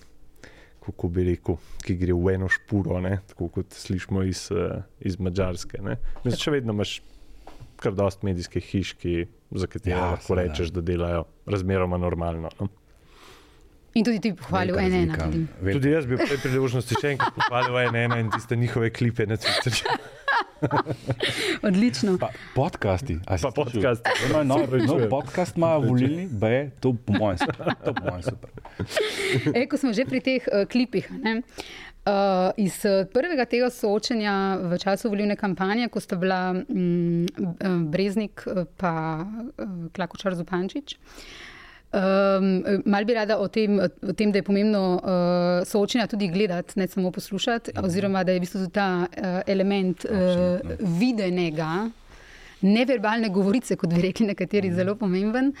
kako 0.81 1.09
bi 1.13 1.23
rekel, 1.29 1.57
ki 1.85 1.95
gre 1.95 2.15
v 2.17 2.35
eno 2.35 2.49
špuro, 2.49 2.97
ne? 3.01 3.19
tako 3.29 3.47
kot 3.53 3.73
slišimo 3.77 4.23
iz, 4.25 4.47
uh, 4.51 4.81
iz 4.99 5.19
Mačarske. 5.19 5.81
ne. 5.81 5.97
Mislim, 6.23 6.39
še 6.41 6.53
vedno 6.57 6.73
imaš 6.73 6.99
kar 7.81 7.95
dost 7.97 8.23
medijskih 8.23 8.63
hiš, 8.63 8.93
ki, 9.01 9.25
za 9.51 9.67
katere 9.67 9.95
Ja, 9.95 10.11
lahko 10.13 10.33
seveda. 10.33 10.47
rečeš, 10.51 10.71
da 10.73 10.81
delajo 10.85 11.25
razmeroma 11.49 11.97
normalno. 11.97 12.49
No? 12.59 12.67
In 13.93 14.05
tudi 14.07 14.21
ti 14.23 14.31
pohvalil 14.37 14.77
ena 14.79 15.01
ena. 15.03 15.17
tudi. 15.25 15.45
Tudi 15.73 15.91
jaz 15.91 16.05
bi 16.07 16.15
tej 16.17 16.37
priložnosti 16.45 16.95
še 17.01 17.15
enkrat 17.15 17.35
pohvalil 17.35 17.91
NN 17.91 18.19
in 18.21 18.29
tiste 18.31 18.55
njihove 18.55 18.93
klipe 18.95 19.25
na 19.27 19.35
Twitterju. 19.35 19.97
Odlično. 21.67 22.17
Pa 22.17 22.29
podcasti. 22.55 23.19
Pa 23.25 23.37
slišal? 23.37 23.51
podcasti. 23.51 24.09
Se 24.27 24.43
nov 24.43 24.63
opravičujem. 24.63 25.09
podcast, 25.09 25.57
ima 25.57 25.75
volilni, 25.77 26.27
da 26.31 26.47
je 26.47 26.69
to 26.79 26.93
po 27.05 27.13
mojem 27.13 27.37
super. 27.37 27.73
To 27.85 27.93
po 27.93 28.03
mojem 28.09 28.23
super. 28.23 28.49
E, 29.55 29.67
ko 29.67 29.77
smo 29.77 29.93
že 29.93 30.05
pri 30.05 30.19
teh 30.21 30.41
uh, 30.47 30.65
klipih. 30.65 31.11
Ne? 31.11 31.41
Uh, 32.01 32.49
iz 32.57 32.81
uh, 32.85 33.05
prvega 33.13 33.45
tega 33.45 33.69
soočenja 33.69 34.57
v 34.57 34.77
času 34.81 35.09
volilne 35.09 35.35
kampanje, 35.37 35.85
ko 35.93 36.01
sta 36.01 36.17
bila 36.17 36.49
um, 36.49 37.25
Breznik 37.93 38.41
in 38.47 38.65
uh, 38.65 39.45
Klakočar 39.93 40.33
Zupančič. 40.35 40.97
Um, 41.91 42.63
mal 42.85 43.03
bi 43.03 43.13
rada 43.13 43.35
o 43.39 43.49
tem, 43.51 43.79
o 43.79 44.13
tem, 44.13 44.31
da 44.31 44.39
je 44.39 44.43
pomembno 44.47 44.81
uh, 44.95 45.67
soočenja 45.67 46.07
tudi 46.07 46.29
gledati, 46.31 46.79
ne 46.79 46.87
samo 46.87 47.11
poslušati, 47.11 47.73
oziroma 47.83 48.23
da 48.23 48.31
je 48.31 48.39
v 48.39 48.43
bistvu 48.45 48.69
ta 48.71 48.85
uh, 49.03 49.41
element 49.45 50.05
uh, 50.05 50.71
videnega, 50.79 51.89
neverbalne 52.61 53.29
govorice, 53.29 53.75
kot 53.75 53.93
bi 53.93 54.01
rekli 54.01 54.27
nekateri, 54.29 54.71
zelo 54.73 54.95
pomemben. 54.95 55.51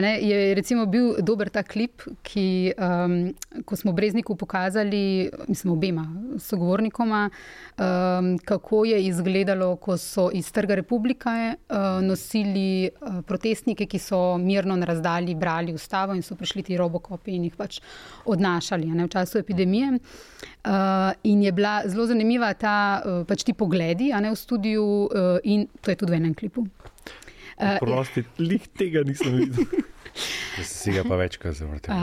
Ne, 0.00 0.14
je 0.22 0.54
recimo 0.54 0.86
bil 0.86 1.14
dober 1.22 1.50
ta 1.50 1.62
klip, 1.62 2.04
ki, 2.22 2.74
um, 2.78 3.16
ko 3.64 3.76
smo 3.76 3.92
Brezniku 3.92 4.36
pokazali, 4.36 5.30
mislim, 5.48 5.72
obema 5.72 6.06
sogovornikoma, 6.38 7.30
um, 7.30 8.38
kako 8.38 8.84
je 8.84 9.02
izgledalo, 9.06 9.76
ko 9.76 9.96
so 9.98 10.28
iz 10.32 10.52
Trga 10.52 10.74
republike 10.74 11.34
uh, 11.54 12.02
nosili 12.02 12.88
uh, 12.88 13.20
protestnike, 13.26 13.86
ki 13.86 13.98
so 13.98 14.38
mirno 14.38 14.76
na 14.76 14.86
razdalji 14.86 15.34
brali 15.34 15.74
ustavo 15.74 16.14
in 16.14 16.22
so 16.22 16.34
prišli 16.34 16.62
ti 16.62 16.76
robokopi 16.76 17.34
in 17.34 17.48
jih 17.48 17.56
pač 17.56 17.80
odnašali 18.24 18.86
ne, 18.94 19.04
v 19.04 19.08
času 19.08 19.38
epidemije. 19.38 19.98
Uh, 20.64 21.12
in 21.22 21.42
je 21.42 21.52
bila 21.52 21.82
zelo 21.86 22.06
zanimiva 22.06 22.54
ta, 22.54 23.02
uh, 23.04 23.24
pač 23.28 23.44
ti 23.44 23.52
pogledi 23.52 24.12
ne, 24.14 24.30
v 24.30 24.38
studiu, 24.38 24.84
uh, 25.04 25.38
in 25.44 25.66
to 25.80 25.90
je 25.90 25.96
tudi 25.96 26.12
v 26.12 26.20
enem 26.22 26.34
klipu. 26.34 26.43
Uh, 27.54 27.78
Prosti, 27.78 28.24
lih 28.38 28.64
tega 28.74 29.04
nisem 29.06 29.36
videl. 29.38 29.64
Si 30.62 30.92
ga 30.94 31.02
pa 31.02 31.16
večkrat 31.18 31.54
zavrtel. 31.58 31.94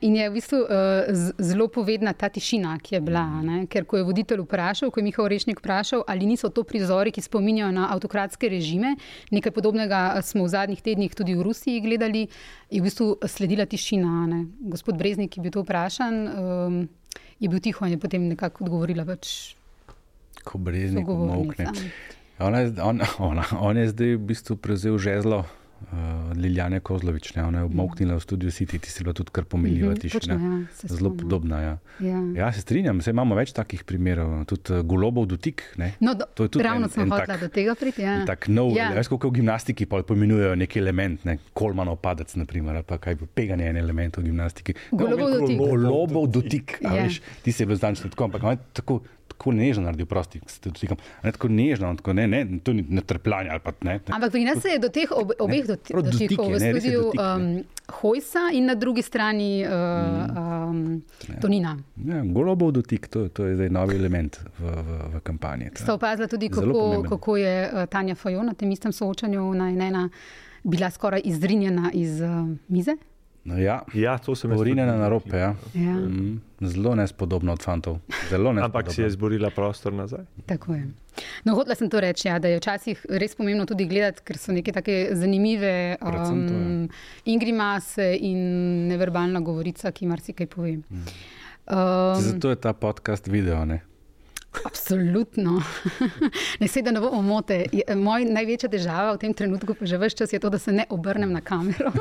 In 0.00 0.16
je 0.16 0.26
v 0.30 0.34
bistvu 0.34 0.58
uh, 0.62 0.68
z- 1.10 1.34
zelo 1.42 1.66
povedna 1.66 2.12
ta 2.14 2.28
tišina, 2.30 2.76
ki 2.78 2.94
je 2.94 3.00
bila. 3.02 3.24
Ne, 3.42 3.66
ker 3.66 3.82
ko 3.82 3.98
je 3.98 4.06
voditelj 4.06 4.44
vprašal, 4.44 4.90
ko 4.94 5.02
je 5.02 5.06
Mihael 5.06 5.26
Rešnik 5.26 5.58
vprašal, 5.58 6.04
ali 6.06 6.26
niso 6.26 6.46
to 6.54 6.62
prizori, 6.62 7.10
ki 7.10 7.18
spominjajo 7.22 7.74
na 7.74 7.88
avtokratske 7.90 8.46
režime, 8.46 8.94
nekaj 9.34 9.50
podobnega 9.50 10.14
smo 10.22 10.46
v 10.46 10.54
zadnjih 10.54 10.78
tednih 10.78 11.10
tudi 11.10 11.34
v 11.34 11.42
Rusiji 11.42 11.82
gledali, 11.82 12.28
je 12.70 12.78
v 12.78 12.86
bistvu 12.86 13.18
sledila 13.26 13.66
tišina. 13.66 14.26
Ne. 14.30 14.40
Gospod 14.70 14.94
Breznik 14.94 15.34
je 15.34 15.42
bil 15.42 15.50
to 15.50 15.66
vprašan, 15.66 16.14
um, 16.14 16.80
je 17.42 17.50
bil 17.50 17.58
tiho 17.58 17.82
in 17.86 17.98
je 17.98 17.98
potem 17.98 18.30
nekako 18.30 18.62
odgovorila 18.66 19.02
pač 19.06 19.54
Ko 20.46 20.58
breznik 20.58 21.06
umokne. 21.06 21.70
Ona, 22.42 22.58
je- 22.60 22.74
on, 22.80 23.00
ona, 23.30 23.44
on 23.54 23.76
je 23.76 23.88
zdaj 23.88 24.10
v 24.10 24.22
bistvu 24.24 24.56
prevzel 24.56 24.98
žezlo 24.98 25.38
uh, 25.38 25.88
Liljane 26.34 26.80
Kozlovič. 26.80 27.34
Ne? 27.34 27.44
Ona 27.44 27.58
je 27.58 27.64
obmoknila 27.64 28.14
v 28.14 28.20
studiu 28.20 28.50
City, 28.50 28.76
ti 28.76 28.88
si 28.88 29.00
bila 29.00 29.12
tudi 29.12 29.30
kar 29.30 29.44
pomenljiva 29.44 29.90
Mhm, 29.90 30.00
tišina. 30.00 30.34
točno, 30.34 30.58
ja, 30.58 30.88
Zelo 30.88 31.10
podobna. 31.12 31.60
Ja. 31.60 31.74
Ja. 32.00 32.18
ja, 32.36 32.52
se 32.52 32.60
strinjam, 32.60 32.98
se 32.98 33.10
imamo 33.10 33.34
več 33.34 33.52
takih 33.52 33.84
primerov, 33.84 34.44
tudi 34.44 34.72
uh, 34.72 34.82
golobov 34.82 35.26
dotik. 35.26 35.62
Ne? 35.76 35.92
No, 36.00 36.14
do, 36.14 36.24
To 36.26 36.42
je 36.42 36.48
tudi 36.50 36.64
ravno 36.64 36.86
en- 36.86 36.90
sem 36.90 37.02
en 37.02 37.10
hotela 37.10 37.26
tak- 37.28 37.40
do 37.40 37.48
tega 37.50 37.74
priti. 37.74 38.02
Ja. 38.02 38.24
Tak 38.24 38.48
nov, 38.48 38.72
Ja. 38.72 38.90
veš, 38.90 39.08
kako 39.08 39.28
v 39.28 39.34
gimnastiki 39.34 39.86
poimenujejo 39.86 40.54
neki 40.56 40.78
element, 40.78 41.24
ne? 41.24 41.38
kolmanov 41.52 41.96
padec, 41.98 42.34
naprimer, 42.34 42.82
pa 42.82 42.98
kaj 42.98 43.14
bo 43.16 43.26
peganje 43.28 43.64
en 43.64 43.76
element 43.76 44.16
v 44.16 44.22
gimnastiki. 44.24 44.74
Golobov 44.90 45.28
Ne, 45.28 45.38
dotik. 45.38 45.58
Golobov 45.58 46.24
dotik, 46.28 46.78
Ja. 46.80 46.90
veš, 46.96 47.20
ti 47.42 47.52
si 47.52 47.64
bil 47.64 47.76
zdančen 47.76 48.08
tako, 48.08 48.24
ampak 48.24 48.42
tako, 48.72 49.02
tako 49.32 49.52
nežno 49.56 49.84
naredil, 49.84 50.06
prosti, 50.06 50.40
s 50.46 50.60
tem 50.60 50.72
dotikom. 50.72 51.00
A 51.22 51.26
Ne, 51.26 51.32
tako 51.32 51.48
nežno, 51.48 51.94
tako, 51.96 52.12
ne, 52.12 52.26
ne, 52.28 52.42
to 52.64 52.72
ni 52.72 52.84
netrpljanje 52.88 53.50
ali 53.50 53.60
pa 53.64 53.72
ne. 53.80 53.92
ne. 53.92 54.00
Ampak 54.08 54.30
pri 54.30 54.44
nas 54.44 54.60
se 54.62 54.68
je 54.68 54.78
do 54.78 54.88
teh 54.88 55.08
ob, 55.10 55.32
obeh 55.38 55.66
doti- 55.66 55.92
prav 55.92 56.02
dotik 56.02 56.30
dotikov 56.30 56.46
v 56.46 56.58
ne, 56.58 56.72
studiu 56.72 57.02
dotik, 57.02 57.20
ne. 57.20 57.58
um, 57.58 57.64
Hojsa 57.92 58.42
in 58.52 58.66
na 58.66 58.74
drugi 58.74 59.02
strani 59.02 59.64
uh, 59.64 59.72
um, 60.70 61.02
Tonina. 61.40 61.76
Ja, 62.04 62.22
golobov 62.24 62.72
dotik, 62.72 63.08
to, 63.08 63.28
to 63.28 63.46
je 63.46 63.56
zdaj 63.56 63.70
novi 63.70 63.96
element 63.96 64.38
v, 64.58 64.64
v, 64.64 64.98
v 65.14 65.20
kampanji. 65.22 65.70
Sta 65.74 65.94
opazila 65.94 66.28
tudi, 66.28 66.48
kako, 66.48 67.04
kako 67.08 67.36
je 67.36 67.54
uh, 67.66 67.86
Tanja 67.86 68.14
Fajon 68.14 68.46
na 68.46 68.54
tem 68.54 68.70
istem 68.70 68.92
soočanju 68.92 69.54
na 69.54 69.70
ena 69.70 70.08
bila 70.62 70.90
skoraj 70.90 71.20
izrinjena 71.24 71.90
iz 71.92 72.20
uh, 72.20 72.28
mize. 72.68 72.96
No, 73.44 73.58
ja, 73.58 73.82
Ja, 73.92 74.18
to 74.18 74.34
sem 74.34 74.50
jaz 74.50 74.60
Urinjena 74.60 74.92
tudi 74.92 75.00
na 75.00 75.08
rope. 75.08 75.36
Ja. 75.36 75.54
Ja, 75.74 75.94
Mm, 75.94 76.40
zelo 76.60 76.94
nespodobno 76.94 77.52
od 77.52 77.62
fantov. 77.62 77.98
Zelo 78.30 78.50
Ampak 78.50 78.62
si 78.62 78.66
je 78.66 78.72
nespodobno. 78.72 79.06
izborila 79.06 79.50
prostor 79.50 79.92
nazaj. 79.92 80.24
tako 80.46 80.74
je. 80.74 80.88
No, 81.44 81.54
hotela 81.54 81.74
sem 81.74 81.90
to 81.90 82.00
reči, 82.00 82.28
ja, 82.28 82.38
da 82.38 82.48
je 82.48 82.56
včasih 82.56 83.06
res 83.10 83.34
pomembno 83.34 83.66
tudi 83.66 83.86
gledati, 83.86 84.22
ker 84.22 84.38
so 84.38 84.52
neke 84.52 84.72
take 84.72 85.08
zanimive 85.12 85.96
Predvsem 86.00 86.40
ja. 86.40 86.56
um, 86.56 86.88
ingrimase 87.26 88.16
in 88.16 88.38
neverbalna 88.88 89.40
govorica, 89.40 89.90
ki 89.90 90.06
marsikaj 90.06 90.46
pove. 90.46 90.72
Mm. 90.72 91.04
Um, 91.66 92.22
Zato 92.22 92.50
je 92.50 92.56
ta 92.56 92.72
podcast 92.72 93.26
video. 93.26 93.64
Ne? 93.64 93.80
Absolutno. 94.64 95.62
ne 96.60 96.68
se 96.68 96.82
da 96.82 96.90
ne 96.90 97.00
bo 97.00 97.08
omote. 97.08 97.64
Je- 97.72 97.96
Moj 97.96 98.24
največja 98.28 98.68
težava 98.68 99.14
v 99.16 99.22
tem 99.24 99.34
trenutku, 99.34 99.74
pa 99.74 99.88
že 99.88 99.96
vse 99.98 100.16
čas, 100.16 100.32
je 100.32 100.38
to, 100.38 100.50
da 100.52 100.58
se 100.60 100.72
ne 100.72 100.84
obrnem 100.92 101.32
na 101.32 101.40
kamero. 101.40 101.92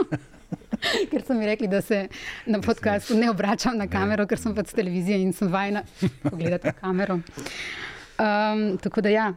ker 1.12 1.24
so 1.24 1.34
mi 1.34 1.45
rekli, 1.47 1.68
da 1.72 1.82
se 1.82 2.08
na 2.45 2.60
podkastu 2.60 3.16
ne 3.18 3.30
obračam 3.32 3.78
na 3.78 3.88
kamero, 3.88 4.28
ker 4.28 4.39
sem 4.39 4.56
pač 4.56 4.74
s 4.74 4.78
televizije 4.78 5.22
in 5.22 5.32
sem 5.34 5.47
vajena 5.47 5.84
pogledati 6.24 6.68
na 6.68 6.74
kamero. 6.74 7.20
Um, 8.20 8.78
tako 8.78 9.02
da 9.02 9.10
ja, 9.10 9.28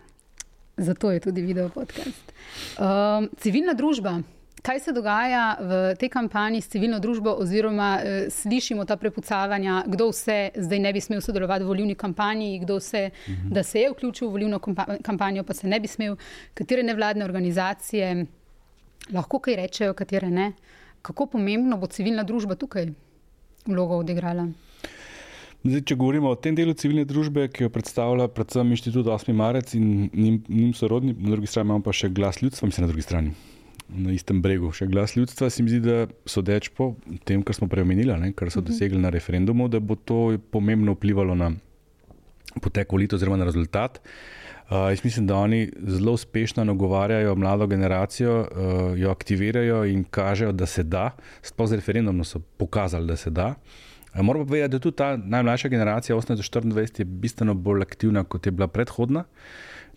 zato 0.76 1.10
je 1.14 1.20
tudi 1.20 1.42
video 1.42 1.68
podcast. 1.68 2.32
Um, 2.78 3.30
civilna 3.38 3.72
družba. 3.78 4.18
Kaj 4.64 4.80
se 4.80 4.92
dogaja 4.96 5.56
v 5.60 5.72
tej 6.00 6.08
kampanji 6.08 6.62
s 6.64 6.70
civilno 6.72 6.96
družbo, 6.96 7.34
oziroma 7.36 7.88
eh, 8.00 8.30
slišimo 8.32 8.86
ta 8.88 8.96
prepucavanja, 8.96 9.82
kdo 9.92 10.06
vse 10.08 10.54
zdaj 10.56 10.80
ne 10.80 10.92
bi 10.92 11.02
smel 11.04 11.20
sodelovati 11.20 11.66
v 11.66 11.68
volilni 11.68 11.94
kampanji, 11.94 12.62
kdo 12.62 12.78
vse, 12.80 13.10
mhm. 13.28 13.50
da 13.52 13.62
se 13.62 13.82
je 13.82 13.90
vključil 13.92 14.28
v 14.28 14.32
volilno 14.32 14.58
kompa- 14.64 14.96
kampanjo, 15.04 15.44
pa 15.44 15.52
se 15.54 15.68
ne 15.68 15.80
bi 15.80 15.88
smel, 15.88 16.16
katere 16.54 16.82
nevladne 16.82 17.24
organizacije 17.24 18.26
lahko 19.12 19.38
kaj 19.38 19.56
rečejo, 19.56 19.92
katere 19.92 20.30
ne. 20.30 20.52
Kako 21.02 21.26
pomembno 21.36 21.76
bo 21.76 21.86
civilna 21.86 22.24
družba 22.24 22.56
tukaj 22.56 22.88
vlogo 23.66 24.00
odigrala? 24.00 24.48
Zdaj, 25.64 25.80
če 25.80 25.96
govorimo 25.96 26.32
o 26.32 26.36
tem 26.40 26.56
delu 26.56 26.72
civilne 26.72 27.04
družbe, 27.08 27.50
ki 27.52 27.66
jo 27.66 27.72
predstavlja 27.72 28.28
predvsem 28.32 28.72
inštitut 28.72 29.12
8. 29.12 29.32
marec 29.36 29.74
in 29.76 30.08
njim, 30.12 30.40
njim 30.48 30.72
sorodni, 30.72 31.12
na 31.18 31.36
drugi 31.36 31.52
strani 31.52 31.68
imamo 31.68 31.84
pa 31.84 31.92
še 31.92 32.08
glas 32.08 32.40
ljudstva, 32.40 32.68
mislim 32.68 32.86
na 32.86 32.92
drugi 32.92 33.04
strani. 33.04 33.32
Na 33.88 34.14
istem 34.14 34.40
bregu, 34.42 34.70
še 34.72 34.88
glas 34.88 35.12
ljudstva, 35.16 35.50
se 35.52 35.62
mi 35.62 35.70
zdi, 35.70 35.82
da 35.84 36.06
sodeč 36.28 36.70
po 36.74 36.94
tem, 37.28 37.42
kar 37.44 37.56
smo 37.56 37.68
prej 37.70 37.84
omenili, 37.84 38.14
ne, 38.20 38.32
kar 38.36 38.48
so 38.50 38.62
dosegli 38.64 38.98
na 39.00 39.12
referendumu, 39.12 39.68
da 39.68 39.80
bo 39.80 39.96
to 39.96 40.38
pomembno 40.54 40.96
vplivalo 40.96 41.36
na 41.36 41.52
potek 42.64 42.90
volitev, 42.94 43.20
oziroma 43.20 43.38
na 43.40 43.48
rezultat. 43.48 44.00
Uh, 44.64 44.88
jaz 44.88 45.02
mislim, 45.04 45.26
da 45.28 45.36
oni 45.36 45.66
zelo 45.92 46.14
uspešno 46.16 46.64
nagovarjajo 46.64 47.34
mlado 47.36 47.68
generacijo, 47.68 48.38
uh, 48.40 48.84
jo 48.96 49.12
aktivirajo 49.12 49.82
in 49.92 50.06
kažejo, 50.08 50.54
da 50.56 50.66
se 50.66 50.82
da. 50.82 51.10
Sploh 51.44 51.68
z 51.68 51.82
referendumom 51.82 52.24
so 52.24 52.40
pokazali, 52.40 53.06
da 53.12 53.18
se 53.20 53.30
da. 53.30 53.52
Uh, 53.52 53.94
Moramo 54.22 54.44
pa 54.44 54.48
povedati, 54.48 54.72
da 54.72 54.78
tudi 54.78 54.96
ta 54.96 55.16
najmlajša 55.16 55.68
generacija, 55.68 56.16
18-24, 56.16 56.98
je 56.98 57.04
bistveno 57.04 57.54
bolj 57.54 57.82
aktivna, 57.82 58.24
kot 58.24 58.46
je 58.46 58.52
bila 58.52 58.68
predhodna. 58.68 59.24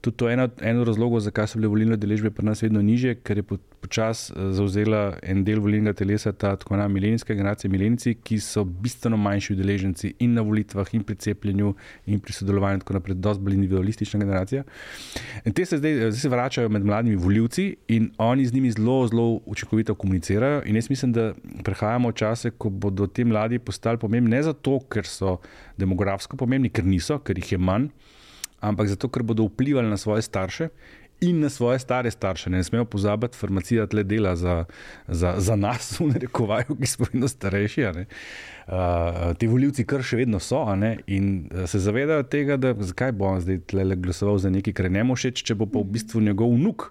Tudi 0.01 0.17
to 0.17 0.29
je 0.29 0.33
eno 0.33 0.49
en 0.61 0.79
od 0.79 0.87
razlogov, 0.87 1.19
zakaj 1.19 1.47
so 1.47 1.59
bile 1.59 1.67
volilne 1.67 1.97
deležbe 1.97 2.31
pri 2.31 2.45
nas 2.45 2.61
vedno 2.61 2.81
niže, 2.81 3.15
ker 3.23 3.37
je 3.37 3.43
po- 3.43 3.57
počasi 3.81 4.33
eh, 4.33 4.51
zauzela 4.53 5.17
en 5.23 5.43
del 5.43 5.59
volilnega 5.59 5.93
telesa 5.93 6.31
ta 6.31 6.55
tako 6.55 6.73
imenovana 6.73 6.93
milenijska 6.93 7.33
generacija, 7.33 7.71
milenici, 7.71 8.15
ki 8.23 8.39
so 8.39 8.63
bistveno 8.63 9.17
manjši 9.17 9.53
udeleženci 9.53 10.13
in 10.19 10.33
na 10.33 10.41
volitvah, 10.41 10.93
in 10.93 11.03
pri 11.03 11.15
cepljenju, 11.15 11.73
in 12.05 12.19
pri 12.19 12.33
sodelovanju, 12.33 12.79
in 12.79 12.83
tako 12.85 12.93
naprej, 12.93 13.15
dosti 13.15 13.43
bolj 13.43 13.53
individualistična 13.53 14.19
generacija. 14.19 14.63
In 15.45 15.53
te 15.53 15.65
se 15.65 15.77
zdaj, 15.77 15.91
eh, 15.91 16.11
zdaj 16.11 16.21
se 16.21 16.29
vračajo 16.29 16.69
med 16.69 16.85
mladimi 16.85 17.15
voljivci 17.15 17.75
in 17.87 18.11
oni 18.17 18.45
z 18.45 18.53
njimi 18.53 18.71
zelo, 18.71 19.07
zelo 19.07 19.39
učinkovito 19.45 19.95
komunicirajo. 19.95 20.61
In 20.65 20.75
jaz 20.75 20.89
mislim, 20.89 21.13
da 21.13 21.33
prehajamo 21.63 22.09
v 22.09 22.13
čase, 22.13 22.51
ko 22.51 22.69
bodo 22.69 23.07
ti 23.07 23.23
mladi 23.25 23.59
postali 23.59 23.97
pomembni 23.97 24.35
ne 24.35 24.43
zato, 24.43 24.79
ker 24.89 25.05
so 25.05 25.37
demografsko 25.77 26.37
pomembni, 26.37 26.69
ker 26.69 26.85
niso, 26.85 27.19
ker 27.19 27.37
jih 27.37 27.51
je 27.51 27.57
manj 27.57 27.89
ampak 28.60 28.88
zato, 28.88 29.10
ker 29.10 29.24
bodo 29.24 29.45
vplivali 29.47 29.89
na 29.89 29.97
svoje 29.97 30.22
starše 30.22 30.70
in 31.22 31.39
na 31.39 31.49
svoje 31.49 31.80
stare 31.80 32.12
starše. 32.12 32.49
Ne 32.49 32.64
smemo 32.64 32.86
pozabiti, 32.86 33.38
farmacija 33.38 33.88
tle 33.88 34.03
dela 34.03 34.36
za, 34.36 34.66
za, 35.08 35.34
za 35.38 35.55
nas, 35.55 35.91
v 35.99 36.08
narekovaju, 36.08 36.78
ki 36.82 36.88
smo 36.88 37.05
vedno 37.14 37.28
starejši. 37.28 37.82
ne. 37.82 38.05
Uh, 38.68 39.34
ti 39.38 39.47
volivci 39.47 39.86
kar 39.88 40.03
še 40.03 40.20
vedno 40.20 40.39
so 40.39 40.60
ne, 40.76 40.97
in 41.08 41.49
se 41.66 41.80
zavedajo 41.80 42.24
tega, 42.24 42.58
da 42.58 42.74
zakaj 42.78 43.12
bo 43.12 43.26
on 43.26 43.41
zdaj 43.41 43.62
tle 43.72 43.95
glasoval 43.95 44.38
za 44.38 44.49
nekaj, 44.49 44.74
kar 44.74 44.86
je 44.86 44.91
njemu 44.99 45.16
všeč, 45.16 45.43
če 45.47 45.55
bo 45.55 45.66
pa 45.66 45.80
v 45.80 45.95
bistvu 45.97 46.22
njegov 46.22 46.51
vnuk 46.53 46.89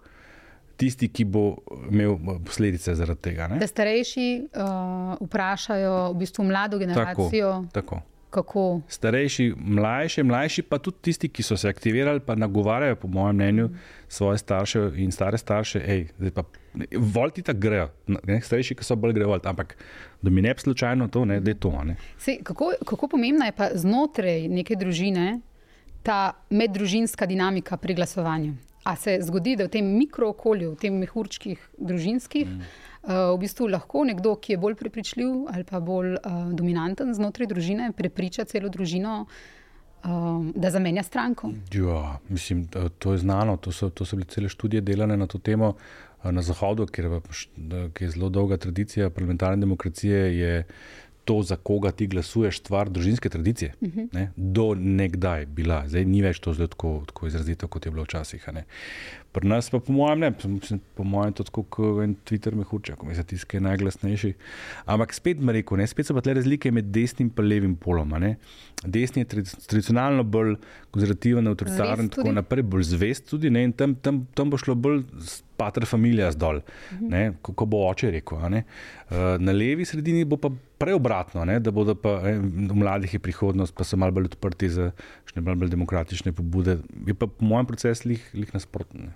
tisti, 0.76 1.08
ki 1.08 1.24
bo 1.24 1.44
imel 1.90 2.16
posledice 2.44 2.94
zaradi 2.96 3.30
tega. 3.30 3.48
Ne? 3.48 3.60
Da 3.60 3.68
starejši 3.68 4.26
uh, 4.42 5.14
vprašajo 5.20 5.94
v 6.12 6.18
bistvu 6.20 6.44
mlado 6.44 6.80
generacijo, 6.80 7.52
Tako. 7.72 8.00
Kako. 8.30 8.80
Starejši, 8.88 9.54
mlajši, 9.56 10.22
mlajši, 10.22 10.62
pa 10.62 10.78
tudi 10.78 10.96
tisti, 11.02 11.28
ki 11.28 11.42
so 11.42 11.56
se 11.56 11.68
aktivirali, 11.68 12.20
pa 12.20 12.34
nagovarjajo, 12.34 12.96
po 12.96 13.08
mojem 13.08 13.36
mnenju, 13.36 13.68
svoje 14.08 14.38
starše 14.38 14.90
in 14.96 15.12
stare 15.12 15.38
starše. 15.38 15.82
Ej, 15.86 16.06
zdaj 16.18 16.30
pa 16.30 16.44
volti 16.92 17.42
tako 17.42 17.58
grejo, 17.58 17.88
ne, 18.06 18.40
starejši, 18.40 18.74
ki 18.74 18.84
so 18.84 18.96
bolj 18.96 19.16
grejo, 19.16 19.28
volti, 19.28 19.48
ampak 19.48 19.76
da 20.22 20.30
mi 20.30 20.42
ne 20.42 20.54
bi 20.54 20.60
slučajno 20.60 21.08
to, 21.08 21.24
ne, 21.24 21.40
da 21.40 21.50
je 21.50 21.60
to. 21.60 21.72
Ne. 21.84 21.96
Sej, 22.18 22.40
kako, 22.44 22.72
kako 22.86 23.08
pomembna 23.08 23.46
je 23.46 23.56
pa 23.56 23.70
znotraj 23.74 24.48
neke 24.48 24.76
družine 24.76 25.40
ta 26.02 26.32
meddružinska 26.50 27.26
dinamika 27.26 27.76
pri 27.76 27.94
glasovanju? 27.94 28.54
A 28.86 28.94
se 28.96 29.16
zgodi, 29.22 29.56
da 29.58 29.66
v 29.66 29.72
tem 29.74 29.86
mikrookolju, 29.98 30.76
v 30.76 30.78
tem 30.78 30.94
mehurčkih 31.02 31.58
družinskih, 31.74 32.46
mm. 32.46 32.60
uh, 33.02 33.34
v 33.34 33.40
bistvu 33.42 33.66
lahko 33.72 34.04
nekdo, 34.06 34.36
ki 34.38 34.54
je 34.54 34.60
bolj 34.62 34.76
prepričljiv 34.78 35.32
ali 35.50 35.66
pa 35.66 35.80
bolj 35.82 36.14
uh, 36.14 36.36
dominanten 36.54 37.10
znotraj 37.14 37.50
družine, 37.50 37.90
prepriča 37.98 38.46
celo 38.46 38.70
družino, 38.70 39.24
uh, 39.26 40.46
da 40.54 40.70
zamenja 40.70 41.02
stranko? 41.02 41.50
Ja, 41.74 42.18
mislim, 42.28 42.68
to 42.98 43.12
je 43.12 43.24
znano, 43.26 43.56
to 43.56 43.74
so, 43.74 43.90
to 43.90 44.06
so 44.06 44.16
bile 44.16 44.30
cele 44.30 44.48
študije 44.48 44.86
delane 44.86 45.16
na 45.16 45.26
to 45.26 45.38
temo 45.38 45.74
na 46.32 46.42
Zahodu, 46.42 46.86
kjer, 46.86 47.20
kjer 47.94 48.08
je 48.08 48.10
zelo 48.10 48.28
dolga 48.28 48.56
tradicija 48.56 49.10
parlamentarne 49.10 49.56
demokracije. 49.56 50.38
Je, 50.38 50.64
To, 51.26 51.40
za 51.42 51.56
koga 51.58 51.90
ti 51.90 52.06
glasuješ, 52.06 52.60
stvar 52.62 52.90
družinske 52.90 53.28
tradicije. 53.28 53.72
Uh 53.80 53.88
-huh. 53.88 54.08
ne, 54.14 54.28
do 54.36 54.74
nekdaj 54.78 55.46
bila, 55.46 55.80
zdaj 55.88 56.04
ni 56.06 56.22
več 56.22 56.38
to 56.38 56.54
zelo 56.54 56.70
tako, 56.70 57.02
tako 57.06 57.26
izrazito, 57.26 57.68
kot 57.68 57.86
je 57.86 57.90
bilo 57.90 58.04
včasih. 58.06 58.48
ne. 58.54 58.64
Pri 59.36 59.48
nas 59.48 59.68
pa, 59.68 59.76
po 59.84 59.92
mojem, 59.92 60.22
ne, 60.24 60.30
mislim, 60.48 60.80
po 60.96 61.04
mojem, 61.04 61.34
to 61.36 61.44
tako 61.44 61.62
kot 61.76 61.98
en 62.00 62.14
Twitter 62.24 62.54
mehurček, 62.56 63.02
mislim, 63.04 63.26
tisti, 63.28 63.48
ki 63.50 63.58
je 63.58 63.64
najglasnejši. 63.66 64.30
Ampak 64.88 65.12
spet 65.12 65.42
me 65.44 65.52
rekel, 65.52 65.76
ne, 65.76 65.86
spet 65.90 66.08
so 66.08 66.16
pa 66.16 66.22
tle 66.24 66.38
razlike 66.38 66.72
med 66.72 66.88
desnim 66.94 67.28
in 67.28 67.44
levim 67.44 67.74
polom. 67.76 68.14
ne. 68.16 68.36
Desni 68.84 69.22
je 69.22 69.26
tradi- 69.26 69.66
tradicionalno 69.66 70.24
bolj 70.24 70.54
konzervativen, 70.90 71.46
avtoritaren, 71.48 72.06
Zvest 72.06 72.16
tako 72.16 72.32
naprej, 72.32 72.62
bolj 72.62 72.82
zvest 72.94 73.28
tudi, 73.28 73.50
ne, 73.50 73.64
in 73.64 73.72
tam, 73.72 73.94
tam, 73.94 74.26
tam 74.34 74.50
bo 74.50 74.56
šlo 74.56 74.74
bolj 74.74 75.02
pater 75.56 75.84
familija 75.88 76.30
zdol, 76.32 76.62
ne, 77.00 77.32
ko, 77.42 77.52
ko 77.52 77.66
bo 77.66 77.82
oče 77.90 78.10
rekel. 78.10 78.40
ne. 78.50 78.64
Eh, 79.10 79.36
Na 79.38 79.52
levi 79.52 79.84
sredini 79.84 80.24
bo 80.24 80.36
pa 80.36 80.48
prej 80.78 80.94
obratno, 80.94 81.44
ne, 81.44 81.60
da 81.60 81.70
bodo 81.70 81.94
pa 81.94 82.20
eh, 82.24 82.38
v 82.40 82.72
mladih 82.76 83.14
je 83.14 83.20
prihodnost, 83.20 83.74
pa 83.76 83.84
so 83.84 83.96
malo 83.96 84.12
bolj 84.12 84.32
odprti 84.32 84.68
za 84.68 84.92
še 85.28 85.40
malo 85.40 85.56
bolj 85.56 85.72
demokratične 85.76 86.32
pobude. 86.32 86.80
Je 87.06 87.14
pa 87.14 87.26
po 87.26 87.44
mojem 87.44 87.66
procesu 87.66 88.08
lih, 88.08 88.24
lih 88.34 88.52
nasprotno. 88.54 89.12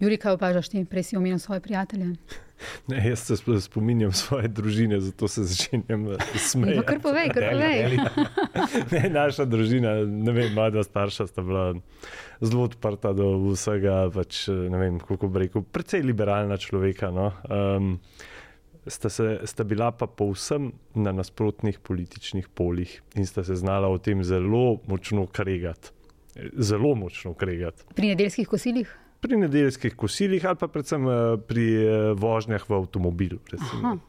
Juri, 0.00 0.16
kaj 0.16 0.32
opažaš 0.32 0.68
ti, 0.68 0.84
prej 0.84 1.02
si 1.02 1.16
omenil 1.16 1.38
svoje 1.38 1.60
prijatelje? 1.60 2.12
Ne, 2.86 3.08
jaz 3.08 3.18
se 3.18 3.34
sp- 3.34 3.58
spominjam 3.60 4.12
svoje 4.12 4.46
družine, 4.48 5.00
zato 5.00 5.26
se 5.28 5.42
začenjam 5.44 6.04
eh, 6.06 6.10
Ja, 6.12 6.38
smejati. 6.38 6.86
kar 6.86 7.00
povej, 7.00 7.28
kar 7.34 7.42
povej. 7.50 7.98
Ne, 8.92 9.08
naša 9.10 9.44
družina, 9.44 9.96
ne 10.06 10.32
vem, 10.32 10.52
moja 10.54 10.70
dva 10.70 10.84
starša 10.86 11.26
sta 11.26 11.42
bila 11.42 11.74
zelo 12.40 12.62
odprta 12.62 13.10
do 13.12 13.32
vsega, 13.48 14.06
pač, 14.14 14.44
ne 14.46 14.78
vem, 14.78 15.00
kako 15.02 15.26
bi 15.26 15.42
rekel, 15.42 15.62
precej 15.64 16.06
liberalna 16.06 16.54
človeka. 16.56 17.10
No. 17.10 17.32
Um, 17.50 17.96
sta, 18.86 19.10
se, 19.10 19.40
sta 19.44 19.66
bila 19.66 19.90
pa 19.90 20.06
povsem 20.06 20.70
na 20.94 21.10
nasprotnih 21.12 21.82
političnih 21.82 22.46
polih 22.48 22.94
in 23.18 23.26
sta 23.26 23.42
se 23.42 23.58
znala 23.58 23.90
o 23.90 23.98
tem 23.98 24.22
zelo 24.22 24.78
močno 24.86 25.26
kregati. 25.26 25.90
Zelo 26.54 26.94
močno 26.94 27.34
kregati. 27.34 27.90
Pri 27.94 28.14
nedeljskih 28.14 28.46
kosilih? 28.48 28.98
Pri 29.22 29.36
nedeljskih 29.38 29.94
kosilih 29.94 30.42
ali 30.50 30.58
pa 30.58 30.66
predvsem 30.68 31.04
eh, 31.06 31.16
pri 31.46 31.66
eh, 31.78 31.90
vožnjah 32.18 32.64
v 32.68 32.74
avtomobilu. 32.74 33.38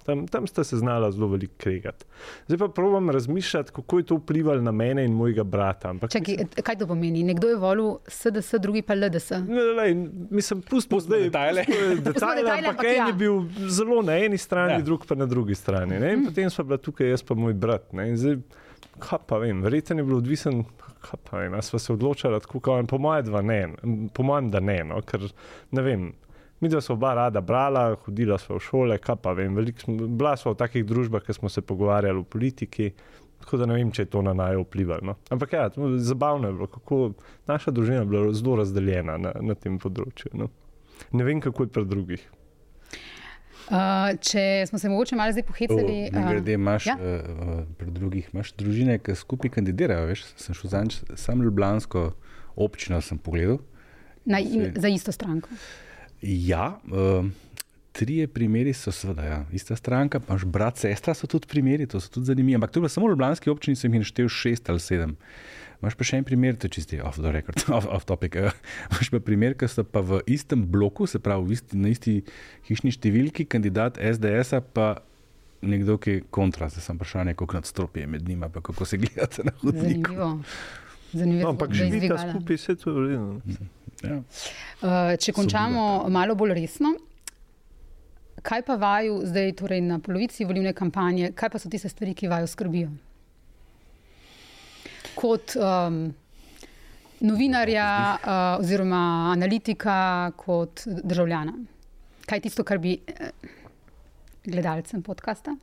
Tam, 0.07 0.23
tam 0.27 0.47
sta 0.49 0.63
se 0.65 0.77
znala 0.77 1.11
zelo 1.13 1.27
veliko 1.29 1.53
kregati. 1.57 2.05
Zdaj 2.47 2.57
pa 2.57 2.67
probujem 2.67 3.09
razmišljati, 3.13 3.71
kako 3.75 3.99
je 3.99 4.05
to 4.09 4.15
vplivalo 4.15 4.61
na 4.61 4.71
mene 4.71 5.05
in 5.05 5.13
mojega 5.13 5.43
brata. 5.43 5.89
Ampak 5.93 6.09
Čakaj, 6.11 6.37
kaj 6.63 6.79
to 6.81 6.87
pomeni? 6.89 7.21
Nekdo 7.23 7.47
je 7.47 7.59
volil 7.61 7.91
SDS, 8.07 8.55
drugi 8.61 8.81
pa 8.81 8.95
LDS. 8.97 9.29
Ne, 9.31 9.61
ne, 9.61 9.73
ne, 9.93 10.09
mislim, 10.29 10.61
pustimo 10.61 10.99
zdaj 10.99 11.27
detajle. 11.29 11.65
detajle, 12.01 12.49
ampak 12.51 12.67
ampak 12.73 12.85
en 12.85 12.95
ja. 12.97 13.07
je 13.07 13.13
bil 13.13 13.43
zelo 13.69 14.01
na 14.01 14.17
eni 14.17 14.37
strani, 14.37 14.73
Ja. 14.73 14.81
drug 14.81 15.05
pa 15.05 15.15
na 15.15 15.25
drugi 15.25 15.55
strani. 15.55 15.99
Ne? 15.99 16.13
In 16.13 16.25
potem 16.25 16.49
smo 16.49 16.63
bila 16.63 16.77
tukaj 16.81 17.09
jaz 17.13 17.21
pa 17.23 17.37
moj 17.37 17.53
brat. 17.53 17.93
Ne? 17.93 18.09
In 18.09 18.17
zdaj, 18.17 18.39
kaj 18.99 19.19
pa 19.29 19.37
vem, 19.37 19.61
verjetno 19.61 19.99
je 20.01 20.03
bilo 20.03 20.17
odvisen, 20.17 20.63
kaj 21.03 21.19
pa 21.29 21.39
vem, 21.41 21.53
a 21.53 21.61
sva 21.61 21.79
se 21.79 21.93
odločila 21.93 22.39
tako, 22.43 22.59
kot 22.63 22.79
on, 22.79 22.89
po 22.89 22.99
mojem, 23.01 23.25
dva 23.27 23.41
ne, 23.45 23.61
po 24.13 24.25
mojem, 24.27 24.51
da 24.53 24.61
ne, 24.63 24.79
no? 24.87 25.01
ker 25.07 25.27
ne 25.71 25.85
vem. 25.85 26.11
Mi 26.63 26.69
dva 26.71 26.79
smo 26.81 26.95
oba 26.95 27.11
rada 27.17 27.41
brala, 27.43 27.89
hodila 28.05 28.37
smo 28.39 28.55
v 28.55 28.63
šole, 28.63 28.97
kaj 29.03 29.17
pa 29.23 29.33
vem, 29.35 29.55
veliko 29.55 29.83
smo, 29.83 30.07
bila 30.07 30.37
smo 30.39 30.53
v 30.53 30.59
takih 30.61 30.85
družbah, 30.87 31.23
ki 31.25 31.35
smo 31.35 31.51
se 31.51 31.61
pogovarjali 31.61 32.23
o 32.23 32.23
politiki. 32.23 32.93
Tako 33.43 33.59
da 33.59 33.67
ne 33.67 33.75
vem, 33.75 33.89
če 33.91 34.05
je 34.05 34.11
to 34.13 34.21
na 34.23 34.31
naj 34.37 34.61
vplivalo. 34.61 35.03
No. 35.09 35.17
Ampak 35.35 35.53
ja, 35.57 35.65
zabavno 35.99 36.47
je 36.47 36.55
bilo, 36.55 36.69
kako 36.71 36.99
naša 37.51 37.73
družina 37.75 38.05
je 38.05 38.05
bila 38.07 38.31
zelo 38.33 38.55
razdeljena 38.61 39.17
na, 39.19 39.33
na 39.43 39.57
tem 39.59 39.75
področju. 39.83 40.31
No. 40.39 40.47
Ne 41.11 41.27
vem, 41.27 41.43
kako 41.43 41.67
je 41.67 41.73
pri 41.75 41.83
drugih. 41.89 42.23
Uh, 43.63 44.11
če 44.19 44.65
smo 44.67 44.79
se 44.79 44.89
mogoče 44.89 45.15
malo 45.15 45.31
zdaj 45.31 45.45
pohecali. 45.47 46.09
Oh, 46.11 46.25
Glede, 46.31 46.53
imaš 46.53 46.87
ja? 46.87 46.97
uh, 46.99 47.61
pri 47.77 47.91
drugih, 47.91 48.27
imaš 48.33 48.51
družine, 48.59 48.97
ki 48.99 49.15
skupaj 49.15 49.53
kandidirajo. 49.55 50.09
Veš, 50.11 50.25
sem 50.41 50.57
šel 50.57 50.73
zadnjič, 50.73 50.99
sam 51.19 51.41
Ljubljansko 51.41 52.09
občino 52.55 52.99
sem 53.01 53.17
pogledal. 53.17 53.61
Na, 54.25 54.39
in, 54.39 54.73
za 54.75 54.91
isto 54.91 55.11
stranko. 55.11 55.49
Ja, 56.21 56.77
uh, 56.91 57.25
trije 57.91 58.27
primeri 58.27 58.73
so, 58.73 58.91
seveda, 58.91 59.23
ja, 59.23 59.39
ista 59.51 59.75
stranka, 59.75 60.19
pa 60.19 60.33
imaš 60.33 60.45
brat, 60.45 60.77
sestra 60.77 61.13
so 61.13 61.27
tudi 61.27 61.47
primeri, 61.47 61.87
to 61.87 61.99
so 61.99 62.11
tudi 62.11 62.25
zanimivi. 62.25 62.55
Ampak 62.55 62.71
to 62.71 62.79
je 62.79 62.81
bilo 62.81 62.89
samo 62.89 63.07
v 63.07 63.15
Ljubljanski 63.15 63.49
občini, 63.49 63.79
sem 63.79 63.93
jih 63.93 64.03
naštel 64.03 64.29
šest 64.29 64.69
ali 64.69 64.79
sedem. 64.79 65.15
Imáš 65.83 65.97
pa 65.99 66.05
še 66.07 66.21
en 66.21 66.23
primer, 66.23 66.55
to 66.55 66.69
je 66.69 66.77
čisti 66.77 67.01
off 67.03 67.17
the 67.19 67.27
record, 67.35 67.59
off, 67.75 67.83
off 67.91 68.05
topic. 68.07 68.37
Uh, 68.39 68.55
Imáš 68.87 69.11
pa 69.11 69.19
primer, 69.19 69.51
ki 69.59 69.67
so 69.67 69.83
pa 69.83 69.99
v 69.99 70.21
istem 70.31 70.63
bloku, 70.63 71.03
se 71.11 71.19
pravi 71.19 71.43
v 71.43 71.57
isti, 71.57 71.75
na 71.75 71.91
isti 71.91 72.13
hišni 72.69 72.93
številki, 72.95 73.43
kandidat 73.51 73.99
SDS-a, 73.99 74.61
pa 74.63 75.03
nekdo, 75.59 75.99
ki 75.99 76.15
je 76.15 76.23
kontra. 76.31 76.71
Zdaj 76.71 76.87
sem 76.87 76.95
vprašanje, 76.95 77.35
koliko 77.35 77.59
nadstropje 77.59 78.07
je 78.07 78.11
med 78.15 78.23
njima, 78.27 78.47
pa 78.47 78.63
kako 78.63 78.87
se 78.87 78.97
gledate 78.97 79.43
na 79.43 79.51
hodniku. 79.59 80.15
Zanimivo. 80.15 80.31
Zanimivo 81.13 81.43
No, 81.43 81.53
ampak 81.53 81.75
izbigala. 81.75 82.31
skupaj, 82.31 82.57
vse 82.57 82.75
to 82.75 82.89
je 82.89 82.95
v 82.95 83.03
redu. 83.03 83.27
no. 83.27 83.71
Ja. 84.03 84.17
Uh, 84.79 85.13
če 85.19 85.35
končamo 85.35 85.83
malo 86.11 86.35
bolj 86.35 86.55
resno, 86.57 86.95
kaj 88.43 88.63
pa 88.67 88.75
vaju 88.75 89.21
zdaj, 89.23 89.53
torej 89.59 89.83
na 89.83 89.99
polovici 90.03 90.43
volilne 90.43 90.73
kampanje, 90.75 91.29
kaj 91.35 91.51
pa 91.53 91.59
so 91.59 91.69
tiste 91.71 91.91
stvari, 91.91 92.15
ki 92.15 92.27
vaju 92.27 92.47
skrbijo? 92.47 92.89
Kot 95.23 95.55
um, 95.55 95.99
novinarja 97.23 97.87
uh, 98.19 98.31
oziroma 98.59 99.31
analitika, 99.31 100.31
kot 100.35 100.83
državljana. 100.85 101.53
Kaj 102.27 102.41
je 102.41 102.43
tisto, 102.43 102.65
kar 102.67 102.81
bi 102.83 102.97
eh, 103.07 103.29
gledalcem 104.43 105.03
podcasta, 105.03 105.55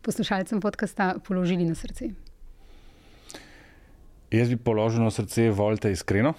poslušalcem 0.00 0.60
podcasta 0.60 1.14
položili 1.26 1.64
na 1.68 1.76
srce? 1.76 2.08
Jaz 4.32 4.48
bi 4.48 4.56
položil 4.56 5.04
na 5.04 5.10
srce, 5.12 5.50
volite 5.50 5.92
iskreno, 5.92 6.32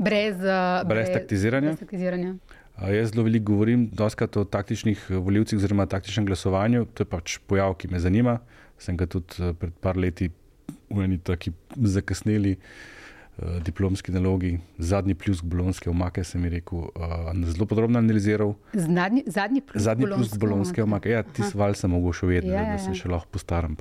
Brez, 0.00 0.36
uh, 0.36 0.80
brez 0.88 1.08
taktiziranja. 1.12 1.72
Brez 1.72 1.80
taktiziranja. 1.80 2.34
A 2.76 2.92
Jaz 2.92 3.10
zelo 3.12 3.24
veliko 3.24 3.52
govorim, 3.52 3.90
o 4.36 4.44
taktičnih 4.44 5.06
eh, 5.10 5.16
volivcih, 5.16 5.58
oziroma 5.58 5.86
taktičnem 5.86 6.26
glasovanju. 6.26 6.86
To 6.94 7.04
je 7.04 7.08
pač 7.08 7.38
pojav, 7.46 7.74
ki 7.80 7.88
me 7.88 8.00
zanima. 8.00 8.38
Sem 8.80 8.96
ga 8.96 9.08
tudi 9.08 9.40
eh, 9.40 9.52
pred 9.52 9.72
par 9.80 9.96
leti 9.96 10.30
v 10.90 11.00
eni 11.04 11.18
taki 11.18 11.52
zakasneli 11.82 12.56
uh, 13.38 13.62
diplomski 13.62 14.12
nalogi, 14.12 14.58
zadnji 14.78 15.14
plus 15.14 15.42
bolonske 15.42 15.90
omake, 15.90 16.24
sem 16.24 16.44
ji 16.44 16.50
rekel, 16.50 16.78
uh, 16.78 16.90
zelo 17.46 17.66
podrobno 17.66 17.98
analiziral. 17.98 18.54
Zadnji, 18.72 19.22
zadnji 19.26 19.60
plus 19.60 19.82
Zadnji 19.82 20.06
bolonske 20.38 20.82
omake. 20.82 21.10
Ja, 21.10 21.22
ti 21.22 21.42
sval 21.42 21.74
sem 21.74 21.90
mogoče 21.90 22.26
vedeti, 22.26 22.48
Ja, 22.48 22.54
ja, 22.54 22.62
ja, 22.62 22.72
da 22.72 22.78
se 22.78 22.90
ja. 22.90 22.94
še 22.94 23.08
lahko 23.08 23.28
postaram. 23.30 23.76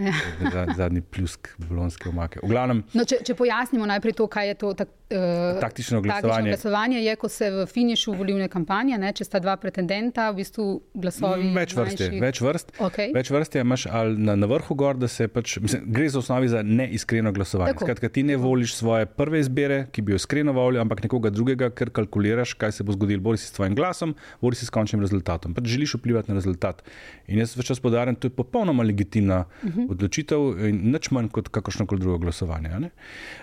Ja. 0.00 0.12
Za- 0.52 0.66
Zadnji 0.76 1.00
plus 1.02 1.38
bolonske 1.58 2.08
omake. 2.08 2.40
V 2.42 2.48
glavnem, 2.48 2.84
No, 2.94 3.04
če, 3.04 3.20
če 3.22 3.34
pojasnimo 3.34 3.86
najprej 3.86 4.12
to, 4.12 4.26
kaj 4.26 4.48
je 4.48 4.54
to 4.56 4.72
tak, 4.74 4.88
uh, 4.88 5.60
taktično 5.60 5.60
taktično 5.60 6.00
glasovanje. 6.02 6.50
glasovanje, 6.50 6.98
je, 7.00 7.16
ko 7.16 7.28
se 7.28 7.50
v 7.50 7.66
finišu 7.66 8.14
volilne 8.14 8.48
kampanje, 8.48 8.98
ne, 8.98 9.12
če 9.12 9.24
sta 9.24 9.38
dva 9.38 9.56
pretendenta, 9.56 10.30
v 10.30 10.36
bistvu 10.36 10.66
glasovi. 10.94 11.44
Mm, 11.44 11.54
Več 11.54 11.74
vrst 11.74 12.00
je, 12.00 12.10
več 12.20 12.40
vrst. 12.40 12.72
Okej. 12.80 13.12
Več 13.14 13.30
vrst 13.30 13.54
je, 13.54 13.60
imaš 13.60 13.86
ali 13.86 14.16
na, 14.18 14.36
na 14.36 14.46
vrhu 14.46 14.74
gor, 14.74 14.96
da 14.96 15.08
se 15.08 15.28
pač, 15.28 15.58
mislim, 15.58 15.84
gre 15.86 16.08
za 16.08 16.18
osnovi 16.18 16.48
za 16.48 16.62
neiskreno 16.62 17.32
glasovanje. 17.32 17.72
Tako. 17.72 17.84
Skratka, 17.84 18.08
ti 18.08 18.22
ne 18.22 18.36
voliš 18.36 18.69
svoje 18.74 19.06
prve 19.06 19.40
izbire, 19.40 19.86
ki 19.92 20.02
bi 20.02 20.12
jo 20.12 20.16
iskreno 20.16 20.52
volil, 20.52 20.80
ampak 20.80 21.02
nekoga 21.02 21.30
drugega, 21.30 21.70
ker 21.70 21.90
kalkuliraš, 21.90 22.54
kaj 22.54 22.72
se 22.72 22.84
bo 22.84 22.92
zgodilo, 22.92 23.20
bori 23.20 23.38
si 23.38 23.46
s 23.46 23.52
svojim 23.52 23.74
glasom, 23.74 24.14
bori 24.40 24.56
si 24.56 24.66
s 24.66 24.70
končnim 24.70 25.00
rezultatom. 25.00 25.54
Pač 25.54 25.64
želiš 25.64 25.94
vplivati 25.94 26.30
na 26.30 26.34
rezultat. 26.34 26.82
In 27.28 27.38
jaz 27.38 27.56
več 27.56 27.66
čas 27.66 27.80
podarjam, 27.80 28.14
to 28.16 28.26
je 28.26 28.30
popolnoma 28.30 28.82
legitimna 28.82 29.40
uh 29.40 29.68
Mhm. 29.70 29.80
-huh. 29.80 29.90
odločitev 29.90 30.68
in 30.68 30.90
nič 30.92 31.10
manj 31.10 31.28
kot 31.28 31.48
kakršno 31.48 31.86
koli 31.86 32.00
drugo 32.00 32.18
glasovanje. 32.18 32.68
ne. 32.78 32.90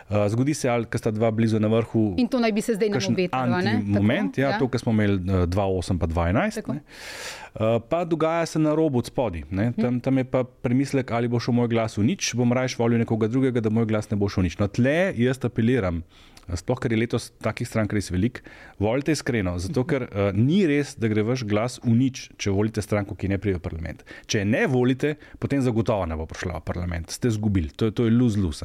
Uh, 0.08 0.24
zgodi 0.32 0.54
se, 0.56 0.70
ali 0.72 0.88
ker 0.88 1.02
sta 1.02 1.12
dva 1.12 1.28
blizu 1.36 1.60
na 1.60 1.68
vrhu. 1.68 2.14
In 2.16 2.30
to 2.32 2.40
naj 2.40 2.54
bi 2.56 2.62
se 2.64 2.78
zdaj 2.78 2.94
ne? 3.60 3.74
Moment, 3.84 4.32
Tako, 4.38 4.42
ja, 4.42 4.54
to, 4.56 4.70
kar 4.72 4.80
smo 4.80 4.94
imeli 4.96 5.18
eh, 5.20 5.44
2-8 5.52 6.00
pa 6.00 6.08
2-11. 6.08 6.62
Tako. 6.62 6.78
ne. 6.78 6.84
Uh, 7.58 7.82
pa 7.90 8.06
dogaja 8.06 8.46
se 8.46 8.60
na 8.60 8.76
robu 8.76 9.02
od 9.04 9.10
spodaj. 9.12 9.44
ne. 9.52 9.74
Tam, 9.76 10.00
tam 10.00 10.18
je 10.18 10.24
pa 10.24 10.44
premislek, 10.44 11.12
ali 11.12 11.28
bo 11.28 11.42
šel 11.44 11.58
moj 11.60 11.68
glas 11.68 11.98
v 11.98 12.08
nič, 12.08 12.32
bom 12.40 12.54
raje 12.56 12.80
volil 12.80 13.04
nekoga 13.04 13.28
drugega, 13.28 13.60
da 13.60 13.70
moj 13.70 13.90
glas 13.90 14.08
ne 14.08 14.16
bo 14.18 14.30
šel 14.32 14.46
v 14.46 14.48
nič. 14.48 14.56
No, 14.64 14.70
tle 14.72 15.12
jaz 15.18 15.44
apeliram. 15.44 16.04
Sploh, 16.56 16.80
ker 16.80 16.94
je 16.94 17.00
letos 17.00 17.32
takih 17.44 17.68
strank 17.68 17.92
res 17.92 18.08
veliko, 18.14 18.40
volite 18.80 19.12
iskreno, 19.12 19.58
zato 19.60 19.84
ker 19.88 20.08
uh, 20.08 20.30
ni 20.36 20.62
res, 20.70 20.94
da 20.96 21.10
gre 21.12 21.26
vaš 21.28 21.44
glas 21.48 21.78
v 21.84 21.96
nič, 21.98 22.30
če 22.40 22.54
volite 22.56 22.84
stranko, 22.84 23.18
ki 23.20 23.28
ne 23.32 23.40
pride 23.42 23.60
v 23.60 23.64
parlament. 23.66 24.06
Če 24.32 24.46
ne 24.48 24.64
volite, 24.72 25.16
potem 25.44 25.64
zagotovo 25.64 26.06
ne 26.08 26.16
bo 26.20 26.28
prišla 26.30 26.62
v 26.62 26.66
parlament, 26.68 27.12
ste 27.12 27.32
izgubili, 27.34 27.74
to 27.76 27.92
to 27.92 28.08
je 28.08 28.14
luz-luz. 28.14 28.64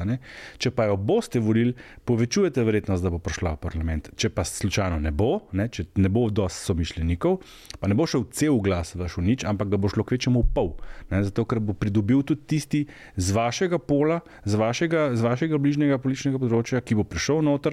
Če 0.61 0.71
pa 0.71 0.87
jo 0.89 0.95
boste 0.97 1.41
volili, 1.43 1.75
povečujete 2.07 2.63
verjetnost, 2.63 3.03
da 3.03 3.11
bo 3.13 3.19
prišla 3.23 3.55
v 3.57 3.61
parlament. 3.65 4.09
Če 4.19 4.31
pa 4.33 4.45
slučajno 4.47 5.01
ne 5.03 5.11
bo, 5.11 5.47
ne, 5.51 5.67
če 5.67 5.89
ne 5.99 6.11
bo 6.13 6.27
dosti 6.31 6.69
somišljenikov, 6.69 7.39
pa 7.81 7.89
ne 7.91 7.97
bo 7.97 8.07
šel 8.09 8.25
cel 8.31 8.59
glas 8.63 8.95
vaš 8.99 9.17
v 9.19 9.25
nič, 9.27 9.45
ampak 9.49 9.73
ga 9.73 9.81
bo 9.81 9.91
šlo 9.91 10.05
kvečemu 10.07 10.45
v 10.45 10.51
pol. 10.55 10.71
Ne, 11.11 11.23
zato, 11.25 11.45
ker 11.49 11.59
bo 11.59 11.75
pridobil 11.77 12.23
tudi 12.23 12.47
tisti 12.55 12.81
z 13.17 13.35
vašega 13.35 13.79
pola, 13.81 14.21
z 14.45 14.59
vašega, 14.59 15.13
z 15.17 15.25
vašega 15.25 15.59
bližnjega 15.61 15.99
političnega 16.01 16.41
področja, 16.41 16.81
ki 16.83 16.97
bo 16.99 17.07
prišel 17.07 17.43
noter, 17.45 17.72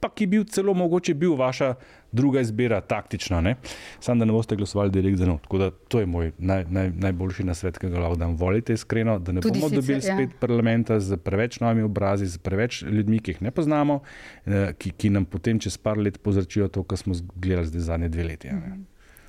pa 0.00 0.10
ki 0.14 0.26
bi 0.26 0.36
bil 0.36 0.44
celo 0.44 0.74
mogoče 0.74 1.14
bil 1.14 1.34
vaša 1.36 1.74
druga 2.12 2.40
izbira, 2.40 2.80
taktična. 2.80 3.40
Ne? 3.40 3.54
Sam, 4.00 4.18
da 4.18 4.24
ne 4.24 4.32
boste 4.32 4.56
glasovali 4.56 4.90
direkt 4.90 5.18
za 5.18 5.26
not. 5.26 5.42
Tako 5.42 5.58
da 5.58 5.70
to 5.70 6.00
je 6.00 6.06
moj 6.06 6.32
naj, 6.38 6.64
naj, 6.70 6.90
najboljši 6.90 7.44
nasvet, 7.44 7.78
ki 7.78 7.90
ga 7.92 8.00
lahko 8.04 8.16
dam. 8.16 8.36
Volite 8.36 8.72
iskreno, 8.72 9.18
da 9.18 9.32
ne 9.32 9.40
Tudi 9.44 9.60
bomo 9.60 9.68
sicer, 9.68 9.82
dobili 9.82 9.98
ja. 9.98 10.16
spet 10.16 10.40
parlamenta 10.40 11.00
z 11.00 11.16
preveč 11.16 11.60
novimi 11.60 11.82
obrazi, 11.82 12.26
z 12.26 12.38
preveč 12.38 12.82
ljudmi, 12.82 13.20
ki 13.20 13.36
jih 13.36 13.42
ne 13.48 13.50
poznamo, 13.50 14.00
eh, 14.46 14.72
ki, 14.78 14.92
ki 14.96 15.10
nam 15.16 15.24
potem 15.24 15.60
čez 15.60 15.78
par 15.78 15.98
let 15.98 16.18
povzročijo 16.22 16.68
to, 16.68 16.84
kar 16.84 16.98
smo 16.98 17.14
gledali 17.34 17.72
zdaj 17.72 17.88
zadnje 17.90 18.08
dve 18.08 18.28
leti. 18.32 18.48
a 18.48 18.60
ne. 18.60 18.76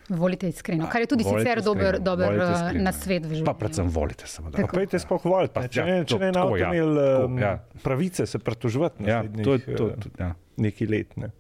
Volite 0.10 0.48
iskreno, 0.48 0.88
kar 0.88 1.02
je 1.02 1.08
tudi 1.08 1.24
Volite 1.24 1.42
sicer 1.42 1.62
dober, 1.62 1.84
iskreno, 1.94 2.04
dober 2.06 2.30
uh, 2.34 2.52
iskreno. 2.52 2.84
nasvet 2.84 3.22
v 3.22 3.30
življenju. 3.30 3.46
Pa 3.46 3.54
predvsem 3.56 3.88
volite, 3.90 4.24
seveda. 4.26 4.58
Pa 4.58 4.68
pejte 4.70 5.00
sploh 5.00 5.24
voliti, 5.26 5.54
Pa, 5.54 5.66
če 5.68 5.82
ja, 5.82 5.98
če 6.02 6.06
to- 6.08 6.20
ne 6.20 6.30
tako, 6.32 6.50
boste 6.50 6.62
ja, 6.62 6.70
imeli 6.70 7.08
um, 7.26 7.38
ja. 7.38 7.52
pravice 7.84 8.26
se 8.26 8.40
pritoževati 8.40 9.04
Ja, 9.04 9.18
naslednjih 9.18 9.44
to 9.44 9.54
je 9.54 9.76
to. 9.76 9.88
eh, 9.88 9.98
to 9.98 10.10
ja. 10.18 10.30
nekaj 10.58 10.88
let. 10.88 11.18
Ne. 11.18 11.32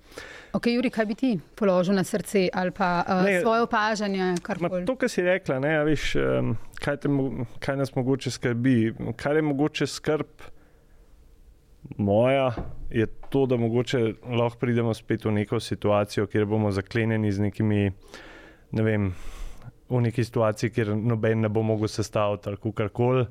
Ok, 0.53 0.67
Juri, 0.67 0.89
kaj 0.89 1.05
bi 1.05 1.15
ti 1.15 1.29
položil 1.53 1.93
na 1.93 2.03
srce 2.03 2.49
ali 2.53 2.71
pa 2.71 3.03
uh, 3.03 3.23
Ne, 3.23 3.39
svoje 3.39 3.61
opažanje? 3.61 4.35
Ma, 4.59 4.69
to, 4.81 4.95
kar 4.95 5.07
si 5.07 5.21
rekla, 5.21 5.59
ne, 5.59 5.71
a 5.73 5.83
veš, 5.83 6.15
um, 6.17 6.51
kaj, 6.77 6.97
te, 6.97 7.09
kaj 7.59 7.77
nas 7.77 7.93
mogoče 7.93 8.31
skrbi. 8.31 8.75
Kar 9.15 9.35
je 9.35 9.41
mogoče 9.43 9.87
skrb 9.87 10.27
moja, 11.97 12.51
je 12.89 13.05
to, 13.29 13.45
da 13.45 13.55
mogoče 13.55 13.97
lahko 14.25 14.57
pridemo 14.57 14.93
spet 14.93 15.23
v 15.23 15.31
neko 15.33 15.59
situacijo, 15.61 16.27
kjer 16.27 16.45
bomo 16.45 16.71
zaklenjeni 16.71 17.31
z 17.31 17.39
nekimi, 17.41 17.91
ne 18.71 18.83
vem, 18.83 19.11
v 19.89 20.01
neki 20.01 20.23
situaciji, 20.23 20.73
kjer 20.75 20.95
noben 20.95 21.41
ne 21.41 21.49
bo 21.49 21.63
mogel 21.63 21.87
sestaviti 21.91 22.49
ali 22.49 22.73
karkoli. 22.75 23.27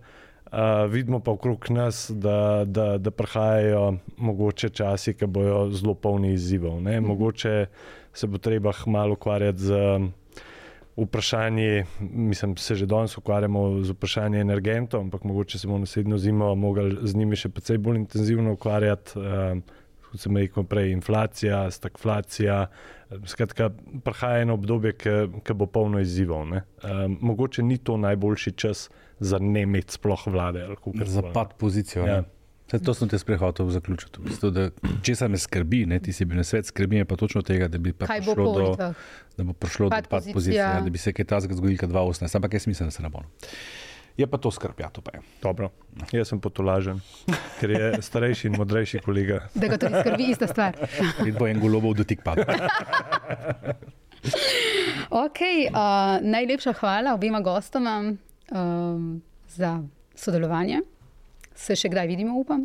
Uh, 0.47 0.87
vidimo 0.91 1.19
pa 1.21 1.33
okrog 1.35 1.67
nas, 1.71 2.11
da, 2.15 2.65
da, 2.65 2.99
da 2.99 3.11
prihajajo 3.11 3.97
mogoče 4.17 4.69
časi, 4.69 5.15
ki 5.15 5.27
bojo 5.27 5.71
zelo 5.75 5.95
polni 5.95 6.33
izzivov. 6.33 6.81
ne. 6.83 7.01
Mogoče 7.01 7.67
se 8.15 8.27
bo 8.27 8.39
treba 8.39 8.73
malo 8.87 9.13
ukvarjati 9.13 9.59
z 9.59 9.73
um, 9.73 10.13
vprašanji, 10.97 11.85
mislim, 12.01 12.57
se 12.57 12.75
že 12.75 12.87
danes 12.87 13.19
ukvarjamo 13.19 13.83
z 13.83 13.91
vprašanjem 13.91 14.41
energentov, 14.41 15.01
ampak 15.01 15.25
mogoče 15.25 15.59
se 15.59 15.67
bomo 15.67 15.79
naslednjo 15.79 16.19
zimo 16.19 16.55
mogli 16.55 16.97
z 17.03 17.17
njimi 17.17 17.37
še 17.37 17.49
precej 17.49 17.79
bolj 17.79 17.97
intenzivno 17.97 18.53
ukvarjati. 18.53 19.19
Um, 19.19 19.63
kot 20.11 20.21
sem 20.21 20.37
rekel 20.37 20.65
prej, 20.65 20.93
inflacija, 20.93 21.71
stagflacija. 21.71 22.67
Skratka, 23.27 23.71
prihaja 24.05 24.43
eno 24.43 24.55
obdobje, 24.55 24.93
ki 24.99 25.55
bo 25.55 25.67
polno 25.67 26.01
izzivov. 26.03 26.47
ne. 26.47 26.63
Um, 26.83 27.19
mogoče 27.21 27.63
ni 27.63 27.79
to 27.79 27.97
najboljši 27.97 28.53
čas 28.53 28.89
za 29.19 29.39
ne 29.39 29.63
imeti 29.63 29.93
sploh 29.93 30.27
vlade. 30.27 30.63
ali 30.63 30.77
kakorkoli. 30.77 31.11
Zapad 31.11 31.55
pozicijo. 31.59 32.07
Ja. 32.07 32.23
Saj 32.71 32.81
to 32.83 32.95
sem 32.95 33.09
te 33.09 33.19
sprehotel 33.19 33.69
zaključiti. 33.71 34.19
V 34.19 34.25
bistvu, 34.27 34.51
da, 34.51 34.71
česa 35.03 35.29
me 35.29 35.39
skrbi, 35.39 35.85
ne, 35.87 36.01
ti 36.03 36.13
si 36.13 36.25
bil 36.27 36.41
na 36.41 36.45
svet, 36.45 36.67
skrbi 36.67 36.99
me 36.99 37.05
pa 37.05 37.17
točno 37.17 37.43
tega, 37.47 37.69
da 37.71 37.79
bi 37.79 37.93
prišlo 37.93 38.35
do, 38.35 38.43
volitvah? 38.43 38.95
da 39.37 39.45
bo 39.45 39.53
prišlo 39.53 39.91
Pad 39.91 40.05
do 40.05 40.11
pad 40.11 40.19
pozicija. 40.19 40.35
pozicije, 40.35 40.61
ja, 40.61 40.81
da 40.81 40.91
bi 40.91 40.99
se 40.99 41.13
kaj 41.13 41.25
takega 41.25 41.55
zgodilo, 41.55 41.79
kot 41.79 41.91
2018, 41.91 42.37
ampak 42.37 42.59
jaz 42.59 42.67
mislim, 42.67 42.89
da 42.89 42.91
se 42.91 43.03
ne 43.03 43.09
bo. 43.09 43.23
Je 44.17 44.27
pa 44.27 44.39
to 44.41 44.51
skrb, 44.51 44.81
ja, 44.81 44.89
to 44.89 45.05
pa 45.05 45.13
je. 45.13 45.21
Dobro, 45.43 45.69
jaz 46.13 46.31
sem 46.33 46.41
potolažen, 46.41 47.03
ker 47.61 47.71
je 47.71 47.89
starejši 48.01 48.49
in 48.49 48.57
modrejši 48.57 49.03
kolega. 49.05 49.43
Da 49.53 49.69
ga 49.69 49.77
tudi 49.81 50.01
skrbi 50.01 50.31
ista 50.33 50.49
stvar. 50.49 50.79
In 51.27 51.35
bo 51.37 51.49
en 51.49 51.61
golobov 51.61 51.99
dotik 52.01 52.25
padel. 52.25 52.49
okay, 55.25 55.69
uh, 55.69 56.17
najlepša 56.25 56.73
hvala 56.81 57.13
obima 57.15 57.43
gostoma 57.45 57.99
um, 58.09 59.21
za 59.53 59.77
sodelovanje. 60.17 60.81
Se 61.57 61.77
še 61.77 61.93
kdaj 61.93 62.09
vidimo, 62.09 62.41
upam. 62.41 62.65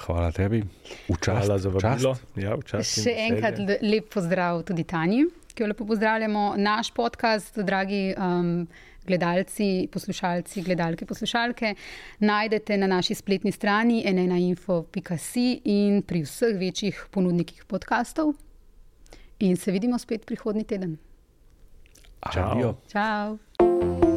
Hvala 0.00 0.32
tebi, 0.34 0.64
Učast, 1.12 1.46
hvala 1.46 1.58
za 1.62 1.70
vabilo. 1.70 2.16
Ja, 2.34 2.58
še 2.82 3.14
enkrat 3.28 3.58
lep 3.84 4.10
pozdrav 4.10 4.64
tudi 4.66 4.82
Tanji, 4.88 5.26
ki 5.54 5.62
jo 5.62 5.70
lepo 5.70 5.86
pozdravljamo. 5.86 6.54
Naš 6.58 6.90
podcast, 6.96 7.58
dragi 7.66 8.08
um, 8.16 8.64
gledalci, 9.10 9.88
poslušalci, 9.92 10.62
gledalke, 10.62 11.06
poslušalke, 11.06 11.74
najdete 12.22 12.78
na 12.78 12.86
naši 12.86 13.18
spletni 13.18 13.52
strani 13.52 14.02
enenainfo.si 14.06 15.48
in 15.74 16.02
pri 16.06 16.24
vseh 16.24 16.56
večjih 16.60 17.06
ponudnikih 17.10 17.66
podkastov. 17.66 18.34
In 19.40 19.56
se 19.56 19.72
vidimo 19.72 19.98
spet 19.98 20.26
prihodnji 20.26 20.64
teden. 20.64 20.98
Čau. 22.32 22.76
Čau. 22.92 24.09